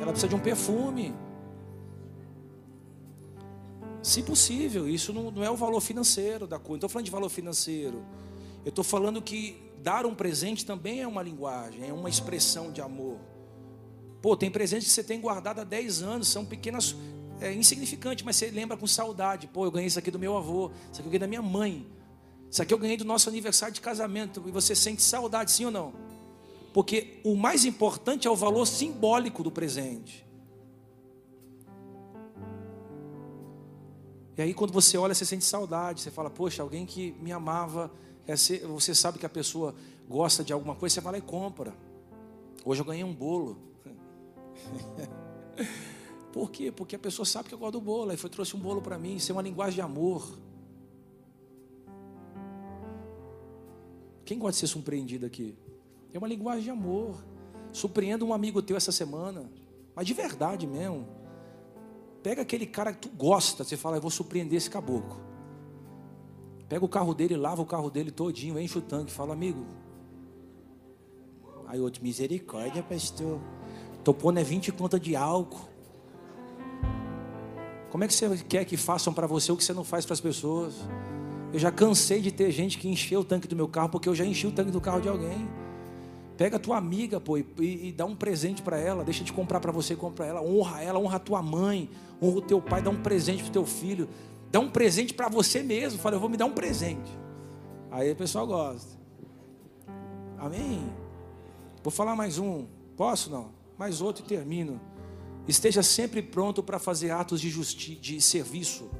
Ela 0.00 0.12
precisa 0.12 0.28
de 0.28 0.34
um 0.34 0.40
perfume. 0.40 1.14
Se 4.02 4.22
possível, 4.22 4.88
isso 4.88 5.12
não, 5.12 5.30
não 5.30 5.44
é 5.44 5.50
o 5.50 5.56
valor 5.56 5.80
financeiro 5.80 6.46
da 6.46 6.58
coisa. 6.58 6.70
Não 6.70 6.76
estou 6.76 6.88
falando 6.88 7.04
de 7.04 7.10
valor 7.10 7.28
financeiro. 7.28 8.02
Eu 8.64 8.70
estou 8.70 8.84
falando 8.84 9.20
que 9.20 9.70
dar 9.82 10.06
um 10.06 10.14
presente 10.14 10.64
também 10.64 11.00
é 11.00 11.06
uma 11.06 11.22
linguagem, 11.22 11.88
é 11.88 11.92
uma 11.92 12.08
expressão 12.08 12.70
de 12.70 12.80
amor. 12.80 13.18
Pô, 14.20 14.36
tem 14.36 14.50
presentes 14.50 14.88
que 14.88 14.94
você 14.94 15.02
tem 15.02 15.20
guardado 15.20 15.60
há 15.60 15.64
10 15.64 16.02
anos, 16.02 16.28
são 16.28 16.44
pequenas, 16.44 16.94
é, 17.40 17.52
insignificantes, 17.52 18.24
mas 18.24 18.36
você 18.36 18.50
lembra 18.50 18.76
com 18.76 18.86
saudade. 18.86 19.46
Pô, 19.46 19.64
eu 19.64 19.70
ganhei 19.70 19.86
isso 19.86 19.98
aqui 19.98 20.10
do 20.10 20.18
meu 20.18 20.36
avô, 20.36 20.70
isso 20.92 21.00
aqui 21.00 21.02
eu 21.02 21.10
ganhei 21.10 21.18
da 21.18 21.26
minha 21.26 21.42
mãe, 21.42 21.86
isso 22.50 22.60
aqui 22.60 22.74
eu 22.74 22.78
ganhei 22.78 22.96
do 22.96 23.04
nosso 23.04 23.28
aniversário 23.28 23.74
de 23.74 23.80
casamento. 23.80 24.42
E 24.46 24.50
você 24.50 24.74
sente 24.74 25.02
saudade, 25.02 25.50
sim 25.50 25.64
ou 25.64 25.70
não? 25.70 25.94
Porque 26.72 27.20
o 27.24 27.34
mais 27.34 27.64
importante 27.64 28.28
é 28.28 28.30
o 28.30 28.36
valor 28.36 28.66
simbólico 28.66 29.42
do 29.42 29.50
presente. 29.50 30.26
E 34.38 34.42
aí, 34.42 34.54
quando 34.54 34.72
você 34.72 34.96
olha, 34.96 35.14
você 35.14 35.24
sente 35.24 35.44
saudade. 35.44 36.00
Você 36.00 36.10
fala, 36.10 36.30
poxa, 36.30 36.62
alguém 36.62 36.86
que 36.86 37.12
me 37.20 37.32
amava. 37.32 37.90
É 38.26 38.34
você 38.34 38.94
sabe 38.94 39.18
que 39.18 39.26
a 39.26 39.28
pessoa 39.28 39.74
gosta 40.08 40.44
de 40.44 40.52
alguma 40.52 40.74
coisa, 40.76 40.94
você 40.94 41.00
vai 41.00 41.12
lá 41.12 41.18
e 41.18 41.22
compra. 41.22 41.74
Hoje 42.64 42.80
eu 42.80 42.84
ganhei 42.84 43.02
um 43.02 43.12
bolo. 43.12 43.58
Por 46.32 46.50
quê? 46.50 46.70
Porque 46.70 46.94
a 46.94 46.98
pessoa 46.98 47.26
sabe 47.26 47.48
que 47.48 47.54
eu 47.54 47.58
gosto 47.58 47.72
do 47.72 47.80
bolo. 47.80 48.10
Aí 48.10 48.16
foi 48.16 48.30
trouxe 48.30 48.54
um 48.54 48.60
bolo 48.60 48.80
para 48.80 48.96
mim. 48.96 49.16
Isso 49.16 49.32
é 49.32 49.34
uma 49.34 49.42
linguagem 49.42 49.74
de 49.74 49.80
amor. 49.80 50.38
Quem 54.24 54.38
gosta 54.38 54.52
de 54.52 54.58
ser 54.58 54.66
surpreendido 54.68 55.26
aqui? 55.26 55.56
É 56.12 56.18
uma 56.18 56.28
linguagem 56.28 56.64
de 56.64 56.70
amor. 56.70 57.16
Surpreenda 57.72 58.24
um 58.24 58.32
amigo 58.32 58.60
teu 58.62 58.76
essa 58.76 58.92
semana. 58.92 59.50
Mas 59.94 60.06
de 60.06 60.14
verdade 60.14 60.66
mesmo. 60.66 61.06
Pega 62.22 62.42
aquele 62.42 62.66
cara 62.66 62.92
que 62.92 63.08
tu 63.08 63.16
gosta, 63.16 63.64
você 63.64 63.76
fala, 63.76 63.96
eu 63.96 64.00
vou 64.00 64.10
surpreender 64.10 64.56
esse 64.56 64.68
caboclo. 64.68 65.20
Pega 66.68 66.84
o 66.84 66.88
carro 66.88 67.14
dele, 67.14 67.36
lava 67.36 67.62
o 67.62 67.66
carro 67.66 67.90
dele 67.90 68.10
todinho, 68.10 68.58
enche 68.58 68.78
o 68.78 68.82
tanque, 68.82 69.10
fala, 69.10 69.32
amigo. 69.32 69.66
Aí 71.66 71.80
outro, 71.80 72.02
misericórdia, 72.02 72.82
pastor. 72.82 73.40
Tô 74.04 74.12
pondo 74.12 74.38
é 74.38 74.44
20 74.44 74.72
conta 74.72 74.98
de 74.98 75.16
álcool. 75.16 75.68
Como 77.90 78.04
é 78.04 78.06
que 78.06 78.14
você 78.14 78.36
quer 78.44 78.64
que 78.64 78.76
façam 78.76 79.12
para 79.12 79.26
você 79.26 79.50
o 79.50 79.56
que 79.56 79.64
você 79.64 79.72
não 79.72 79.84
faz 79.84 80.06
para 80.06 80.14
as 80.14 80.20
pessoas? 80.20 80.74
Eu 81.52 81.58
já 81.58 81.72
cansei 81.72 82.20
de 82.20 82.30
ter 82.30 82.50
gente 82.50 82.78
que 82.78 82.88
encheu 82.88 83.20
o 83.20 83.24
tanque 83.24 83.48
do 83.48 83.56
meu 83.56 83.66
carro 83.66 83.88
porque 83.88 84.08
eu 84.08 84.14
já 84.14 84.24
enchi 84.24 84.46
o 84.46 84.52
tanque 84.52 84.70
do 84.70 84.80
carro 84.80 85.00
de 85.00 85.08
alguém. 85.08 85.48
Pega 86.40 86.56
a 86.56 86.58
tua 86.58 86.78
amiga, 86.78 87.20
pô, 87.20 87.36
e, 87.36 87.44
e 87.58 87.92
dá 87.92 88.06
um 88.06 88.16
presente 88.16 88.62
para 88.62 88.78
ela. 88.78 89.04
Deixa 89.04 89.22
de 89.22 89.30
comprar 89.30 89.60
para 89.60 89.70
você 89.70 89.92
e 89.92 89.96
compra 89.96 90.24
ela. 90.24 90.40
Honra 90.40 90.82
ela, 90.82 90.98
honra 90.98 91.16
a 91.16 91.18
tua 91.18 91.42
mãe, 91.42 91.90
honra 92.18 92.38
o 92.38 92.40
teu 92.40 92.62
pai, 92.62 92.80
dá 92.80 92.88
um 92.88 93.02
presente 93.02 93.42
pro 93.42 93.52
teu 93.52 93.66
filho. 93.66 94.08
Dá 94.50 94.58
um 94.58 94.70
presente 94.70 95.12
para 95.12 95.28
você 95.28 95.62
mesmo. 95.62 95.98
Fala, 95.98 96.16
eu 96.16 96.20
vou 96.20 96.30
me 96.30 96.38
dar 96.38 96.46
um 96.46 96.52
presente. 96.52 97.10
Aí 97.90 98.10
o 98.10 98.16
pessoal 98.16 98.46
gosta. 98.46 98.98
Amém? 100.38 100.90
Vou 101.82 101.90
falar 101.90 102.16
mais 102.16 102.38
um. 102.38 102.66
Posso 102.96 103.28
não? 103.28 103.50
Mais 103.76 104.00
outro 104.00 104.24
e 104.24 104.26
termino. 104.26 104.80
Esteja 105.46 105.82
sempre 105.82 106.22
pronto 106.22 106.62
para 106.62 106.78
fazer 106.78 107.10
atos 107.10 107.38
de, 107.38 107.50
justi 107.50 107.94
de 107.94 108.18
serviço. 108.18 108.90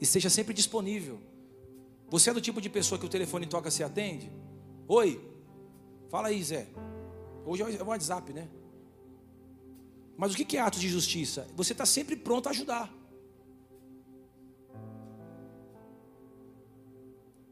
Esteja 0.00 0.30
sempre 0.30 0.54
disponível. 0.54 1.18
Você 2.08 2.30
é 2.30 2.32
do 2.32 2.40
tipo 2.40 2.60
de 2.60 2.70
pessoa 2.70 3.00
que 3.00 3.06
o 3.06 3.08
telefone 3.08 3.46
toca 3.46 3.68
se 3.68 3.82
atende? 3.82 4.30
Oi, 4.86 5.29
Fala 6.10 6.28
aí, 6.28 6.42
Zé. 6.42 6.66
Hoje 7.46 7.62
é 7.62 7.82
o 7.82 7.86
WhatsApp, 7.86 8.32
né? 8.32 8.48
Mas 10.16 10.34
o 10.34 10.36
que 10.36 10.56
é 10.56 10.60
ato 10.60 10.78
de 10.78 10.88
justiça? 10.88 11.46
Você 11.56 11.72
está 11.72 11.86
sempre 11.86 12.16
pronto 12.16 12.48
a 12.48 12.50
ajudar. 12.50 12.92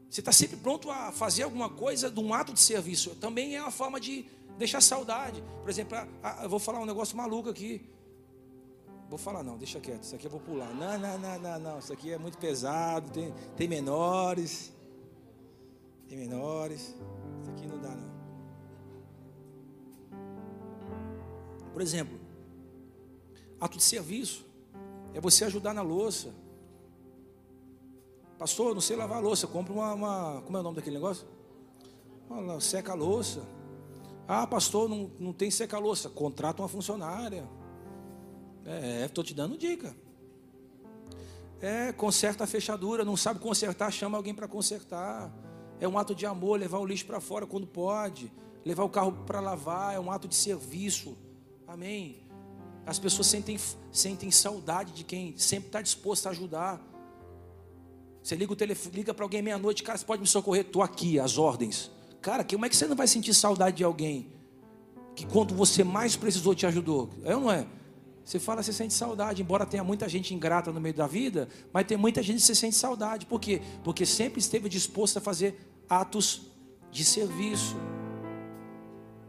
Você 0.09 0.19
está 0.19 0.31
sempre 0.31 0.57
pronto 0.57 0.91
a 0.91 1.11
fazer 1.11 1.43
alguma 1.43 1.69
coisa 1.69 2.11
de 2.11 2.19
um 2.19 2.33
ato 2.33 2.53
de 2.53 2.59
serviço. 2.59 3.15
Também 3.15 3.55
é 3.55 3.61
uma 3.61 3.71
forma 3.71 3.99
de 3.99 4.25
deixar 4.57 4.81
saudade. 4.81 5.41
Por 5.61 5.69
exemplo, 5.69 5.97
eu 6.43 6.49
vou 6.49 6.59
falar 6.59 6.79
um 6.79 6.85
negócio 6.85 7.15
maluco 7.15 7.49
aqui. 7.49 7.89
Vou 9.09 9.17
falar, 9.17 9.41
não, 9.41 9.57
deixa 9.57 9.79
quieto. 9.79 10.03
Isso 10.03 10.15
aqui 10.15 10.27
eu 10.27 10.31
vou 10.31 10.41
pular. 10.41 10.71
Não, 10.73 10.99
não, 10.99 11.17
não, 11.17 11.39
não, 11.39 11.59
não. 11.59 11.79
Isso 11.79 11.93
aqui 11.93 12.11
é 12.11 12.17
muito 12.17 12.37
pesado. 12.37 13.09
Tem, 13.11 13.33
tem 13.55 13.67
menores. 13.67 14.71
Tem 16.07 16.17
menores. 16.17 16.93
Isso 17.41 17.49
aqui 17.51 17.65
não 17.65 17.79
dá, 17.79 17.95
não. 17.95 18.08
Por 21.73 21.81
exemplo, 21.81 22.19
ato 23.59 23.77
de 23.77 23.83
serviço. 23.83 24.45
É 25.13 25.19
você 25.19 25.43
ajudar 25.45 25.73
na 25.73 25.81
louça. 25.81 26.33
Pastor, 28.37 28.73
não 28.73 28.81
sei 28.81 28.95
lavar 28.95 29.17
a 29.17 29.21
louça. 29.21 29.47
Compra 29.47 29.73
uma, 29.73 29.93
uma. 29.93 30.41
Como 30.45 30.57
é 30.57 30.59
o 30.59 30.63
nome 30.63 30.75
daquele 30.77 30.95
negócio? 30.95 31.27
Seca 32.61 32.91
a 32.91 32.95
louça. 32.95 33.41
Ah, 34.27 34.45
pastor, 34.45 34.87
não, 34.87 35.11
não 35.19 35.33
tem 35.33 35.49
seca 35.49 35.77
a 35.77 35.79
louça. 35.79 36.09
Contrata 36.09 36.61
uma 36.61 36.69
funcionária. 36.69 37.49
É, 38.65 39.05
estou 39.05 39.23
te 39.23 39.33
dando 39.33 39.57
dica. 39.57 39.95
É, 41.59 41.91
conserta 41.91 42.43
a 42.43 42.47
fechadura. 42.47 43.03
Não 43.03 43.17
sabe 43.17 43.39
consertar, 43.39 43.91
chama 43.91 44.15
alguém 44.15 44.33
para 44.33 44.47
consertar. 44.47 45.33
É 45.79 45.87
um 45.87 45.97
ato 45.97 46.13
de 46.13 46.25
amor 46.25 46.59
levar 46.59 46.77
o 46.77 46.85
lixo 46.85 47.05
para 47.05 47.19
fora 47.19 47.47
quando 47.47 47.65
pode. 47.65 48.31
Levar 48.63 48.83
o 48.83 48.89
carro 48.89 49.11
para 49.25 49.39
lavar. 49.39 49.95
É 49.95 49.99
um 49.99 50.11
ato 50.11 50.27
de 50.27 50.35
serviço. 50.35 51.17
Amém. 51.69 52.17
As 52.83 52.97
pessoas 52.97 53.27
sentem, 53.27 53.59
sentem 53.91 54.31
saudade 54.31 54.91
de 54.91 55.03
quem 55.03 55.37
sempre 55.37 55.67
está 55.67 55.83
disposto 55.83 56.25
a 56.25 56.31
ajudar. 56.31 56.81
Você 58.23 58.35
liga 58.35 58.51
o 58.51 58.55
telefone, 58.55 58.95
liga 58.95 59.13
para 59.13 59.23
alguém 59.23 59.43
meia-noite, 59.43 59.83
cara, 59.83 59.95
você 59.95 60.03
pode 60.03 60.19
me 60.19 60.27
socorrer? 60.27 60.65
Estou 60.65 60.81
aqui, 60.81 61.19
as 61.19 61.37
ordens. 61.37 61.91
Cara, 62.21 62.43
como 62.43 62.65
é 62.65 62.69
que 62.69 62.75
você 62.75 62.87
não 62.87 62.95
vai 62.95 63.07
sentir 63.07 63.35
saudade 63.35 63.77
de 63.77 63.83
alguém 63.83 64.31
que 65.15 65.27
quando 65.27 65.53
você 65.53 65.83
mais 65.83 66.15
precisou 66.15 66.55
te 66.55 66.65
ajudou? 66.65 67.11
É 67.23 67.35
ou 67.35 67.41
não 67.41 67.51
é? 67.51 67.67
Você 68.25 68.39
fala, 68.39 68.63
você 68.63 68.73
sente 68.73 68.95
saudade, 68.95 69.43
embora 69.43 69.63
tenha 69.63 69.83
muita 69.83 70.09
gente 70.09 70.33
ingrata 70.33 70.71
no 70.71 70.81
meio 70.81 70.95
da 70.95 71.05
vida, 71.05 71.47
mas 71.71 71.85
tem 71.85 71.97
muita 71.97 72.23
gente 72.23 72.37
que 72.37 72.47
você 72.47 72.55
sente 72.55 72.75
saudade. 72.75 73.27
Por 73.27 73.39
quê? 73.39 73.61
Porque 73.83 74.07
sempre 74.07 74.39
esteve 74.39 74.67
disposto 74.69 75.17
a 75.17 75.21
fazer 75.21 75.55
atos 75.87 76.47
de 76.91 77.05
serviço. 77.05 77.75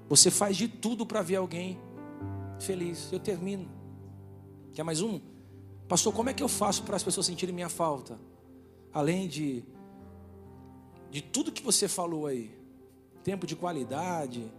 Você 0.09 0.31
faz 0.31 0.57
de 0.57 0.69
tudo 0.69 1.05
para 1.05 1.21
ver 1.21 1.37
alguém 1.37 1.79
feliz. 2.65 3.11
Eu 3.13 3.21
termino. 3.21 3.69
Quer 4.73 4.83
mais 4.83 5.01
um? 5.01 5.21
Pastor, 5.89 6.13
como 6.13 6.31
é 6.31 6.35
que 6.35 6.43
eu 6.43 6.49
faço 6.49 6.83
para 6.85 6.97
as 6.97 7.03
pessoas 7.03 7.27
sentirem 7.27 7.55
minha 7.55 7.69
falta? 7.69 8.19
além 8.93 9.29
de, 9.29 9.65
de 11.11 11.23
tudo 11.23 11.53
que 11.53 11.63
você 11.63 11.89
falou 11.89 12.27
aí, 12.27 12.51
tempo 13.23 13.47
de 13.47 13.55
qualidade, 13.55 14.51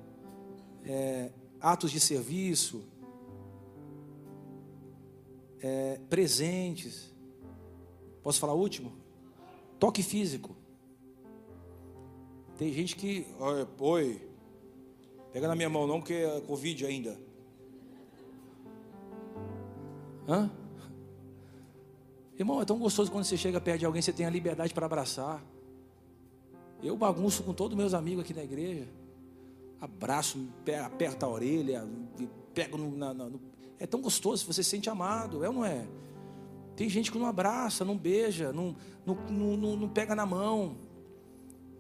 é, 0.86 1.32
atos 1.60 1.92
de 1.92 2.00
serviço, 2.00 2.84
é, 5.60 6.00
presentes. 6.10 7.12
Posso 8.24 8.40
falar 8.40 8.54
o 8.54 8.60
último? 8.60 8.94
Toque 9.80 10.04
físico. 10.04 10.56
Tem 12.58 12.72
gente 12.72 12.96
que. 12.96 13.26
Oi, 13.80 14.22
pega 15.34 15.48
na 15.48 15.56
minha 15.56 15.70
mão 15.70 15.88
não, 15.88 16.00
porque 16.00 16.14
é 16.14 16.42
Covid 16.42 16.86
ainda. 16.86 17.18
Hã? 20.32 20.50
Irmão, 22.40 22.62
é 22.62 22.66
tão 22.66 22.80
gostoso 22.80 23.12
quando 23.12 23.26
você 23.26 23.36
chega 23.36 23.60
perto 23.60 23.80
de 23.80 23.86
alguém, 23.86 24.02
você 24.02 24.14
tem 24.14 24.26
a 24.26 24.30
liberdade 24.30 24.74
para 24.74 24.86
abraçar. 24.86 25.44
Eu 26.82 26.96
bagunço 26.96 27.44
com 27.44 27.54
todos 27.54 27.78
meus 27.78 27.94
amigos 27.94 28.24
aqui 28.24 28.34
na 28.34 28.44
igreja. 28.44 28.88
Abraço, 29.82 30.48
aperta 30.86 31.26
a 31.26 31.30
orelha, 31.30 31.86
pego 32.54 32.78
no, 32.78 32.96
na, 32.96 33.14
no, 33.14 33.42
É 33.78 33.86
tão 33.86 34.02
gostoso, 34.02 34.46
você 34.46 34.64
se 34.64 34.70
sente 34.70 34.90
amado, 34.90 35.44
é 35.44 35.50
ou 35.50 35.54
não 35.54 35.66
é? 35.66 35.86
Tem 36.78 36.88
gente 36.88 37.12
que 37.12 37.20
não 37.20 37.26
abraça, 37.26 37.84
não 37.84 37.98
beija, 37.98 38.54
não, 38.54 38.76
não, 39.06 39.16
não, 39.28 39.76
não 39.76 39.90
pega 39.90 40.16
na 40.16 40.26
mão. 40.26 40.78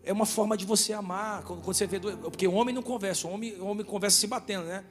É 0.03 0.11
uma 0.11 0.25
forma 0.25 0.57
de 0.57 0.65
você 0.65 0.91
amar. 0.91 1.43
Quando, 1.43 1.63
você 1.63 1.87
vê. 1.87 1.99
Porque 1.99 2.47
o 2.47 2.53
homem 2.53 2.75
não 2.75 2.83
conversa, 2.83 3.27
homem, 3.29 3.59
homem 3.61 3.85
conversa 3.85 4.19
se 4.19 4.27
batendo, 4.27 4.65
né? 4.65 4.83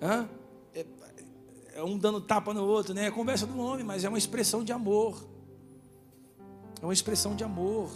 Hã? 0.00 0.28
É, 1.74 1.82
um 1.82 1.96
dando 1.96 2.20
tapa 2.20 2.52
no 2.52 2.64
outro, 2.64 2.94
né? 2.94 3.06
É 3.06 3.10
conversa 3.10 3.46
do 3.46 3.58
homem, 3.58 3.84
mas 3.84 4.04
é 4.04 4.08
uma 4.08 4.18
expressão 4.18 4.62
de 4.62 4.72
amor. 4.72 5.26
É 6.80 6.84
uma 6.84 6.92
expressão 6.92 7.34
de 7.34 7.44
amor. 7.44 7.90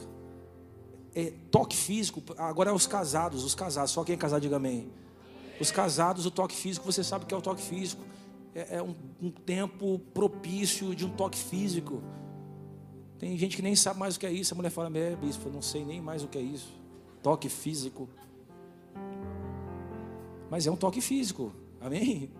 É 1.14 1.33
toque 1.51 1.77
físico. 1.77 2.22
Agora 2.39 2.70
é 2.70 2.72
os 2.72 2.87
casados, 2.87 3.45
os 3.45 3.55
casados. 3.55 3.91
Só 3.91 4.05
quem 4.05 4.14
é 4.14 4.18
casado 4.18 4.43
diga 4.43 4.57
amém. 4.57 4.91
Os 5.61 5.70
casados, 5.70 6.27
o 6.27 6.31
toque 6.31 6.55
físico, 6.55 6.85
você 6.85 7.03
sabe 7.03 7.24
o 7.24 7.27
que 7.29 7.35
é 7.35 7.37
o 7.37 7.43
toque 7.43 7.62
físico. 7.62 8.03
É, 8.55 8.77
é 8.77 8.83
um, 8.83 8.95
um 9.20 9.31
tempo 9.31 9.99
propício 10.12 10.95
de 10.95 11.05
um 11.05 11.11
toque 11.11 11.39
físico. 11.39 12.03
Tem 13.18 13.37
gente 13.37 13.57
que 13.57 13.62
nem 13.62 13.74
sabe 13.74 13.99
mais 13.99 14.16
o 14.16 14.20
que 14.20 14.27
é 14.27 14.33
isso. 14.33 14.53
A 14.53 14.57
mulher 14.57 14.70
fala, 14.70 14.91
é, 14.97 15.16
bispo, 15.16 15.49
não 15.49 15.62
sei 15.62 15.85
nem 15.85 16.01
mais 16.01 16.22
o 16.22 16.29
que 16.29 16.39
é 16.39 16.43
isso. 16.43 16.72
Toque 17.22 17.49
físico. 17.49 18.09
Mas 20.51 20.66
é 20.66 20.70
um 20.70 20.77
toque 20.77 21.01
físico. 21.01 21.53
Amém? 21.81 22.31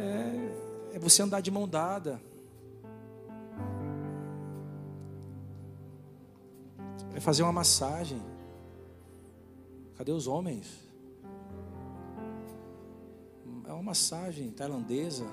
É, 0.00 0.96
é 0.96 0.98
você 0.98 1.22
andar 1.22 1.40
de 1.40 1.50
mão 1.50 1.68
dada. 1.68 2.20
É 7.14 7.20
fazer 7.20 7.42
uma 7.42 7.52
massagem. 7.52 8.20
Cadê 9.96 10.12
os 10.12 10.26
homens? 10.26 10.84
É 13.66 13.72
uma 13.72 13.82
massagem 13.82 14.50
tailandesa. 14.50 15.24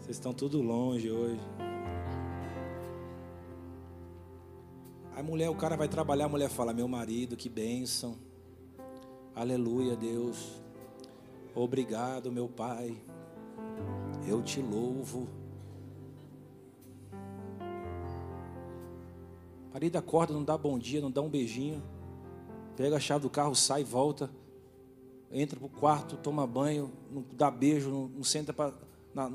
Vocês 0.00 0.16
estão 0.16 0.32
tudo 0.32 0.62
longe 0.62 1.10
hoje. 1.10 1.40
Mulher, 5.26 5.50
o 5.50 5.56
cara 5.56 5.76
vai 5.76 5.88
trabalhar, 5.88 6.26
a 6.26 6.28
mulher 6.28 6.48
fala: 6.48 6.72
Meu 6.72 6.86
marido, 6.86 7.36
que 7.36 7.48
bênção. 7.48 8.16
Aleluia, 9.34 9.96
Deus. 9.96 10.62
Obrigado, 11.54 12.30
meu 12.30 12.48
Pai. 12.48 12.96
Eu 14.26 14.42
te 14.42 14.62
louvo. 14.62 15.28
Marido 19.72 19.96
acorda, 19.96 20.32
não 20.32 20.42
dá 20.42 20.56
bom 20.56 20.78
dia, 20.78 21.02
não 21.02 21.10
dá 21.10 21.20
um 21.20 21.28
beijinho. 21.28 21.82
Pega 22.76 22.96
a 22.96 23.00
chave 23.00 23.22
do 23.22 23.30
carro, 23.30 23.54
sai, 23.54 23.84
volta. 23.84 24.30
Entra 25.30 25.58
pro 25.58 25.68
quarto, 25.68 26.16
toma 26.16 26.46
banho, 26.46 26.90
não 27.10 27.24
dá 27.32 27.50
beijo, 27.50 27.90
não, 27.90 28.08
não 28.08 28.24
senta 28.24 28.52
pra, 28.52 28.72
na, 29.12 29.30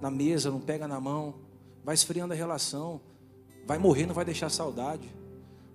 na 0.00 0.10
mesa, 0.10 0.50
não 0.50 0.60
pega 0.60 0.86
na 0.86 1.00
mão. 1.00 1.34
Vai 1.82 1.94
esfriando 1.94 2.34
a 2.34 2.36
relação. 2.36 3.00
Vai 3.66 3.78
morrer, 3.78 4.06
não 4.06 4.14
vai 4.14 4.24
deixar 4.24 4.48
saudade. 4.48 5.08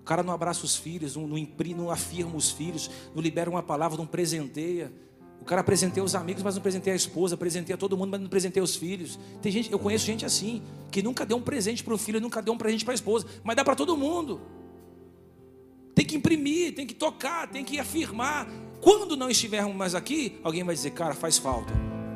O 0.00 0.04
cara 0.04 0.22
não 0.22 0.32
abraça 0.32 0.64
os 0.64 0.74
filhos, 0.74 1.14
não, 1.14 1.28
não, 1.28 1.46
não 1.76 1.90
afirma 1.90 2.36
os 2.36 2.50
filhos, 2.50 2.90
não 3.14 3.22
libera 3.22 3.48
uma 3.48 3.62
palavra, 3.62 3.96
não 3.96 4.06
presenteia. 4.06 4.92
O 5.40 5.44
cara 5.44 5.62
presenteia 5.62 6.02
os 6.02 6.14
amigos, 6.14 6.42
mas 6.42 6.54
não 6.54 6.62
presenteia 6.62 6.94
a 6.94 6.96
esposa, 6.96 7.36
presenteia 7.36 7.76
todo 7.76 7.96
mundo, 7.96 8.10
mas 8.10 8.20
não 8.20 8.28
presenteia 8.28 8.62
os 8.62 8.74
filhos. 8.74 9.18
Tem 9.40 9.50
gente, 9.52 9.70
eu 9.70 9.78
conheço 9.78 10.06
gente 10.06 10.24
assim, 10.24 10.62
que 10.90 11.02
nunca 11.02 11.26
deu 11.26 11.36
um 11.36 11.42
presente 11.42 11.84
para 11.84 11.94
o 11.94 11.98
filho, 11.98 12.20
nunca 12.20 12.40
deu 12.40 12.54
um 12.54 12.58
presente 12.58 12.84
para 12.84 12.94
a 12.94 12.96
esposa, 12.96 13.26
mas 13.44 13.56
dá 13.56 13.64
para 13.64 13.74
todo 13.74 13.96
mundo. 13.96 14.40
Tem 15.94 16.04
que 16.04 16.16
imprimir, 16.16 16.74
tem 16.74 16.86
que 16.86 16.94
tocar, 16.94 17.48
tem 17.48 17.64
que 17.64 17.78
afirmar. 17.78 18.48
Quando 18.80 19.16
não 19.16 19.28
estivermos 19.28 19.74
mais 19.76 19.94
aqui, 19.94 20.40
alguém 20.42 20.64
vai 20.64 20.74
dizer, 20.74 20.90
cara, 20.90 21.14
faz 21.14 21.38
falta. 21.38 21.72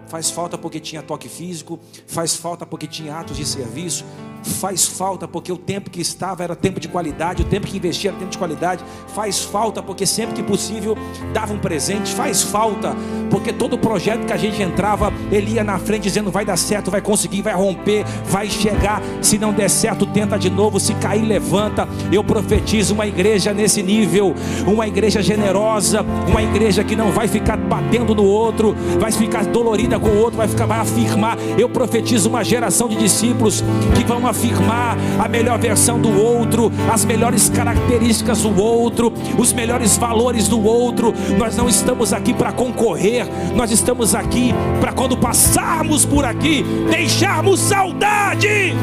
Faz 0.09 0.31
falta 0.31 0.57
porque 0.57 0.79
tinha 0.79 1.03
toque 1.03 1.29
físico, 1.29 1.81
faz 2.07 2.37
falta 2.37 2.65
porque 2.65 2.87
tinha 2.87 3.17
atos 3.17 3.37
de 3.37 3.45
serviço, 3.45 4.05
faz 4.43 4.87
falta 4.87 5.27
porque 5.27 5.51
o 5.51 5.57
tempo 5.57 5.91
que 5.91 6.01
estava 6.01 6.45
era 6.45 6.55
tempo 6.55 6.79
de 6.79 6.89
qualidade, 6.89 7.43
o 7.43 7.47
tempo 7.47 7.67
que 7.67 7.77
investia 7.77 8.11
era 8.11 8.19
tempo 8.19 8.31
de 8.31 8.39
qualidade, 8.39 8.85
faz 9.15 9.43
falta 9.43 9.83
porque 9.83 10.07
sempre 10.07 10.35
que 10.35 10.43
possível 10.43 10.97
dava 11.33 11.53
um 11.53 11.59
presente, 11.59 12.15
faz 12.15 12.43
falta 12.43 12.95
porque 13.31 13.53
todo 13.53 13.79
projeto 13.79 14.27
que 14.27 14.33
a 14.33 14.37
gente 14.37 14.63
entrava, 14.63 15.13
ele 15.31 15.53
ia 15.53 15.65
na 15.65 15.79
frente 15.79 16.05
dizendo 16.05 16.31
vai 16.31 16.45
dar 16.45 16.57
certo, 16.57 16.91
vai 16.91 17.01
conseguir, 17.01 17.43
vai 17.43 17.55
romper, 17.55 18.05
vai 18.27 18.49
chegar, 18.49 19.03
se 19.21 19.39
não 19.39 19.53
der 19.53 19.69
certo, 19.69 20.07
tenta 20.07 20.39
de 20.39 20.51
novo, 20.51 20.79
se 20.79 20.95
cair, 20.95 21.25
levanta. 21.25 21.89
Eu 22.13 22.23
profetizo 22.23 22.95
uma 22.95 23.07
igreja 23.07 23.53
nesse 23.53 23.83
nível, 23.83 24.35
uma 24.67 24.87
igreja 24.87 25.23
generosa, 25.23 26.03
uma 26.29 26.43
igreja 26.43 26.85
que 26.85 26.95
não 26.95 27.11
vai 27.11 27.29
ficar 27.29 27.57
batendo 27.57 28.15
no 28.15 28.25
outro, 28.25 28.75
vai 28.99 29.11
ficar 29.11 29.45
dolorida 29.47 29.99
com 29.99 30.09
o 30.09 30.19
outro, 30.19 30.37
vai 30.37 30.49
ficar 30.49 30.67
vai 30.67 30.81
afirmar. 30.81 31.39
Eu 31.59 31.69
profetizo 31.69 32.29
uma 32.29 32.45
geração 32.45 32.89
de 32.89 32.97
discípulos 32.97 33.63
que 33.97 34.05
vão 34.05 34.26
afirmar 34.27 34.97
a 35.19 35.29
melhor 35.29 35.59
versão 35.59 36.01
do 36.01 36.11
outro, 36.21 36.73
as 36.93 37.05
melhores 37.05 37.49
características 37.49 38.43
do 38.43 38.61
outro, 38.61 39.13
os 39.39 39.53
melhores 39.53 39.97
valores 39.97 40.49
do 40.49 40.63
outro. 40.65 41.15
Nós 41.39 41.57
não 41.57 41.69
estamos 41.69 42.13
aqui 42.13 42.33
para 42.33 42.53
concorrer, 42.53 43.27
nós 43.55 43.71
estamos 43.71 44.15
aqui 44.15 44.55
para 44.81 44.93
quando 44.93 45.17
passarmos 45.17 46.05
por 46.05 46.25
aqui, 46.25 46.65
deixarmos 46.91 47.61
saudade. 47.61 48.75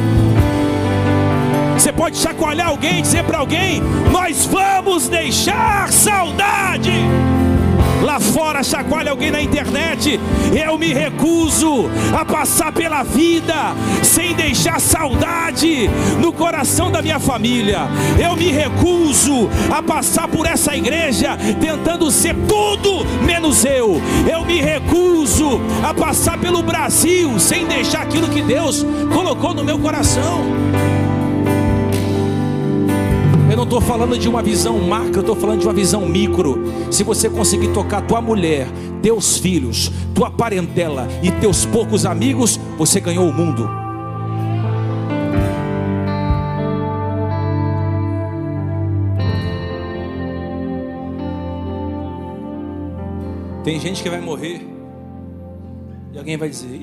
Você 1.78 1.92
pode 1.92 2.18
chacoalhar 2.18 2.70
alguém, 2.70 3.02
dizer 3.02 3.24
para 3.24 3.40
alguém: 3.40 3.82
Nós 4.12 4.46
vamos 4.46 5.10
deixar 5.10 5.92
saudade. 5.92 6.92
Lá 8.04 8.20
fora, 8.20 8.62
chacoalhe 8.62 9.08
alguém 9.08 9.32
na 9.32 9.42
internet. 9.42 10.20
Eu 10.54 10.78
me 10.78 10.94
recuso 10.94 11.90
a 12.14 12.26
passar 12.26 12.74
pela 12.74 13.02
vida 13.02 13.74
sem 14.04 14.36
deixar 14.36 14.80
saudade 14.82 15.90
no 16.20 16.34
coração 16.34 16.92
da 16.92 17.02
minha 17.02 17.18
família. 17.18 17.88
Eu 18.22 18.36
me 18.36 18.52
recuso 18.52 19.50
a 19.72 19.82
passar 19.82 20.28
por 20.28 20.46
essa 20.46 20.76
igreja 20.76 21.38
tentando 21.62 22.12
ser 22.12 22.36
tudo 22.46 23.06
menos 23.26 23.64
eu. 23.64 24.02
Eu 24.30 24.44
me 24.44 24.60
recuso 24.60 25.62
a 25.82 25.94
passar 25.94 26.38
pelo 26.38 26.62
Brasil 26.62 27.40
sem 27.40 27.66
deixar 27.66 28.02
aquilo 28.02 28.28
que 28.28 28.42
Deus 28.42 28.86
colocou 29.14 29.54
no 29.54 29.64
meu 29.64 29.80
coração. 29.80 30.44
Eu 33.54 33.58
não 33.58 33.66
estou 33.66 33.80
falando 33.80 34.18
de 34.18 34.28
uma 34.28 34.42
visão 34.42 34.80
macro, 34.80 35.18
eu 35.18 35.20
estou 35.20 35.36
falando 35.36 35.60
de 35.60 35.68
uma 35.68 35.74
visão 35.74 36.08
micro. 36.08 36.58
Se 36.92 37.04
você 37.04 37.30
conseguir 37.30 37.72
tocar 37.72 38.02
tua 38.02 38.20
mulher, 38.20 38.68
teus 39.00 39.38
filhos, 39.38 39.92
tua 40.16 40.32
parentela 40.32 41.08
e 41.22 41.32
teus 41.34 41.64
poucos 41.64 42.04
amigos, 42.04 42.58
você 42.80 43.00
ganhou 43.00 43.30
o 43.30 43.32
mundo. 43.32 43.70
Tem 53.64 53.80
gente 53.80 54.02
que 54.02 54.10
vai 54.10 54.20
morrer 54.20 54.68
e 56.12 56.18
alguém 56.18 56.38
vai 56.38 56.50
dizer: 56.50 56.82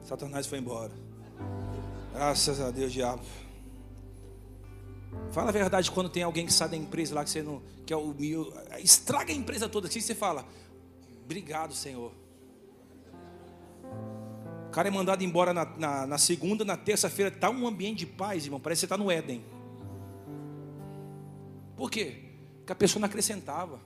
Satanás 0.00 0.46
foi 0.46 0.58
embora. 0.58 0.92
Graças 2.14 2.62
a 2.62 2.70
Deus, 2.70 2.90
diabo. 2.90 3.43
Fala 5.30 5.48
a 5.48 5.52
verdade 5.52 5.90
quando 5.90 6.08
tem 6.08 6.22
alguém 6.22 6.46
que 6.46 6.52
sai 6.52 6.68
da 6.68 6.76
empresa 6.76 7.14
lá 7.14 7.24
que 7.24 7.30
você 7.30 7.42
não 7.42 7.62
que 7.84 7.92
é 7.92 7.96
o 7.96 8.14
estraga 8.82 9.32
a 9.32 9.36
empresa 9.36 9.68
toda 9.68 9.88
assim 9.88 10.00
você 10.00 10.14
fala: 10.14 10.46
"Obrigado, 11.24 11.74
Senhor". 11.74 12.12
O 14.68 14.70
cara 14.70 14.88
é 14.88 14.90
mandado 14.90 15.22
embora 15.22 15.52
na, 15.52 15.64
na, 15.64 16.06
na 16.06 16.18
segunda, 16.18 16.64
na 16.64 16.76
terça-feira 16.76 17.32
está 17.32 17.48
um 17.50 17.66
ambiente 17.66 18.00
de 18.00 18.06
paz, 18.06 18.44
irmão. 18.44 18.58
Parece 18.58 18.80
que 18.80 18.80
você 18.80 18.94
está 18.94 18.96
no 18.96 19.10
Éden. 19.10 19.44
Por 21.76 21.90
quê? 21.90 22.24
Porque 22.58 22.72
a 22.72 22.76
pessoa 22.76 23.00
não 23.00 23.06
acrescentava. 23.06 23.78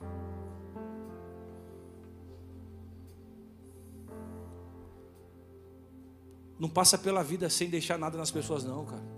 Não 6.59 6.69
passa 6.69 6.99
pela 6.99 7.23
vida 7.23 7.49
sem 7.49 7.69
deixar 7.69 7.99
nada 7.99 8.19
nas 8.19 8.31
pessoas, 8.31 8.65
não, 8.65 8.85
cara. 8.85 9.18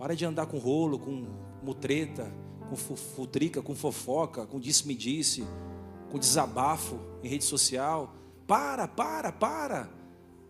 Para 0.00 0.16
de 0.16 0.24
andar 0.24 0.46
com 0.46 0.56
rolo, 0.56 0.98
com 0.98 1.26
mutreta, 1.62 2.32
com 2.70 2.74
futrica, 2.74 3.60
com 3.60 3.74
fofoca, 3.74 4.46
com 4.46 4.58
disse-me-disse, 4.58 5.46
com 6.10 6.18
desabafo 6.18 6.98
em 7.22 7.28
rede 7.28 7.44
social. 7.44 8.14
Para, 8.46 8.88
para, 8.88 9.30
para. 9.30 9.90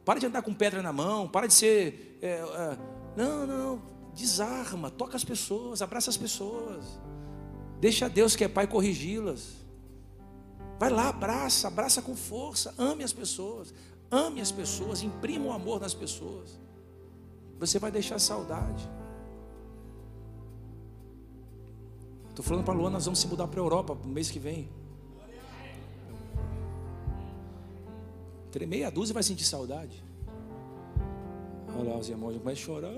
Para 0.05 0.21
de 0.21 0.27
andar 0.27 0.43
com 0.43 0.55
pedra 0.55 0.81
na 0.83 0.93
mão, 0.93 1.27
para 1.27 1.49
de 1.49 1.55
ser. 1.55 2.17
É, 2.23 2.29
é, 2.29 2.79
não, 3.17 3.45
não, 3.45 3.83
desarma, 4.15 4.89
toca 4.89 5.17
as 5.17 5.25
pessoas, 5.25 5.83
abraça 5.83 6.11
as 6.11 6.17
pessoas. 6.17 6.85
Deixa 7.81 8.09
Deus 8.09 8.37
que 8.37 8.45
é 8.45 8.49
Pai 8.49 8.69
corrigi-las. 8.69 9.57
Vai 10.79 10.91
lá, 10.91 11.09
abraça, 11.09 11.67
abraça 11.67 12.01
com 12.01 12.15
força, 12.15 12.73
ame 12.79 13.03
as 13.03 13.13
pessoas, 13.13 13.75
ame 14.13 14.41
as 14.41 14.53
pessoas, 14.53 15.03
imprima 15.03 15.47
o 15.47 15.53
amor 15.53 15.81
nas 15.81 15.93
pessoas. 15.93 16.57
Você 17.59 17.81
vai 17.81 17.91
deixar 17.91 18.21
saudade. 18.21 18.89
Estou 22.31 22.45
falando 22.45 22.65
para 22.65 22.73
a 22.75 22.77
Luana, 22.77 22.95
nós 22.95 23.05
vamos 23.05 23.21
se 23.21 23.27
mudar 23.27 23.47
para 23.47 23.61
a 23.61 23.63
Europa 23.63 23.95
no 24.03 24.11
mês 24.11 24.31
que 24.31 24.39
vem. 24.39 24.69
Meia 28.67 28.91
dúzia 28.91 29.13
vai 29.13 29.23
sentir 29.23 29.45
saudade. 29.45 30.03
Olha 31.79 31.91
lá, 31.91 31.99
os 31.99 32.09
irmãos 32.09 32.35
a 32.45 32.55
chorar. 32.55 32.91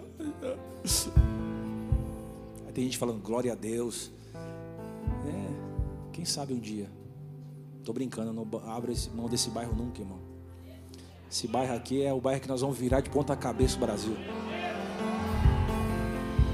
Aí 2.66 2.72
tem 2.72 2.84
gente 2.84 2.98
falando, 2.98 3.20
glória 3.22 3.52
a 3.52 3.54
Deus. 3.54 4.10
É, 4.34 5.48
quem 6.12 6.24
sabe 6.24 6.54
um 6.54 6.58
dia. 6.58 6.90
Estou 7.78 7.94
brincando, 7.94 8.32
não 8.32 8.46
abra 8.68 8.92
mão 9.14 9.28
desse 9.28 9.50
bairro 9.50 9.74
nunca, 9.74 10.00
irmão. 10.00 10.20
Esse 11.30 11.48
bairro 11.48 11.74
aqui 11.74 12.02
é 12.02 12.12
o 12.12 12.20
bairro 12.20 12.40
que 12.40 12.48
nós 12.48 12.60
vamos 12.60 12.76
virar 12.76 13.00
de 13.00 13.10
ponta 13.10 13.34
cabeça 13.34 13.76
o 13.76 13.80
Brasil. 13.80 14.14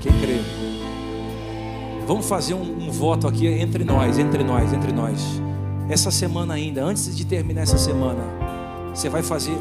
Quem 0.01 0.12
crê? 0.20 0.78
Vamos 2.09 2.26
fazer 2.26 2.54
um, 2.54 2.62
um, 2.62 2.90
voto 2.90 3.28
aqui 3.28 3.46
entre 3.46 3.84
nós, 3.84 4.18
entre 4.18 4.42
nós, 4.42 4.72
entre 4.72 4.92
nós. 4.92 5.20
Essa 5.90 6.11
semana 6.11 6.54
ainda, 6.54 6.82
antes 6.82 7.14
de 7.14 7.26
terminar 7.26 7.61
essa 7.61 7.76
semana, 7.76 8.24
você 8.94 9.11
vai 9.11 9.22
fazer 9.22 9.54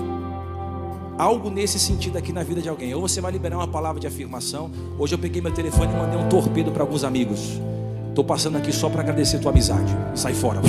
algo 1.17 1.49
nesse 1.49 1.77
sentido 1.77 2.17
aqui 2.17 2.31
na 2.31 2.43
vida 2.43 2.61
de 2.61 2.69
alguém. 2.69 2.93
Ou 2.93 3.01
você 3.01 3.19
vai 3.19 3.33
liberar 3.33 3.57
uma 3.57 3.67
palavra 3.67 3.99
de 3.99 4.07
afirmação. 4.07 4.71
Hoje 4.97 5.13
eu 5.13 5.19
peguei 5.19 5.41
meu 5.41 5.53
telefone 5.53 5.91
e 5.91 5.97
mandei 5.97 6.17
um 6.17 6.29
torpedo 6.29 6.71
para 6.71 6.83
alguns 6.83 7.03
amigos. 7.03 7.59
Estou 8.07 8.23
passando 8.23 8.57
aqui 8.57 8.71
só 8.71 8.89
para 8.89 9.01
agradecer 9.01 9.39
tua 9.39 9.51
amizade. 9.51 9.93
Sai 10.15 10.33
fora. 10.33 10.61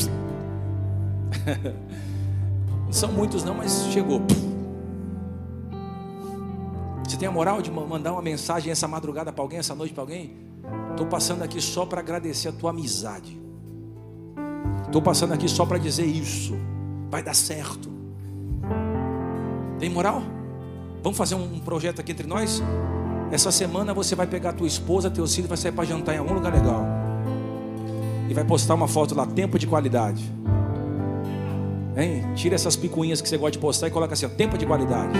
Não 2.87 2.91
são 2.93 3.13
muitos 3.13 3.45
não, 3.45 3.55
mas 3.55 3.87
chegou. 3.93 4.21
Você 7.05 7.17
tem 7.17 7.29
a 7.29 7.31
moral 7.31 7.63
de 7.63 7.71
mandar 7.71 8.15
uma 8.15 8.23
mensagem 8.23 8.73
essa 8.73 8.89
madrugada 8.89 9.33
para 9.33 9.45
alguém, 9.45 9.61
essa 9.61 9.77
noite 9.77 9.95
para 9.95 10.03
alguém? 10.03 10.48
Estou 10.91 11.07
passando 11.07 11.43
aqui 11.43 11.61
só 11.61 11.87
para 11.87 12.01
agradecer 12.01 12.49
a 12.49 12.53
tua 12.53 12.71
amizade. 12.71 13.41
Estou 14.85 15.03
passando 15.03 15.33
aqui 15.35 15.49
só 15.49 15.65
para 15.65 15.79
dizer 15.79 16.07
isso. 16.07 16.57
Vai 17.11 17.23
dar 17.23 17.35
certo. 17.35 17.91
Tem 19.79 19.89
moral? 19.89 20.23
Vamos 21.03 21.17
fazer 21.17 21.35
um 21.35 21.61
projeto 21.61 22.01
aqui 22.01 22.13
entre 22.13 22.27
nós? 22.27 22.63
Essa 23.31 23.53
semana 23.53 23.93
você 23.93 24.15
vai 24.15 24.27
pegar 24.27 24.53
tua 24.55 24.67
esposa, 24.67 25.11
teu 25.11 25.27
filho, 25.27 25.47
vai 25.47 25.57
sair 25.57 25.73
para 25.73 25.85
jantar 25.85 26.15
em 26.15 26.19
algum 26.19 26.35
lugar 26.35 26.53
legal. 26.53 26.87
E 28.29 28.35
vai 28.35 28.45
postar 28.45 28.75
uma 28.75 28.89
foto 28.89 29.15
lá, 29.15 29.27
tempo 29.27 29.59
de 29.59 29.67
qualidade. 29.67 30.33
Hein? 31.97 32.25
Tira 32.35 32.55
essas 32.55 32.77
picuinhas 32.77 33.21
que 33.21 33.29
você 33.29 33.37
gosta 33.37 33.53
de 33.53 33.59
postar 33.59 33.89
e 33.89 33.91
coloca 33.91 34.15
assim, 34.15 34.27
ó, 34.27 34.29
tempo 34.29 34.57
de 34.57 34.67
qualidade. 34.67 35.13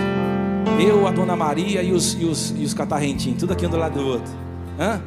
Eu, 0.79 1.07
a 1.07 1.11
dona 1.11 1.35
Maria 1.35 1.83
e 1.83 1.91
os, 1.91 2.13
e 2.13 2.25
os, 2.25 2.51
e 2.51 2.63
os 2.63 2.73
catarrentinhos, 2.73 3.39
tudo 3.39 3.53
aqui 3.53 3.65
um 3.65 3.69
do 3.69 3.77
lado 3.77 3.99
do 3.99 4.05
outro. 4.05 4.31
Hã? 4.79 5.01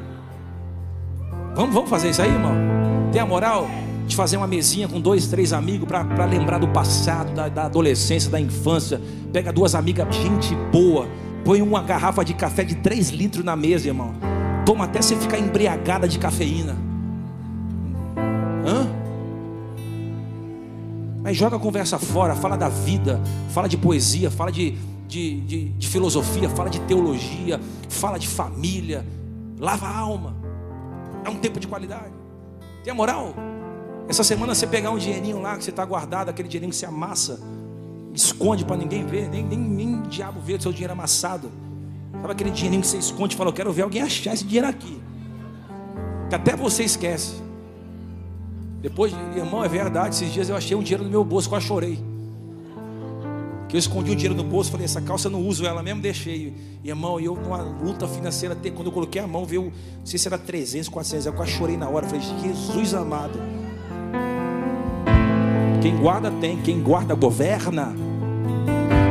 Vamos, 1.55 1.74
vamos 1.74 1.90
fazer 1.90 2.11
isso 2.11 2.22
aí, 2.22 2.30
irmão? 2.30 2.55
Tem 3.12 3.20
a 3.20 3.26
moral 3.26 3.68
de 4.07 4.16
fazer 4.16 4.36
uma 4.36 4.46
mesinha 4.46 4.88
com 4.88 5.00
dois, 5.00 5.26
três 5.26 5.53
amigos 5.53 5.86
para 5.86 6.24
lembrar 6.24 6.59
do 6.59 6.68
passado, 6.68 7.34
da, 7.34 7.48
da, 7.48 7.64
adolescência, 7.64 8.30
da 8.30 8.40
infância. 8.40 9.00
Pega 9.32 9.53
duas 9.53 9.74
amigas, 9.74 10.14
gente 10.14 10.55
boa. 10.72 11.07
Põe 11.44 11.61
uma 11.61 11.82
garrafa 11.82 12.24
de 12.24 12.32
café 12.34 12.64
de 12.64 12.76
três 12.76 13.11
litros 13.11 13.44
na 13.44 13.55
mesa, 13.55 13.88
irmão. 13.88 14.14
Toma 14.64 14.84
até 14.84 15.03
você 15.03 15.14
ficar 15.14 15.38
embriagada 15.38 16.09
de 16.09 16.18
cafeína. 16.18 16.76
Hã? 18.66 18.88
Mas 21.22 21.36
joga 21.36 21.57
a 21.57 21.59
conversa 21.59 21.98
fora, 21.98 22.34
fala 22.34 22.57
da 22.57 22.68
vida, 22.68 23.20
fala 23.50 23.68
de 23.68 23.76
poesia, 23.76 24.30
fala 24.30 24.50
de, 24.50 24.74
de, 25.07 25.40
de, 25.42 25.68
de 25.68 25.88
filosofia, 25.88 26.48
fala 26.48 26.70
de 26.70 26.80
teologia, 26.80 27.61
fala 27.88 28.18
de 28.18 28.26
família, 28.26 29.05
lava 29.59 29.86
a 29.86 29.98
alma. 29.98 30.41
É 31.25 31.31
um 31.31 31.37
tempo 31.37 31.59
de 31.61 31.66
qualidade. 31.66 32.12
Tem 32.85 32.93
a 32.93 32.95
moral? 32.95 33.35
Essa 34.09 34.25
semana 34.25 34.55
você 34.55 34.66
pegar 34.66 34.91
um 34.91 34.99
dinheirinho 34.99 35.41
lá 35.41 35.57
que 35.57 35.64
você 35.64 35.70
está 35.70 35.85
guardado, 35.85 36.29
aquele 36.29 36.49
dinheirinho 36.49 36.70
que 36.70 36.77
você 36.77 36.87
amassa, 36.87 37.41
esconde 38.12 38.64
para 38.64 38.77
ninguém 38.77 39.07
ver, 39.07 39.29
nem, 39.29 39.45
nem, 39.45 39.59
nem 39.59 40.03
diabo 40.03 40.41
ver 40.41 40.59
o 40.59 40.62
seu 40.62 40.73
dinheiro 40.73 40.93
amassado. 40.93 41.51
Sabe 42.20 42.33
aquele 42.33 42.51
dinheirinho 42.51 42.83
que 42.83 42.89
você 42.89 42.99
esconde 42.99 43.35
e 43.35 43.39
fala, 43.39 43.51
eu 43.51 43.55
quero 43.55 43.73
ver 43.73 43.83
alguém 43.83 44.03
achar 44.03 44.35
esse 44.35 44.45
dinheiro 44.45 44.68
aqui. 44.68 45.01
Que 46.29 46.35
até 46.35 46.57
você 46.57 46.85
esquece. 46.85 47.43
Depois, 48.81 49.12
irmão, 49.37 49.64
é 49.64 49.68
verdade, 49.68 50.16
esses 50.16 50.33
dias 50.33 50.49
eu 50.49 50.57
achei 50.57 50.77
um 50.77 50.83
dinheiro 50.83 51.05
no 51.05 51.11
meu 51.11 51.25
bolso, 51.25 51.49
quase 51.49 51.66
chorei 51.66 52.12
que 53.73 53.77
eu 53.77 53.79
escondi 53.79 54.11
o 54.11 54.14
dinheiro 54.14 54.35
no 54.35 54.45
bolso, 54.45 54.70
falei, 54.70 54.85
essa 54.85 55.01
calça 55.01 55.29
eu 55.29 55.33
não 55.33 55.41
uso 55.41 55.64
ela 55.64 55.83
mesmo, 55.83 56.03
deixei. 56.03 56.53
E 56.85 56.91
irmão, 56.91 57.18
eu 57.18 57.35
numa 57.35 57.57
luta 57.57 58.07
financeira, 58.07 58.55
quando 58.55 58.89
eu 58.89 58.93
coloquei 58.93 59.23
a 59.23 59.27
mão, 59.27 59.47
veio, 59.47 59.62
não 59.62 60.05
sei 60.05 60.18
se 60.18 60.29
era 60.29 60.37
300, 60.37 60.91
400, 60.91 61.25
eu 61.25 61.33
quase 61.33 61.53
chorei 61.53 61.79
na 61.79 61.89
hora, 61.89 62.07
falei, 62.07 62.20
Jesus 62.20 62.93
amado. 62.93 63.41
Quem 65.81 65.97
guarda 65.97 66.31
tem, 66.33 66.59
quem 66.61 66.83
guarda 66.83 67.14
governa. 67.14 67.95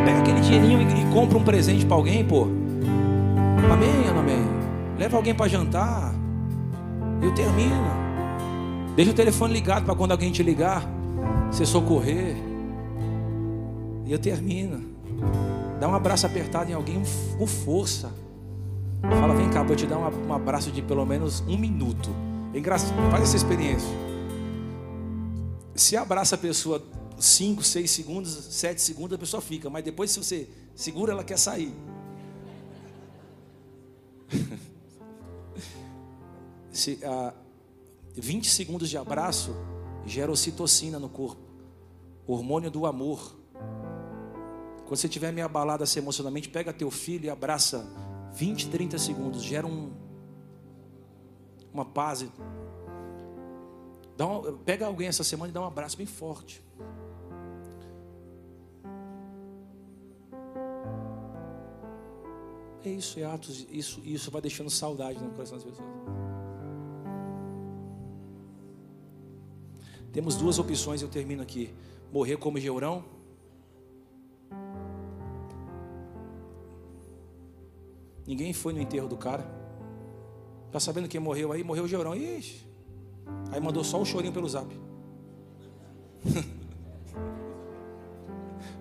Pega 0.05 0.19
aquele 0.19 0.41
dinheirinho 0.41 0.79
e, 0.79 1.09
e 1.09 1.11
compra 1.11 1.39
um 1.39 1.43
presente 1.43 1.83
para 1.83 1.95
alguém, 1.95 2.23
pô. 2.23 2.43
Amém, 2.43 4.09
amém. 4.15 4.47
Leva 4.95 5.17
alguém 5.17 5.33
para 5.33 5.47
jantar. 5.47 6.13
Eu 7.19 7.33
termino. 7.33 7.81
Deixa 8.95 9.09
o 9.09 9.15
telefone 9.15 9.53
ligado 9.53 9.85
para 9.85 9.95
quando 9.95 10.11
alguém 10.11 10.31
te 10.31 10.43
ligar, 10.43 10.87
você 11.49 11.65
socorrer. 11.65 12.35
E 14.05 14.11
eu 14.11 14.19
termino. 14.19 14.91
Dá 15.79 15.87
um 15.87 15.95
abraço 15.95 16.25
apertado 16.25 16.69
em 16.69 16.73
alguém 16.73 17.01
com 17.37 17.47
força. 17.47 18.13
Fala, 19.01 19.33
vem 19.33 19.49
cá, 19.49 19.63
vou 19.63 19.75
te 19.75 19.87
dar 19.87 19.97
um 19.97 20.33
abraço 20.33 20.71
de 20.71 20.81
pelo 20.81 21.05
menos 21.05 21.41
um 21.41 21.57
minuto. 21.57 22.09
É 22.53 22.59
engraçado, 22.59 22.93
faz 23.09 23.23
essa 23.23 23.37
experiência. 23.37 23.89
Se 25.73 25.97
abraça 25.97 26.35
a 26.35 26.37
pessoa 26.37 26.83
5, 27.17 27.63
6 27.63 27.89
segundos, 27.89 28.31
7 28.31 28.81
segundos, 28.81 29.15
a 29.15 29.17
pessoa 29.17 29.41
fica, 29.41 29.69
mas 29.69 29.83
depois 29.83 30.11
se 30.11 30.19
você 30.19 30.47
segura, 30.75 31.13
ela 31.13 31.23
quer 31.23 31.37
sair. 31.37 31.73
se, 36.71 36.99
ah, 37.03 37.33
20 38.15 38.49
segundos 38.49 38.89
de 38.89 38.97
abraço 38.97 39.55
gera 40.05 40.31
ocitocina 40.31 40.99
no 40.99 41.09
corpo, 41.09 41.41
hormônio 42.27 42.69
do 42.69 42.85
amor. 42.85 43.40
Quando 44.91 44.99
você 44.99 45.07
estiver 45.07 45.31
meio 45.31 45.45
abalado 45.45 45.85
assim, 45.85 45.99
emocionalmente, 45.99 46.49
pega 46.49 46.73
teu 46.73 46.91
filho 46.91 47.23
e 47.23 47.29
abraça 47.29 47.89
20, 48.33 48.67
30 48.67 48.97
segundos, 48.97 49.41
gera 49.41 49.65
um, 49.65 49.89
uma 51.73 51.85
paz. 51.85 52.25
Dá 54.17 54.27
um, 54.27 54.57
pega 54.57 54.85
alguém 54.85 55.07
essa 55.07 55.23
semana 55.23 55.49
e 55.49 55.53
dá 55.53 55.61
um 55.61 55.65
abraço 55.65 55.95
bem 55.95 56.05
forte. 56.05 56.61
É 62.83 62.89
isso, 62.89 63.17
é 63.17 63.23
atos, 63.23 63.65
isso, 63.71 64.01
isso 64.03 64.29
vai 64.29 64.41
deixando 64.41 64.69
saudade 64.69 65.23
no 65.23 65.29
coração 65.29 65.57
das 65.57 65.65
pessoas. 65.65 65.87
Temos 70.11 70.35
duas 70.35 70.59
opções, 70.59 71.01
eu 71.01 71.07
termino 71.07 71.41
aqui: 71.41 71.73
morrer 72.11 72.35
como 72.35 72.59
Geurão. 72.59 73.20
Ninguém 78.31 78.53
foi 78.53 78.71
no 78.71 78.79
enterro 78.79 79.09
do 79.09 79.17
cara. 79.17 79.45
Tá 80.71 80.79
sabendo 80.79 81.09
quem 81.09 81.19
morreu 81.19 81.51
aí? 81.51 81.65
Morreu 81.65 81.83
o 81.83 81.87
Geurão. 81.87 82.15
Ixi. 82.15 82.65
Aí 83.51 83.59
mandou 83.59 83.83
só 83.83 83.99
o 83.99 84.05
chorinho 84.05 84.31
pelo 84.31 84.47
zap. 84.47 84.73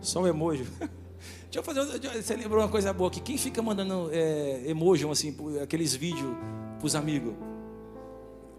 só 0.01 0.22
o 0.22 0.28
emoji. 0.28 0.62
Deixa 1.51 1.59
eu 1.59 1.62
fazer. 1.64 1.82
Você 2.22 2.36
lembrou 2.36 2.62
uma 2.62 2.68
coisa 2.68 2.92
boa 2.92 3.11
aqui? 3.11 3.20
Quem 3.20 3.36
fica 3.36 3.61
mandando 3.61 4.09
é, 4.12 4.70
emoji, 4.70 5.05
assim, 5.11 5.36
aqueles 5.61 5.96
vídeos 5.96 6.32
para 6.78 6.86
os 6.86 6.94
amigos? 6.94 7.34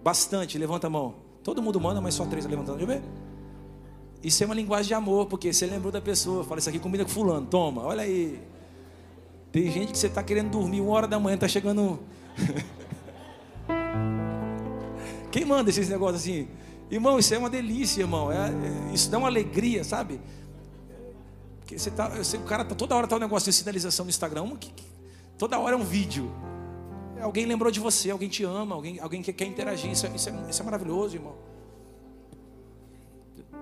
Bastante, 0.03 0.57
levanta 0.57 0.87
a 0.87 0.89
mão. 0.89 1.15
Todo 1.41 1.61
mundo 1.61 1.79
manda, 1.79 2.01
mas 2.01 2.15
só 2.15 2.25
três 2.25 2.45
levantando. 2.45 2.79
Deixa 2.79 2.91
eu 2.91 2.99
ver. 2.99 3.07
Isso 4.21 4.43
é 4.43 4.45
uma 4.45 4.55
linguagem 4.55 4.87
de 4.87 4.93
amor, 4.93 5.27
porque 5.27 5.53
você 5.53 5.65
lembrou 5.65 5.89
da 5.89 6.01
pessoa. 6.01 6.43
Fala, 6.43 6.59
isso 6.59 6.67
aqui 6.67 6.79
combina 6.79 7.05
com 7.05 7.11
fulano. 7.11 7.47
Toma, 7.47 7.81
olha 7.81 8.03
aí. 8.03 8.51
Tem 9.51 9.69
gente 9.69 9.91
que 9.91 9.97
você 9.97 10.07
está 10.07 10.23
querendo 10.23 10.49
dormir 10.49 10.79
uma 10.81 10.93
hora 10.93 11.07
da 11.07 11.19
manhã, 11.19 11.35
está 11.35 11.47
chegando. 11.47 11.99
Quem 15.31 15.45
manda 15.45 15.69
esses 15.69 15.89
negócios 15.89 16.21
assim? 16.21 16.47
Irmão, 16.89 17.19
isso 17.19 17.33
é 17.33 17.37
uma 17.37 17.49
delícia, 17.49 18.01
irmão. 18.01 18.31
É, 18.31 18.49
é, 18.49 18.93
isso 18.93 19.09
dá 19.09 19.17
uma 19.17 19.27
alegria, 19.27 19.83
sabe? 19.83 20.21
Porque 21.59 21.77
você 21.77 21.91
tá, 21.91 22.09
você, 22.09 22.37
o 22.37 22.41
cara 22.41 22.63
tá, 22.63 22.75
toda 22.75 22.95
hora 22.95 23.07
tá 23.07 23.15
um 23.15 23.19
negócio 23.19 23.51
de 23.51 23.57
sinalização 23.57 24.05
no 24.05 24.09
Instagram. 24.09 24.55
Que, 24.57 24.71
que, 24.71 24.83
toda 25.37 25.59
hora 25.59 25.75
é 25.75 25.77
um 25.77 25.83
vídeo. 25.83 26.31
Alguém 27.21 27.45
lembrou 27.45 27.71
de 27.71 27.79
você, 27.79 28.09
alguém 28.09 28.27
te 28.27 28.43
ama, 28.43 28.75
alguém, 28.75 28.99
alguém 28.99 29.21
que 29.21 29.31
quer 29.31 29.45
interagir. 29.45 29.91
Isso, 29.91 30.05
é, 30.05 30.15
isso, 30.15 30.29
é, 30.29 30.49
isso 30.49 30.61
é 30.61 30.65
maravilhoso, 30.65 31.15
irmão. 31.15 31.35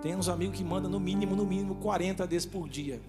Tem 0.02 0.16
uns 0.16 0.30
amigos 0.30 0.58
que 0.58 0.64
mandam 0.64 0.90
no 0.90 1.00
mínimo, 1.00 1.36
no 1.36 1.46
mínimo 1.46 1.76
40 1.76 2.26
desses 2.26 2.46
por 2.46 2.70
dia. 2.70 3.02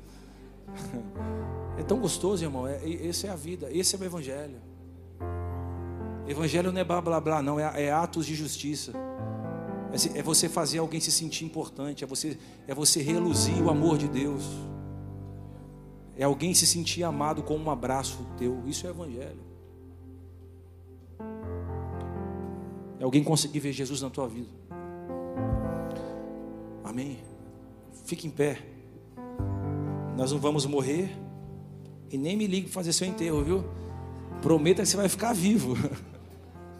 É 1.78 1.82
tão 1.82 1.98
gostoso, 1.98 2.44
irmão. 2.44 2.66
É, 2.66 2.78
essa 3.06 3.26
é 3.26 3.30
a 3.30 3.36
vida, 3.36 3.68
esse 3.72 3.96
é 3.96 3.98
o 3.98 4.04
Evangelho. 4.04 4.60
Evangelho 6.28 6.70
não 6.70 6.80
é 6.80 6.84
blá 6.84 7.00
blá 7.00 7.20
blá, 7.20 7.42
não, 7.42 7.58
é, 7.58 7.84
é 7.84 7.90
atos 7.90 8.26
de 8.26 8.34
justiça. 8.34 8.92
É, 9.90 10.18
é 10.18 10.22
você 10.22 10.48
fazer 10.48 10.78
alguém 10.78 11.00
se 11.00 11.10
sentir 11.10 11.44
importante, 11.44 12.04
é 12.04 12.06
você, 12.06 12.38
é 12.68 12.74
você 12.74 13.02
reluzir 13.02 13.62
o 13.62 13.70
amor 13.70 13.98
de 13.98 14.08
Deus. 14.08 14.44
É 16.16 16.24
alguém 16.24 16.52
se 16.52 16.66
sentir 16.66 17.02
amado 17.02 17.42
com 17.42 17.56
um 17.56 17.70
abraço 17.70 18.26
teu. 18.36 18.62
Isso 18.66 18.86
é 18.86 18.90
evangelho. 18.90 19.40
É 22.98 23.04
alguém 23.04 23.24
conseguir 23.24 23.60
ver 23.60 23.72
Jesus 23.72 24.02
na 24.02 24.10
tua 24.10 24.28
vida. 24.28 24.50
Amém. 26.84 27.18
Fique 28.04 28.26
em 28.26 28.30
pé. 28.30 28.69
Nós 30.20 30.32
não 30.32 30.38
vamos 30.38 30.66
morrer. 30.66 31.16
E 32.10 32.18
nem 32.18 32.36
me 32.36 32.46
ligue 32.46 32.66
para 32.66 32.74
fazer 32.74 32.92
seu 32.92 33.06
enterro, 33.06 33.42
viu? 33.42 33.64
Prometa 34.42 34.82
que 34.82 34.88
você 34.88 34.94
vai 34.94 35.08
ficar 35.08 35.32
vivo. 35.32 35.74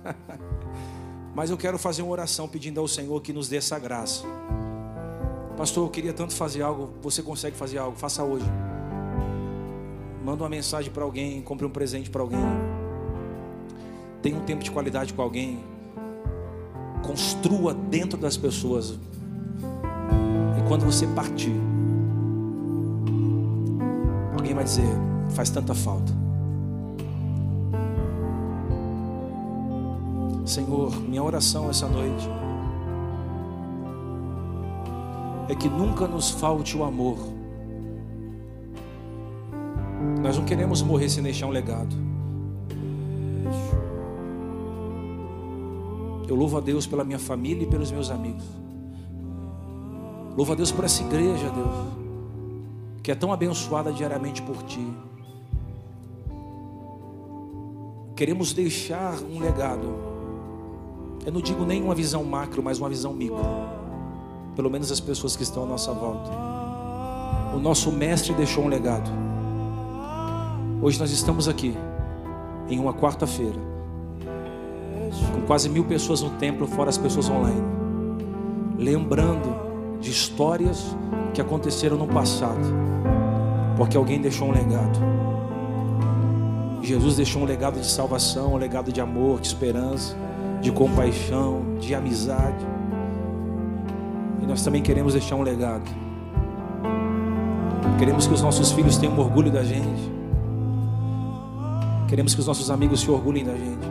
Mas 1.34 1.49
eu 1.49 1.57
quero 1.57 1.78
fazer 1.78 2.03
uma 2.03 2.12
oração 2.12 2.47
pedindo 2.47 2.78
ao 2.78 2.86
Senhor 2.86 3.18
que 3.22 3.32
nos 3.32 3.49
dê 3.49 3.57
essa 3.57 3.78
graça. 3.78 4.26
Pastor, 5.57 5.86
eu 5.86 5.91
queria 5.91 6.12
tanto 6.12 6.34
fazer 6.34 6.61
algo. 6.61 6.93
Você 7.01 7.22
consegue 7.22 7.57
fazer 7.57 7.78
algo? 7.78 7.97
Faça 7.97 8.22
hoje. 8.22 8.45
Manda 10.22 10.43
uma 10.43 10.51
mensagem 10.51 10.93
para 10.93 11.03
alguém, 11.03 11.41
compre 11.41 11.64
um 11.64 11.70
presente 11.70 12.11
para 12.11 12.20
alguém. 12.20 12.45
Tenha 14.20 14.36
um 14.36 14.45
tempo 14.45 14.62
de 14.62 14.70
qualidade 14.70 15.14
com 15.14 15.22
alguém. 15.22 15.64
Construa 17.03 17.72
dentro 17.72 18.18
das 18.18 18.36
pessoas. 18.36 18.99
E 20.59 20.68
quando 20.68 20.84
você 20.84 21.07
partir, 21.07 21.70
vai 24.61 24.65
dizer: 24.65 24.89
faz 25.31 25.51
tanta 25.51 25.75
falta. 25.75 26.13
Senhor, 30.45 31.01
minha 31.01 31.23
oração 31.23 31.71
essa 31.71 31.87
noite 31.87 32.29
é 35.49 35.55
que 35.55 35.69
nunca 35.69 36.07
nos 36.07 36.31
falte 36.31 36.77
o 36.77 36.85
amor 36.85 37.19
nós 40.23 40.37
não 40.37 40.45
queremos 40.45 40.83
morrer 40.83 41.09
sem 41.09 41.23
deixar 41.23 41.47
um 41.47 41.51
legado. 41.51 41.95
Eu 46.29 46.37
louvo 46.37 46.57
a 46.57 46.61
Deus 46.61 46.87
pela 46.87 47.05
minha 47.05 47.19
família 47.19 47.65
e 47.65 47.67
pelos 47.67 47.91
meus 47.91 48.11
amigos. 48.11 48.45
Louvo 50.37 50.53
a 50.53 50.55
Deus 50.55 50.71
por 50.71 50.85
essa 50.85 51.03
igreja, 51.03 51.51
Deus, 51.51 51.99
que 53.03 53.11
é 53.11 53.14
tão 53.14 53.32
abençoada 53.32 53.92
diariamente 53.92 54.42
por 54.42 54.62
Ti. 54.64 54.86
Queremos 58.14 58.53
deixar 58.53 59.14
um 59.22 59.40
legado. 59.40 59.94
Eu 61.24 61.32
não 61.32 61.40
digo 61.40 61.64
nem 61.64 61.82
uma 61.82 61.94
visão 61.94 62.22
macro, 62.24 62.62
mas 62.62 62.78
uma 62.78 62.88
visão 62.88 63.12
micro. 63.12 63.38
Pelo 64.55 64.70
menos 64.70 64.92
as 64.92 65.01
pessoas 65.01 65.36
que 65.36 65.42
estão 65.42 65.64
à 65.64 65.66
nossa 65.66 65.92
volta. 65.92 66.30
O 67.55 67.59
nosso 67.59 67.90
mestre 67.90 68.34
deixou 68.34 68.64
um 68.64 68.68
legado. 68.68 69.11
Hoje 70.82 70.98
nós 70.98 71.11
estamos 71.11 71.48
aqui, 71.48 71.76
em 72.68 72.78
uma 72.78 72.94
quarta-feira, 72.94 73.59
com 75.34 75.42
quase 75.42 75.68
mil 75.68 75.84
pessoas 75.84 76.22
no 76.22 76.30
templo, 76.30 76.66
fora 76.66 76.88
as 76.88 76.96
pessoas 76.96 77.28
online, 77.28 77.61
lembrando 78.78 79.98
de 80.01 80.11
histórias 80.11 80.96
que 81.33 81.41
aconteceram 81.41 81.97
no 81.97 82.07
passado, 82.07 82.61
porque 83.76 83.97
alguém 83.97 84.20
deixou 84.20 84.49
um 84.49 84.53
legado. 84.53 84.99
Jesus 86.83 87.16
deixou 87.16 87.43
um 87.43 87.45
legado 87.45 87.78
de 87.78 87.87
salvação, 87.87 88.55
um 88.55 88.57
legado 88.57 88.93
de 88.93 89.01
amor, 89.01 89.41
de 89.41 89.47
esperança, 89.47 90.16
de 90.61 90.72
compaixão, 90.72 91.76
de 91.78 91.95
amizade. 91.95 92.66
E 94.43 94.47
nós 94.47 94.62
também 94.62 94.83
queremos 94.83 95.12
deixar 95.12 95.37
um 95.37 95.43
legado. 95.43 95.89
Queremos 97.99 98.26
que 98.26 98.33
os 98.33 98.43
nossos 98.43 98.72
filhos 98.72 98.97
tenham 98.97 99.18
orgulho 99.18 99.53
da 99.53 99.62
gente. 99.62 100.11
Queremos 102.09 102.35
que 102.35 102.41
os 102.41 102.47
nossos 102.47 102.70
amigos 102.70 103.01
se 103.01 103.11
orgulhem 103.11 103.45
da 103.45 103.53
gente. 103.53 103.87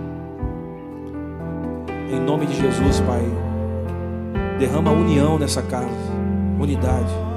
Em 2.11 2.19
nome 2.19 2.47
de 2.47 2.55
Jesus, 2.55 2.99
Pai. 3.01 3.23
Derrama 4.57 4.91
união 4.91 5.37
nessa 5.37 5.61
casa, 5.61 5.87
unidade. 6.59 7.28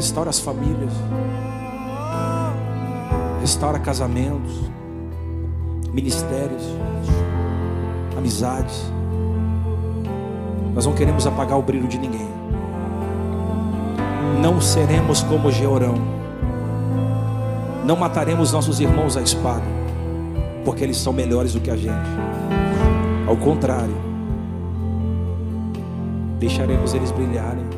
Restaura 0.00 0.30
as 0.30 0.38
famílias. 0.38 0.94
Restaura 3.42 3.78
casamentos, 3.78 4.62
ministérios, 5.92 6.62
amizades. 8.16 8.90
Nós 10.74 10.86
não 10.86 10.94
queremos 10.94 11.26
apagar 11.26 11.58
o 11.58 11.62
brilho 11.62 11.86
de 11.86 11.98
ninguém. 11.98 12.30
Não 14.40 14.58
seremos 14.58 15.22
como 15.22 15.52
Georão 15.52 15.94
não 17.84 17.96
mataremos 17.96 18.52
nossos 18.52 18.80
irmãos 18.80 19.18
à 19.18 19.20
espada, 19.20 19.64
porque 20.64 20.82
eles 20.82 20.96
são 20.96 21.12
melhores 21.12 21.52
do 21.52 21.60
que 21.60 21.70
a 21.70 21.76
gente. 21.76 22.08
Ao 23.26 23.36
contrário, 23.36 23.96
deixaremos 26.38 26.94
eles 26.94 27.10
brilharem. 27.10 27.69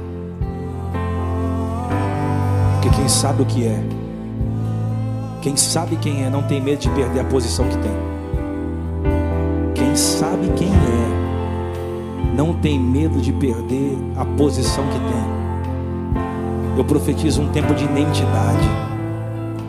Porque 2.83 2.97
quem 2.97 3.09
sabe 3.09 3.43
o 3.43 3.47
que 3.47 3.65
é, 3.65 3.81
quem 5.41 5.57
sabe 5.57 5.95
quem 5.95 6.25
é, 6.25 6.29
não 6.29 6.43
tem 6.43 6.61
medo 6.61 6.81
de 6.81 6.91
perder 6.91 7.21
a 7.21 7.25
posição 7.25 7.65
que 7.69 7.79
tem. 7.79 7.93
quem 9.73 9.95
sabe 9.95 10.49
quem 10.57 10.67
é, 10.69 12.35
não 12.35 12.55
tem 12.55 12.81
medo 12.81 13.21
de 13.21 13.33
perder 13.33 13.97
a 14.17 14.25
posição 14.25 14.83
que 14.89 14.99
tem. 14.99 16.77
Eu 16.77 16.85
profetizo 16.85 17.43
um 17.43 17.53
tempo 17.53 17.73
de 17.73 17.85
identidade, 17.85 18.69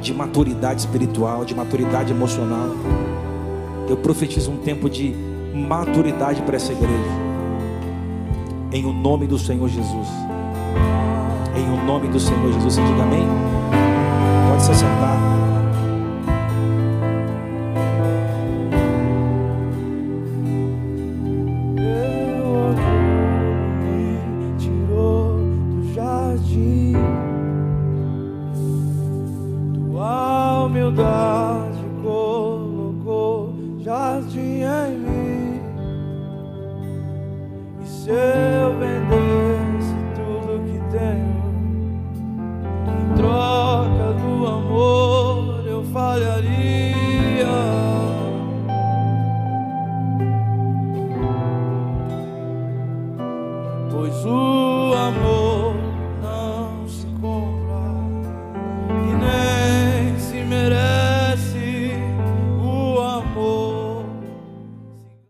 de 0.02 0.12
maturidade 0.12 0.80
espiritual, 0.80 1.46
de 1.46 1.54
maturidade 1.54 2.12
emocional. 2.12 2.70
Eu 3.88 3.98
profetizo 3.98 4.50
um 4.50 4.58
tempo 4.58 4.90
de 4.90 5.14
maturidade 5.54 6.42
para 6.42 6.56
essa 6.56 6.72
igreja. 6.72 7.12
Em 8.72 8.84
o 8.86 8.92
nome 8.92 9.28
do 9.28 9.38
Senhor 9.38 9.70
Jesus. 9.70 10.33
Em 11.64 11.86
nome 11.86 12.08
do 12.10 12.20
Senhor 12.20 12.52
Jesus. 12.52 12.76
Você 12.76 12.82
diga 12.84 13.04
amém? 13.04 13.28
Pode 14.50 14.64
se 14.64 14.76
sentar. 14.76 15.33